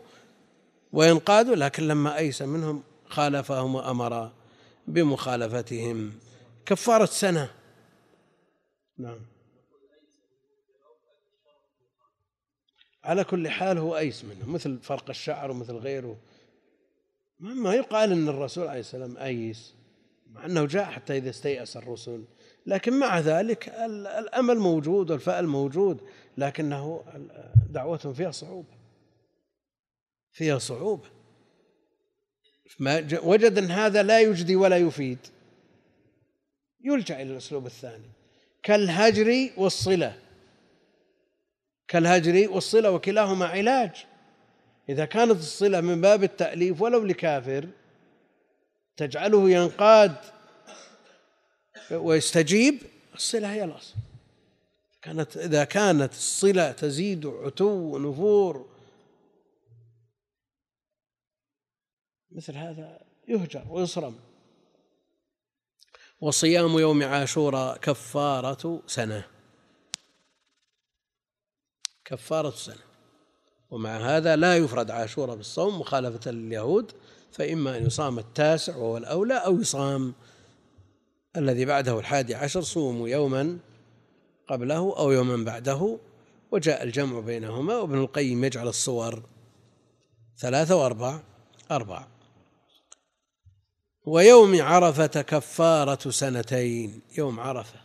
وينقادوا 0.93 1.57
لكن 1.57 1.89
لما 1.89 2.19
أيس 2.19 2.43
منهم 2.43 2.83
خالفهم 3.09 3.75
وأمر 3.75 4.31
بمخالفتهم. 4.87 6.13
كفارة 6.67 7.05
سنة. 7.05 7.51
نعم. 8.99 9.19
على 13.05 13.25
كل 13.25 13.49
حال 13.49 13.79
هو 13.79 13.97
أيس 13.97 14.25
منه 14.25 14.49
مثل 14.49 14.79
فرق 14.83 15.11
الشعر 15.11 15.51
ومثل 15.51 15.75
غيره. 15.75 16.17
ما 17.41 17.75
يقال 17.75 18.13
إن 18.13 18.29
الرسول 18.29 18.69
عليه 18.69 18.81
السلام 18.81 19.17
أيس 19.17 19.75
مع 20.33 20.47
أنه 20.47 20.65
جاء 20.65 20.85
حتى 20.85 21.17
إذا 21.17 21.31
استيأس 21.31 21.77
الرسل. 21.77 22.25
لكن 22.67 22.99
مع 22.99 23.21
ذلك 23.21 23.69
الأمل 24.19 24.59
موجود 24.59 25.11
والفأل 25.11 25.49
موجود. 25.49 26.01
لكنه 26.39 27.05
دعوتهم 27.70 28.14
فيها 28.14 28.30
صعوبة. 28.30 28.78
فيها 30.32 30.59
صعوبة. 30.59 31.09
ما 32.78 33.09
وجد 33.22 33.59
أن 33.59 33.70
هذا 33.70 34.03
لا 34.03 34.20
يجدي 34.20 34.57
ولا 34.57 34.76
يفيد. 34.76 35.18
يلجأ 36.84 37.22
إلى 37.22 37.32
الأسلوب 37.32 37.66
الثاني. 37.66 38.11
كالهجر 38.62 39.51
والصلة. 39.57 40.18
كالهجر 41.89 42.51
والصلة 42.51 42.91
وكلاهما 42.91 43.47
علاج. 43.47 44.07
إذا 44.89 45.05
كانت 45.05 45.39
الصلة 45.39 45.80
من 45.80 46.01
باب 46.01 46.24
التأليف 46.24 46.82
ولو 46.82 47.05
لكافر 47.05 47.68
تجعله 48.97 49.51
ينقاد 49.51 50.16
ويستجيب 51.91 52.78
الصلة 53.14 53.53
هي 53.53 53.64
الأصل. 53.64 53.95
كانت 55.03 55.37
إذا 55.37 55.65
كانت 55.65 56.13
الصلة 56.13 56.73
تزيد 56.73 57.27
عتو 57.27 57.69
ونفور 57.69 58.69
مثل 62.31 62.57
هذا 62.57 63.01
يهجر 63.29 63.65
ويصرم. 63.71 64.15
وصيام 66.21 66.79
يوم 66.79 67.03
عاشوراء 67.03 67.79
كفارة 67.79 68.83
سنة. 68.87 69.25
كفارة 72.05 72.51
سنة. 72.51 72.89
ومع 73.71 73.97
هذا 73.97 74.37
لا 74.37 74.57
يفرد 74.57 74.91
عاشوراء 74.91 75.37
بالصوم 75.37 75.81
مخالفة 75.81 76.31
لليهود 76.31 76.93
فإما 77.33 77.77
أن 77.77 77.87
يصام 77.87 78.19
التاسع 78.19 78.77
وهو 78.77 78.97
الأولى 78.97 79.35
أو 79.35 79.61
يصام 79.61 80.15
الذي 81.37 81.65
بعده 81.65 81.99
الحادي 81.99 82.35
عشر 82.35 82.61
صوموا 82.61 83.09
يوما 83.09 83.59
قبله 84.49 84.95
أو 84.99 85.13
يوما 85.13 85.45
بعده 85.45 85.99
وجاء 86.53 86.83
الجمع 86.83 87.21
بينهما 87.21 87.77
وابن 87.77 87.99
القيم 87.99 88.45
يجعل 88.45 88.69
الصور 88.69 89.23
ثلاثة 90.39 90.77
وأربع 90.77 91.21
أربع 91.71 92.07
ويوم 94.07 94.63
عرفة 94.63 95.07
كفارة 95.23 96.11
سنتين 96.11 97.01
يوم 97.19 97.41
عرفة 97.41 97.81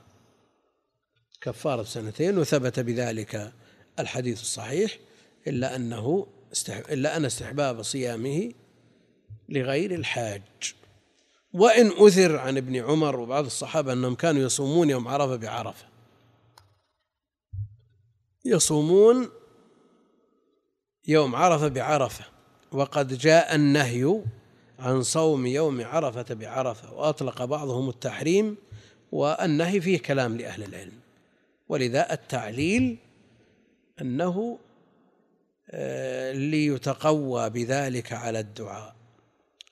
كفارة 1.42 1.84
سنتين 1.84 2.38
وثبت 2.38 2.80
بذلك 2.80 3.54
الحديث 4.00 4.42
الصحيح 4.42 4.98
إلا 5.48 5.76
أنه 5.76 6.28
إلا 6.70 7.18
أن 7.18 7.26
استحباب 7.26 7.82
صيامه 7.82 8.52
لغير 9.50 9.96
الحاج. 9.96 10.42
وإن 11.54 11.92
أثر 11.98 12.38
عن 12.38 12.58
ابن 12.58 12.76
عمر 12.76 13.20
وبعض 13.20 13.46
الصحابة 13.46 13.94
أنهم 13.94 14.16
كانوا 14.16 14.42
يصومون 14.42 14.90
يوم 14.90 15.08
عرفة 15.08 15.36
بعرفة. 15.36 15.86
يصومون 18.46 19.30
يوم 21.08 21.36
عرفة 21.36 21.68
بعرفة. 21.68 22.26
وقد 22.72 23.18
جاء 23.18 23.56
النهي 23.56 24.22
عن 24.80 25.04
صوم 25.04 25.46
يوم 25.46 25.86
عرفة 25.86 26.26
بعرفة 26.34 26.94
وأطلق 26.94 27.46
بعضهم 27.46 27.90
التحريم 27.90 28.58
والنهي 29.12 29.82
فيه 29.82 30.00
كلام 30.00 30.38
لأهل 30.38 30.64
العلم. 30.64 31.00
ولذا 31.70 32.14
التعليل 32.14 32.98
أنه 34.02 34.60
آه، 35.72 36.32
ليتقوى 36.32 37.50
بذلك 37.50 38.14
على 38.14 38.40
الدعاء. 38.40 38.96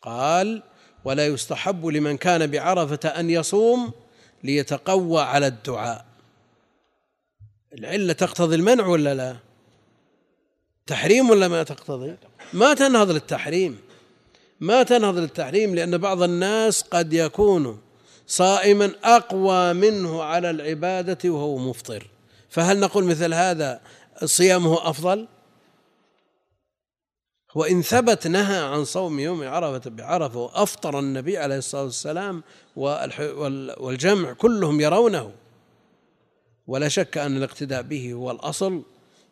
قال 0.02 0.64
ولا 1.06 1.28
يستحب 1.28 1.86
لمن 1.86 2.18
كان 2.18 2.52
بعرفة 2.52 3.10
أن 3.10 3.30
يصوم 3.30 3.92
ليتقوى 4.44 5.22
على 5.22 5.48
الدعاء. 5.48 6.06
العلة 7.74 8.14
تقتضي 8.14 8.56
المنع 8.56 8.88
ولا 8.88 9.14
لا؟ 9.14 9.38
تحريم 10.88 11.30
ولا 11.30 11.48
ما 11.48 11.64
تقتضي؟ 11.64 12.16
ما 12.54 12.74
تنهض 12.74 13.12
للتحريم. 13.12 13.80
ما 14.60 14.84
تنهض 14.84 15.18
للتحريم 15.18 15.76
لأن 15.76 15.98
بعض 15.98 16.24
الناس 16.24 16.82
قد 16.82 17.14
يكون 17.14 17.82
صائما 18.28 18.92
أقوى 19.04 19.74
منه 19.74 20.24
على 20.24 20.50
العبادة 20.50 21.30
وهو 21.30 21.58
مفطر. 21.58 22.08
فهل 22.50 22.80
نقول 22.80 23.04
مثل 23.04 23.34
هذا 23.34 23.82
صيامه 24.26 24.90
أفضل؟ 24.90 25.28
وإن 27.56 27.82
ثبت 27.82 28.28
نهى 28.28 28.58
عن 28.58 28.86
صوم 28.86 29.20
يوم 29.20 29.44
عرفة 29.44 29.90
بعرفة 29.90 30.40
وأفطر 30.40 31.00
النبي 31.00 31.38
عليه 31.38 31.58
الصلاة 31.58 31.84
والسلام 31.84 32.44
والجمع 33.78 34.34
كلهم 34.34 34.82
يرونه 34.82 35.32
ولا 36.68 36.88
شك 36.88 37.18
أن 37.18 37.38
الاقتداء 37.38 37.82
به 37.82 38.14
هو 38.14 38.32
الأصل 38.32 38.84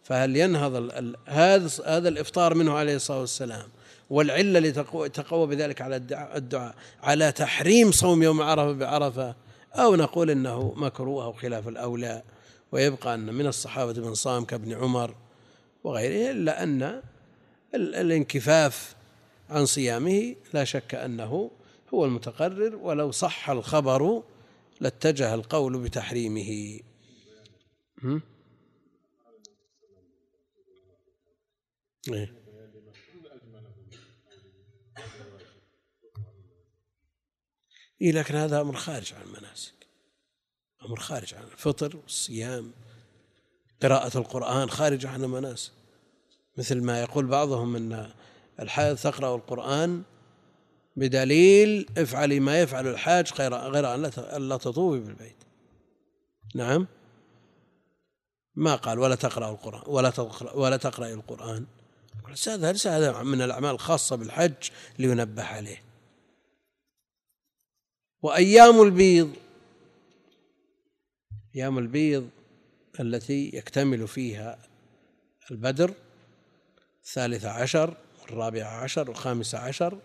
فهل 0.03 0.37
ينهض 0.37 0.91
هذا 1.25 1.69
هذا 1.85 2.09
الإفطار 2.09 2.53
منه 2.53 2.73
عليه 2.73 2.95
الصلاة 2.95 3.19
والسلام 3.19 3.67
والعلة 4.09 4.59
لتقوى 4.59 5.47
بذلك 5.47 5.81
على 5.81 5.95
الدعاء 6.35 6.75
على 7.03 7.31
تحريم 7.31 7.91
صوم 7.91 8.23
يوم 8.23 8.41
عرفة 8.41 8.71
بعرفة 8.71 9.35
أو 9.73 9.95
نقول 9.95 10.29
إنه 10.29 10.73
مكروه 10.77 11.25
أو 11.25 11.33
خلاف 11.33 11.67
الأولى 11.67 12.23
ويبقى 12.71 13.13
أن 13.13 13.33
من 13.33 13.47
الصحابة 13.47 14.01
من 14.01 14.13
صام 14.13 14.45
كابن 14.45 14.73
عمر 14.73 15.15
وغيره 15.83 16.31
إلا 16.31 16.63
أن 16.63 17.01
الانكفاف 17.75 18.95
عن 19.49 19.65
صيامه 19.65 20.35
لا 20.53 20.63
شك 20.63 20.95
أنه 20.95 21.51
هو 21.93 22.05
المتقرر 22.05 22.75
ولو 22.75 23.11
صح 23.11 23.49
الخبر 23.49 24.23
لاتجه 24.81 25.33
القول 25.33 25.77
بتحريمه. 25.77 26.79
إيه؟ 28.03 28.21
إيه 38.01 38.11
لكن 38.11 38.35
هذا 38.35 38.61
أمر 38.61 38.75
خارج 38.75 39.13
عن 39.13 39.21
المناسك. 39.21 39.73
أمر 40.85 40.99
خارج 40.99 41.33
عن 41.33 41.43
الفطر 41.43 41.97
والصيام. 41.97 42.71
قراءة 43.81 44.17
القرآن 44.17 44.69
خارج 44.69 45.05
عن 45.05 45.23
المناسك. 45.23 45.71
مثل 46.57 46.81
ما 46.81 47.01
يقول 47.01 47.25
بعضهم 47.25 47.75
أن 47.75 48.13
الحائض 48.59 48.97
تقرأ 48.97 49.35
القرآن 49.35 50.03
بدليل 50.95 51.89
افعلي 51.97 52.39
ما 52.39 52.61
يفعل 52.61 52.87
الحاج 52.87 53.33
غير 53.33 53.95
أن 53.95 54.49
لا 54.49 54.57
تطوفي 54.57 54.99
بالبيت. 54.99 55.43
نعم؟ 56.55 56.87
ما 58.59 58.75
قال 58.75 58.99
ولا 58.99 59.15
تقرأ 59.15 59.49
القرآن 59.49 59.83
ولا 59.87 60.09
تقرأ 60.09 60.53
ولا 60.53 60.77
تقرأ 60.77 61.07
القرآن. 61.07 61.65
هذا 62.47 62.71
ليس 62.71 62.87
هذا 62.87 63.23
من 63.23 63.41
الأعمال 63.41 63.71
الخاصة 63.71 64.15
بالحج 64.15 64.69
لينبه 64.99 65.43
عليه؟ 65.43 65.81
وأيام 68.21 68.81
البيض 68.81 69.33
أيام 71.55 71.77
البيض 71.77 72.29
التي 72.99 73.51
يكتمل 73.53 74.07
فيها 74.07 74.59
البدر 75.51 75.93
الثالث 77.03 77.45
عشر 77.45 77.97
والرابع 78.21 78.65
عشر 78.65 79.09
والخامس 79.09 79.55
عشر 79.55 79.99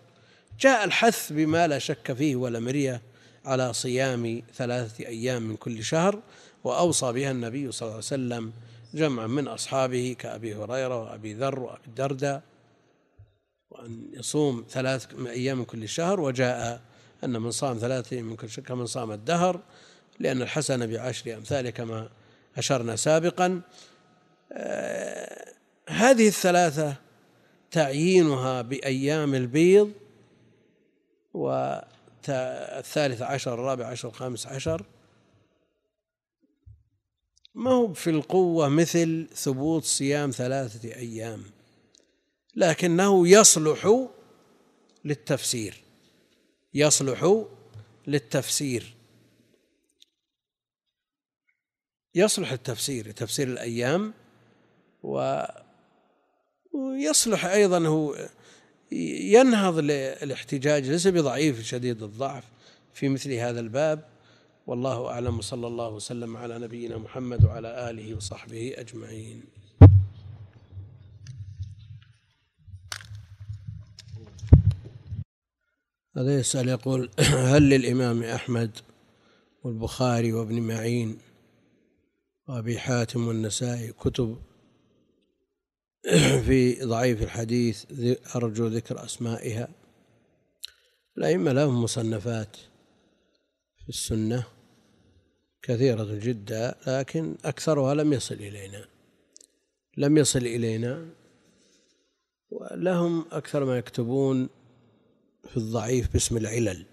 جاء 0.60 0.84
الحث 0.84 1.32
بما 1.32 1.66
لا 1.66 1.78
شك 1.78 2.12
فيه 2.12 2.36
ولا 2.36 2.60
مرية 2.60 3.02
على 3.44 3.72
صيام 3.72 4.42
ثلاثة 4.54 5.06
أيام 5.06 5.42
من 5.42 5.56
كل 5.56 5.84
شهر 5.84 6.22
وأوصى 6.64 7.12
بها 7.12 7.30
النبي 7.30 7.72
صلى 7.72 7.86
الله 7.86 7.94
عليه 7.94 8.06
وسلم 8.06 8.52
جمعا 8.94 9.26
من 9.26 9.48
أصحابه 9.48 10.16
كأبي 10.18 10.54
هريرة 10.54 11.02
وأبي 11.02 11.34
ذر 11.34 11.58
وأبي 11.58 11.86
الدرداء 11.86 12.42
وأن 13.70 14.08
يصوم 14.12 14.64
ثلاث 14.70 15.06
أيام 15.26 15.58
من 15.58 15.64
كل 15.64 15.88
شهر 15.88 16.20
وجاء 16.20 16.80
أن 17.24 17.42
من 17.42 17.50
صام 17.50 17.78
ثلاثة 17.78 18.22
من 18.22 18.36
كل 18.36 18.50
شهر 18.50 18.64
كمن 18.64 18.86
صام 18.86 19.12
الدهر 19.12 19.60
لأن 20.20 20.42
الحسنة 20.42 20.86
بعشر 20.86 21.34
أمثاله 21.34 21.70
كما 21.70 22.08
أشرنا 22.56 22.96
سابقا. 22.96 23.60
آه، 24.52 25.52
هذه 25.88 26.28
الثلاثة 26.28 26.94
تعيينها 27.70 28.62
بأيام 28.62 29.34
البيض 29.34 29.92
والثالث 31.34 33.22
عشر 33.22 33.54
الرابع 33.54 33.86
عشر 33.86 34.08
الخامس 34.08 34.46
عشر 34.46 34.82
ما 37.54 37.70
هو 37.70 37.92
في 37.92 38.10
القوة 38.10 38.68
مثل 38.68 39.28
ثبوت 39.34 39.84
صيام 39.84 40.30
ثلاثة 40.30 40.94
أيام 40.94 41.42
لكنه 42.56 43.28
يصلح 43.28 44.06
للتفسير 45.04 45.84
يصلح 46.74 47.44
للتفسير. 48.06 48.94
يصلح 52.14 52.52
التفسير 52.52 53.10
تفسير 53.10 53.48
الأيام 53.48 54.14
و 55.02 55.42
ويصلح 56.72 57.44
أيضا 57.44 57.86
هو 57.86 58.28
ينهض 58.92 59.78
للاحتجاج 59.78 60.90
ليس 60.90 61.06
بضعيف 61.06 61.62
شديد 61.62 62.02
الضعف 62.02 62.44
في 62.94 63.08
مثل 63.08 63.32
هذا 63.32 63.60
الباب. 63.60 64.13
والله 64.66 65.10
أعلم 65.10 65.40
صلى 65.40 65.66
الله 65.66 65.88
وسلم 65.88 66.36
على 66.36 66.58
نبينا 66.58 66.98
محمد 66.98 67.44
وعلى 67.44 67.90
آله 67.90 68.14
وصحبه 68.14 68.74
أجمعين. 68.76 69.44
هذا 76.16 76.38
يسأل 76.38 76.68
يقول 76.68 77.10
هل 77.18 77.62
للإمام 77.68 78.22
أحمد 78.22 78.78
والبخاري 79.64 80.32
وابن 80.32 80.60
معين 80.60 81.18
وأبي 82.48 82.78
حاتم 82.78 83.28
والنسائي 83.28 83.92
كتب 83.92 84.42
في 86.46 86.84
ضعيف 86.84 87.22
الحديث 87.22 87.84
أرجو 88.36 88.66
ذكر 88.66 89.04
أسمائها؟ 89.04 89.68
الأئمة 91.18 91.52
لهم 91.52 91.82
مصنفات 91.82 92.56
في 93.82 93.88
السنة 93.88 94.53
كثيرة 95.64 96.08
جدا 96.10 96.74
لكن 96.86 97.36
أكثرها 97.44 97.94
لم 97.94 98.12
يصل 98.12 98.34
إلينا. 98.34 98.84
لم 99.96 100.18
يصل 100.18 100.38
إلينا. 100.38 101.08
ولهم 102.50 103.24
أكثر 103.32 103.64
ما 103.64 103.78
يكتبون 103.78 104.48
في 105.48 105.56
الضعيف 105.56 106.12
باسم 106.12 106.36
العلل. 106.36 106.86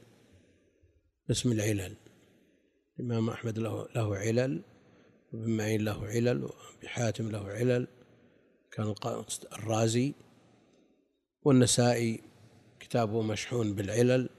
باسم 1.27 1.51
العلل. 1.51 1.95
الإمام 2.99 3.29
أحمد 3.29 3.59
له 3.59 3.87
له 3.95 4.15
علل 4.15 4.61
وابن 5.33 5.57
معين 5.57 5.85
له 5.85 6.05
علل 6.05 6.43
وأبي 6.43 6.87
حاتم 6.87 7.31
له 7.31 7.47
علل. 7.47 7.87
كان 8.71 8.95
الرازي. 9.53 10.13
والنسائي 11.43 12.21
كتابه 12.79 13.21
مشحون 13.21 13.73
بالعلل. 13.75 14.29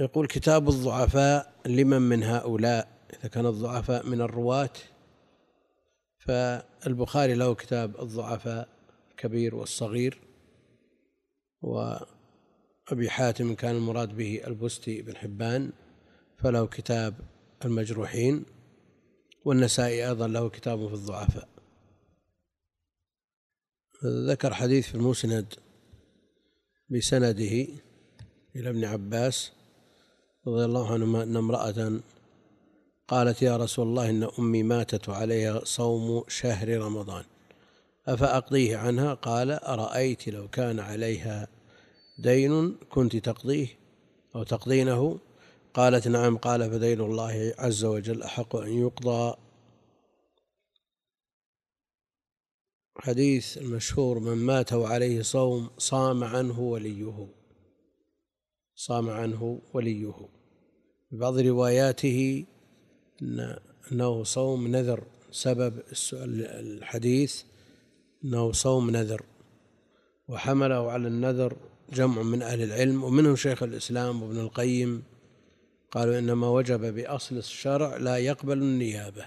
يقول 0.00 0.26
كتاب 0.26 0.68
الضعفاء 0.68 1.52
لمن 1.66 2.02
من 2.02 2.22
هؤلاء؟ 2.22 2.88
إذا 3.12 3.28
كان 3.28 3.46
الضعفاء 3.46 4.06
من 4.06 4.20
الرواة 4.20 4.70
فالبخاري 6.18 7.34
له 7.34 7.54
كتاب 7.54 8.00
الضعفاء 8.00 8.68
الكبير 9.10 9.54
والصغير 9.54 10.20
وأبي 11.62 13.10
حاتم 13.10 13.54
كان 13.54 13.76
المراد 13.76 14.16
به 14.16 14.46
البستي 14.46 15.02
بن 15.02 15.16
حبان 15.16 15.72
فله 16.36 16.66
كتاب 16.66 17.14
المجروحين 17.64 18.44
والنسائي 19.44 20.08
أيضا 20.08 20.28
له 20.28 20.48
كتاب 20.48 20.88
في 20.88 20.94
الضعفاء. 20.94 21.48
ذكر 24.04 24.54
حديث 24.54 24.88
في 24.88 24.94
المسند 24.94 25.54
بسنده 26.90 27.66
إلى 28.56 28.68
ابن 28.70 28.84
عباس 28.84 29.57
رضي 30.48 30.64
الله 30.64 30.92
عنهما 30.92 31.22
أن 31.22 31.36
امرأة 31.36 32.00
قالت 33.08 33.42
يا 33.42 33.56
رسول 33.56 33.86
الله 33.86 34.10
إن 34.10 34.28
أمي 34.38 34.62
ماتت 34.62 35.08
وعليها 35.08 35.60
صوم 35.64 36.24
شهر 36.28 36.78
رمضان 36.78 37.24
أفأقضيه 38.06 38.76
عنها؟ 38.76 39.14
قال 39.14 39.50
أرأيت 39.50 40.28
لو 40.28 40.48
كان 40.48 40.80
عليها 40.80 41.48
دين 42.18 42.76
كنت 42.90 43.16
تقضيه 43.16 43.68
أو 44.34 44.42
تقضينه؟ 44.42 45.18
قالت 45.74 46.08
نعم. 46.08 46.36
قال 46.36 46.70
فدين 46.70 47.00
الله 47.00 47.54
عز 47.58 47.84
وجل 47.84 48.22
أحق 48.22 48.56
أن 48.56 48.72
يقضى. 48.72 49.36
حديث 52.98 53.58
المشهور 53.58 54.18
من 54.18 54.36
مات 54.36 54.72
وعليه 54.72 55.22
صوم 55.22 55.70
صام 55.78 56.24
عنه 56.24 56.60
وليه 56.60 57.28
صام 58.74 59.10
عنه 59.10 59.60
وليه. 59.74 60.37
بعض 61.12 61.38
رواياته 61.38 62.44
أنه 63.92 64.24
صوم 64.24 64.68
نذر 64.68 65.02
سبب 65.30 65.82
الحديث 66.32 67.42
أنه 68.24 68.52
صوم 68.52 68.90
نذر 68.90 69.22
وحمله 70.28 70.90
على 70.90 71.08
النذر 71.08 71.56
جمع 71.92 72.22
من 72.22 72.42
أهل 72.42 72.62
العلم 72.62 73.04
ومنهم 73.04 73.36
شيخ 73.36 73.62
الإسلام 73.62 74.22
وابن 74.22 74.40
القيم 74.40 75.02
قالوا 75.90 76.18
إنما 76.18 76.48
وجب 76.48 76.94
بأصل 76.94 77.36
الشرع 77.36 77.96
لا 77.96 78.16
يقبل 78.16 78.58
النيابة 78.58 79.24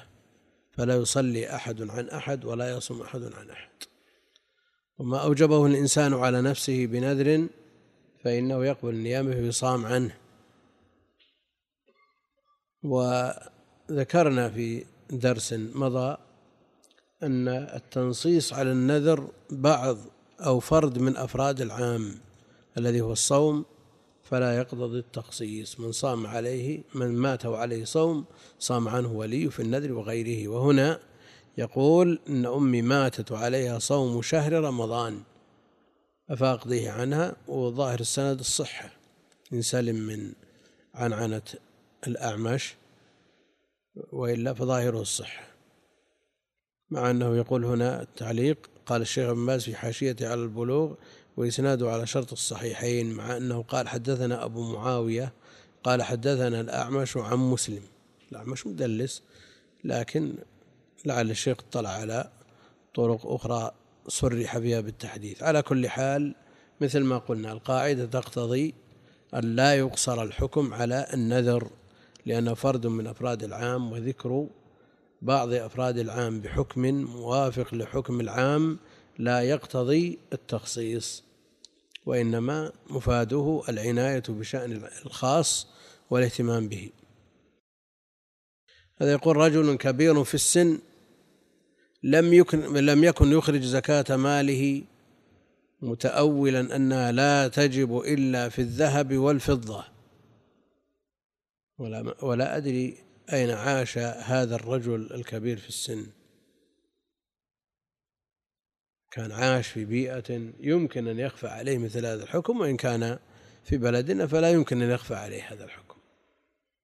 فلا 0.72 0.96
يصلي 0.96 1.56
أحد 1.56 1.90
عن 1.90 2.10
أحد 2.10 2.46
ولا 2.46 2.78
يصوم 2.78 3.02
أحد 3.02 3.24
عن 3.24 3.50
أحد. 3.50 3.70
وما 4.98 5.18
أوجبه 5.18 5.66
الإنسان 5.66 6.14
على 6.14 6.42
نفسه 6.42 6.86
بنذر 6.86 7.48
فإنه 8.24 8.66
يقبل 8.66 8.90
النيابة 8.90 9.32
فيصام 9.32 9.86
عنه. 9.86 10.21
وذكرنا 12.84 14.50
في 14.50 14.86
درس 15.10 15.54
مضى 15.54 16.18
أن 17.24 17.48
التنصيص 17.48 18.54
على 18.54 18.72
النذر 18.72 19.28
بعض 19.50 19.98
أو 20.40 20.60
فرد 20.60 21.00
من 21.00 21.18
أفراد 21.18 21.62
العام 21.62 22.16
الذي 22.78 23.02
هو 23.02 23.12
الصوم 23.12 23.66
فلا 24.24 24.58
يقتضي 24.58 25.00
التخصيص. 25.00 25.80
من 25.80 25.92
صام 25.92 26.28
عليه 26.28 26.84
من 26.96 27.08
مات 27.08 27.46
وعليه 27.46 27.86
صوم 27.86 28.26
صام 28.60 28.88
عنه 28.88 29.12
ولي 29.12 29.50
في 29.50 29.62
النذر 29.62 29.94
وغيره. 29.94 30.48
وهنا 30.48 31.00
يقول 31.58 32.20
إن 32.30 32.46
أمي 32.46 32.82
ماتت 32.82 33.32
وعليها 33.32 33.80
صوم 33.80 34.22
شهر 34.22 34.54
رمضان 34.54 35.20
أفأقضيه 36.30 36.92
عنها 36.92 37.36
وظاهر 37.48 38.00
السند 38.00 38.40
الصحة. 38.40 38.90
إن 39.54 39.62
سلم 39.62 39.96
من 39.96 40.34
عنعنة 40.96 41.42
الأعمش 42.08 42.76
وإلا 44.12 44.54
فظاهره 44.54 45.02
الصحة. 45.02 45.44
مع 46.90 47.12
أنه 47.12 47.38
يقول 47.38 47.66
هنا 47.66 48.02
التعليق 48.02 48.70
قال 48.86 49.02
الشيخ 49.02 49.30
ابن 49.30 49.46
باز 49.46 49.64
في 49.64 49.76
حاشيته 49.76 50.28
على 50.28 50.42
البلوغ 50.42 50.94
وإسناده 51.38 51.92
على 51.92 52.08
شرط 52.08 52.32
الصحيحين 52.32 53.14
مع 53.14 53.38
أنه 53.38 53.62
قال 53.64 53.88
حدثنا 53.88 54.46
أبو 54.46 54.74
معاوية 54.74 55.34
قال 55.84 56.04
حدثنا 56.04 56.62
الأعمش 56.62 57.18
عن 57.18 57.38
مسلم. 57.38 57.84
الأعمش 58.32 58.68
مدلس 58.68 59.24
لكن 59.84 60.36
لعل 61.06 61.32
الشيخ 61.32 61.58
اطلع 61.60 61.90
على 61.90 62.32
طرق 62.96 63.28
أخرى 63.28 63.72
صرح 64.08 64.58
فيها 64.58 64.82
بالتحديث. 64.82 65.44
على 65.44 65.62
كل 65.62 65.90
حال 65.90 66.36
مثل 66.82 67.00
ما 67.00 67.18
قلنا 67.18 67.52
القاعدة 67.52 68.06
تقتضي 68.06 68.74
أن 69.34 69.56
لا 69.56 69.76
يقصر 69.76 70.24
الحكم 70.24 70.74
على 70.74 71.08
النذر 71.14 71.70
لأنه 72.26 72.54
فرد 72.54 72.88
من 72.88 73.08
أفراد 73.08 73.44
العام 73.44 73.92
وذكر 73.92 74.48
بعض 75.22 75.54
أفراد 75.54 75.98
العام 75.98 76.42
بحكم 76.42 76.82
موافق 76.96 77.74
لحكم 77.74 78.20
العام 78.20 78.80
لا 79.20 79.42
يقتضي 79.42 80.20
التخصيص 80.34 81.24
وإنما 82.06 82.72
مفاده 82.90 83.64
العناية 83.70 84.24
بشأن 84.30 84.82
الخاص 85.06 85.68
والاهتمام 86.10 86.68
به. 86.68 86.90
هذا 89.02 89.12
يقول 89.12 89.38
رجل 89.38 89.76
كبير 89.76 90.24
في 90.24 90.34
السن 90.34 90.80
لم 92.04 92.34
يكن 92.34 92.74
لم 92.74 93.04
يكن 93.04 93.32
يخرج 93.32 93.62
زكاة 93.62 94.16
ماله 94.16 94.84
متأولا 95.82 96.76
أنها 96.76 97.12
لا 97.12 97.48
تجب 97.48 97.98
إلا 97.98 98.50
في 98.50 98.60
الذهب 98.60 99.18
والفضة. 99.18 99.84
ولا 101.82 102.24
ولا 102.24 102.58
أدري 102.58 102.98
أين 103.34 103.50
عاش 103.50 103.98
هذا 103.98 104.56
الرجل 104.56 105.14
الكبير 105.14 105.58
في 105.58 105.70
السن. 105.70 106.06
كان 109.12 109.32
عاش 109.32 109.68
في 109.68 109.86
بيئة 109.86 110.54
يمكن 110.60 111.08
أن 111.08 111.20
يخفى 111.20 111.48
عليه 111.48 111.78
مثل 111.78 112.06
هذا 112.06 112.24
الحكم 112.24 112.60
وإن 112.60 112.78
كان 112.78 113.20
في 113.64 113.78
بلدنا 113.78 114.28
فلا 114.28 114.52
يمكن 114.52 114.82
أن 114.82 114.90
يخفى 114.90 115.16
عليه 115.16 115.54
هذا 115.54 115.64
الحكم. 115.64 115.98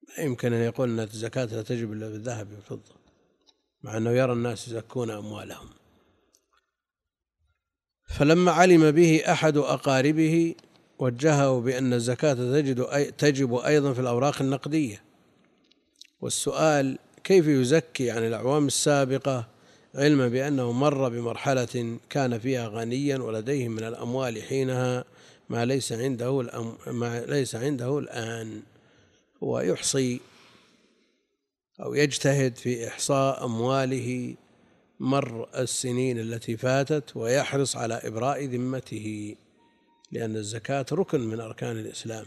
لا 0.07 0.23
يمكن 0.23 0.53
أن 0.53 0.61
يقول 0.61 0.89
أن 0.89 0.99
الزكاة 0.99 1.45
لا 1.45 1.61
تجب 1.61 1.93
إلا 1.93 2.09
بالذهب 2.09 2.51
والفضة 2.51 2.95
مع 3.83 3.97
أنه 3.97 4.11
يرى 4.11 4.33
الناس 4.33 4.67
يزكون 4.67 5.11
أموالهم. 5.11 5.69
فلما 8.09 8.51
علم 8.51 8.91
به 8.91 9.23
أحد 9.31 9.57
أقاربه 9.57 10.55
وجهه 10.99 11.59
بأن 11.59 11.93
الزكاة 11.93 12.33
تجد 12.33 13.11
تجب 13.17 13.55
أيضا 13.55 13.93
في 13.93 14.01
الأوراق 14.01 14.41
النقدية. 14.41 15.01
والسؤال 16.21 16.97
كيف 17.23 17.47
يزكي 17.47 18.11
عن 18.11 18.23
الأعوام 18.23 18.67
السابقة 18.67 19.47
علما 19.95 20.27
بأنه 20.27 20.71
مر 20.71 21.09
بمرحلة 21.09 21.97
كان 22.09 22.39
فيها 22.39 22.67
غنيا 22.67 23.17
ولديه 23.17 23.67
من 23.67 23.83
الأموال 23.83 24.43
حينها 24.43 25.05
ما 25.49 25.65
ليس 25.65 25.91
عنده 25.91 26.41
الأم 26.41 26.73
ما 26.87 27.25
ليس 27.25 27.55
عنده 27.55 27.99
الآن. 27.99 28.61
هو 29.43 29.59
يحصي 29.59 30.19
أو 31.79 31.93
يجتهد 31.93 32.55
في 32.55 32.87
إحصاء 32.87 33.45
أمواله 33.45 34.35
مر 34.99 35.49
السنين 35.57 36.19
التي 36.19 36.57
فاتت 36.57 37.17
ويحرص 37.17 37.75
على 37.75 37.93
إبراء 37.93 38.45
ذمته. 38.45 39.35
لأن 40.11 40.35
الزكاة 40.35 40.85
ركن 40.91 41.21
من 41.21 41.39
أركان 41.39 41.77
الإسلام. 41.77 42.25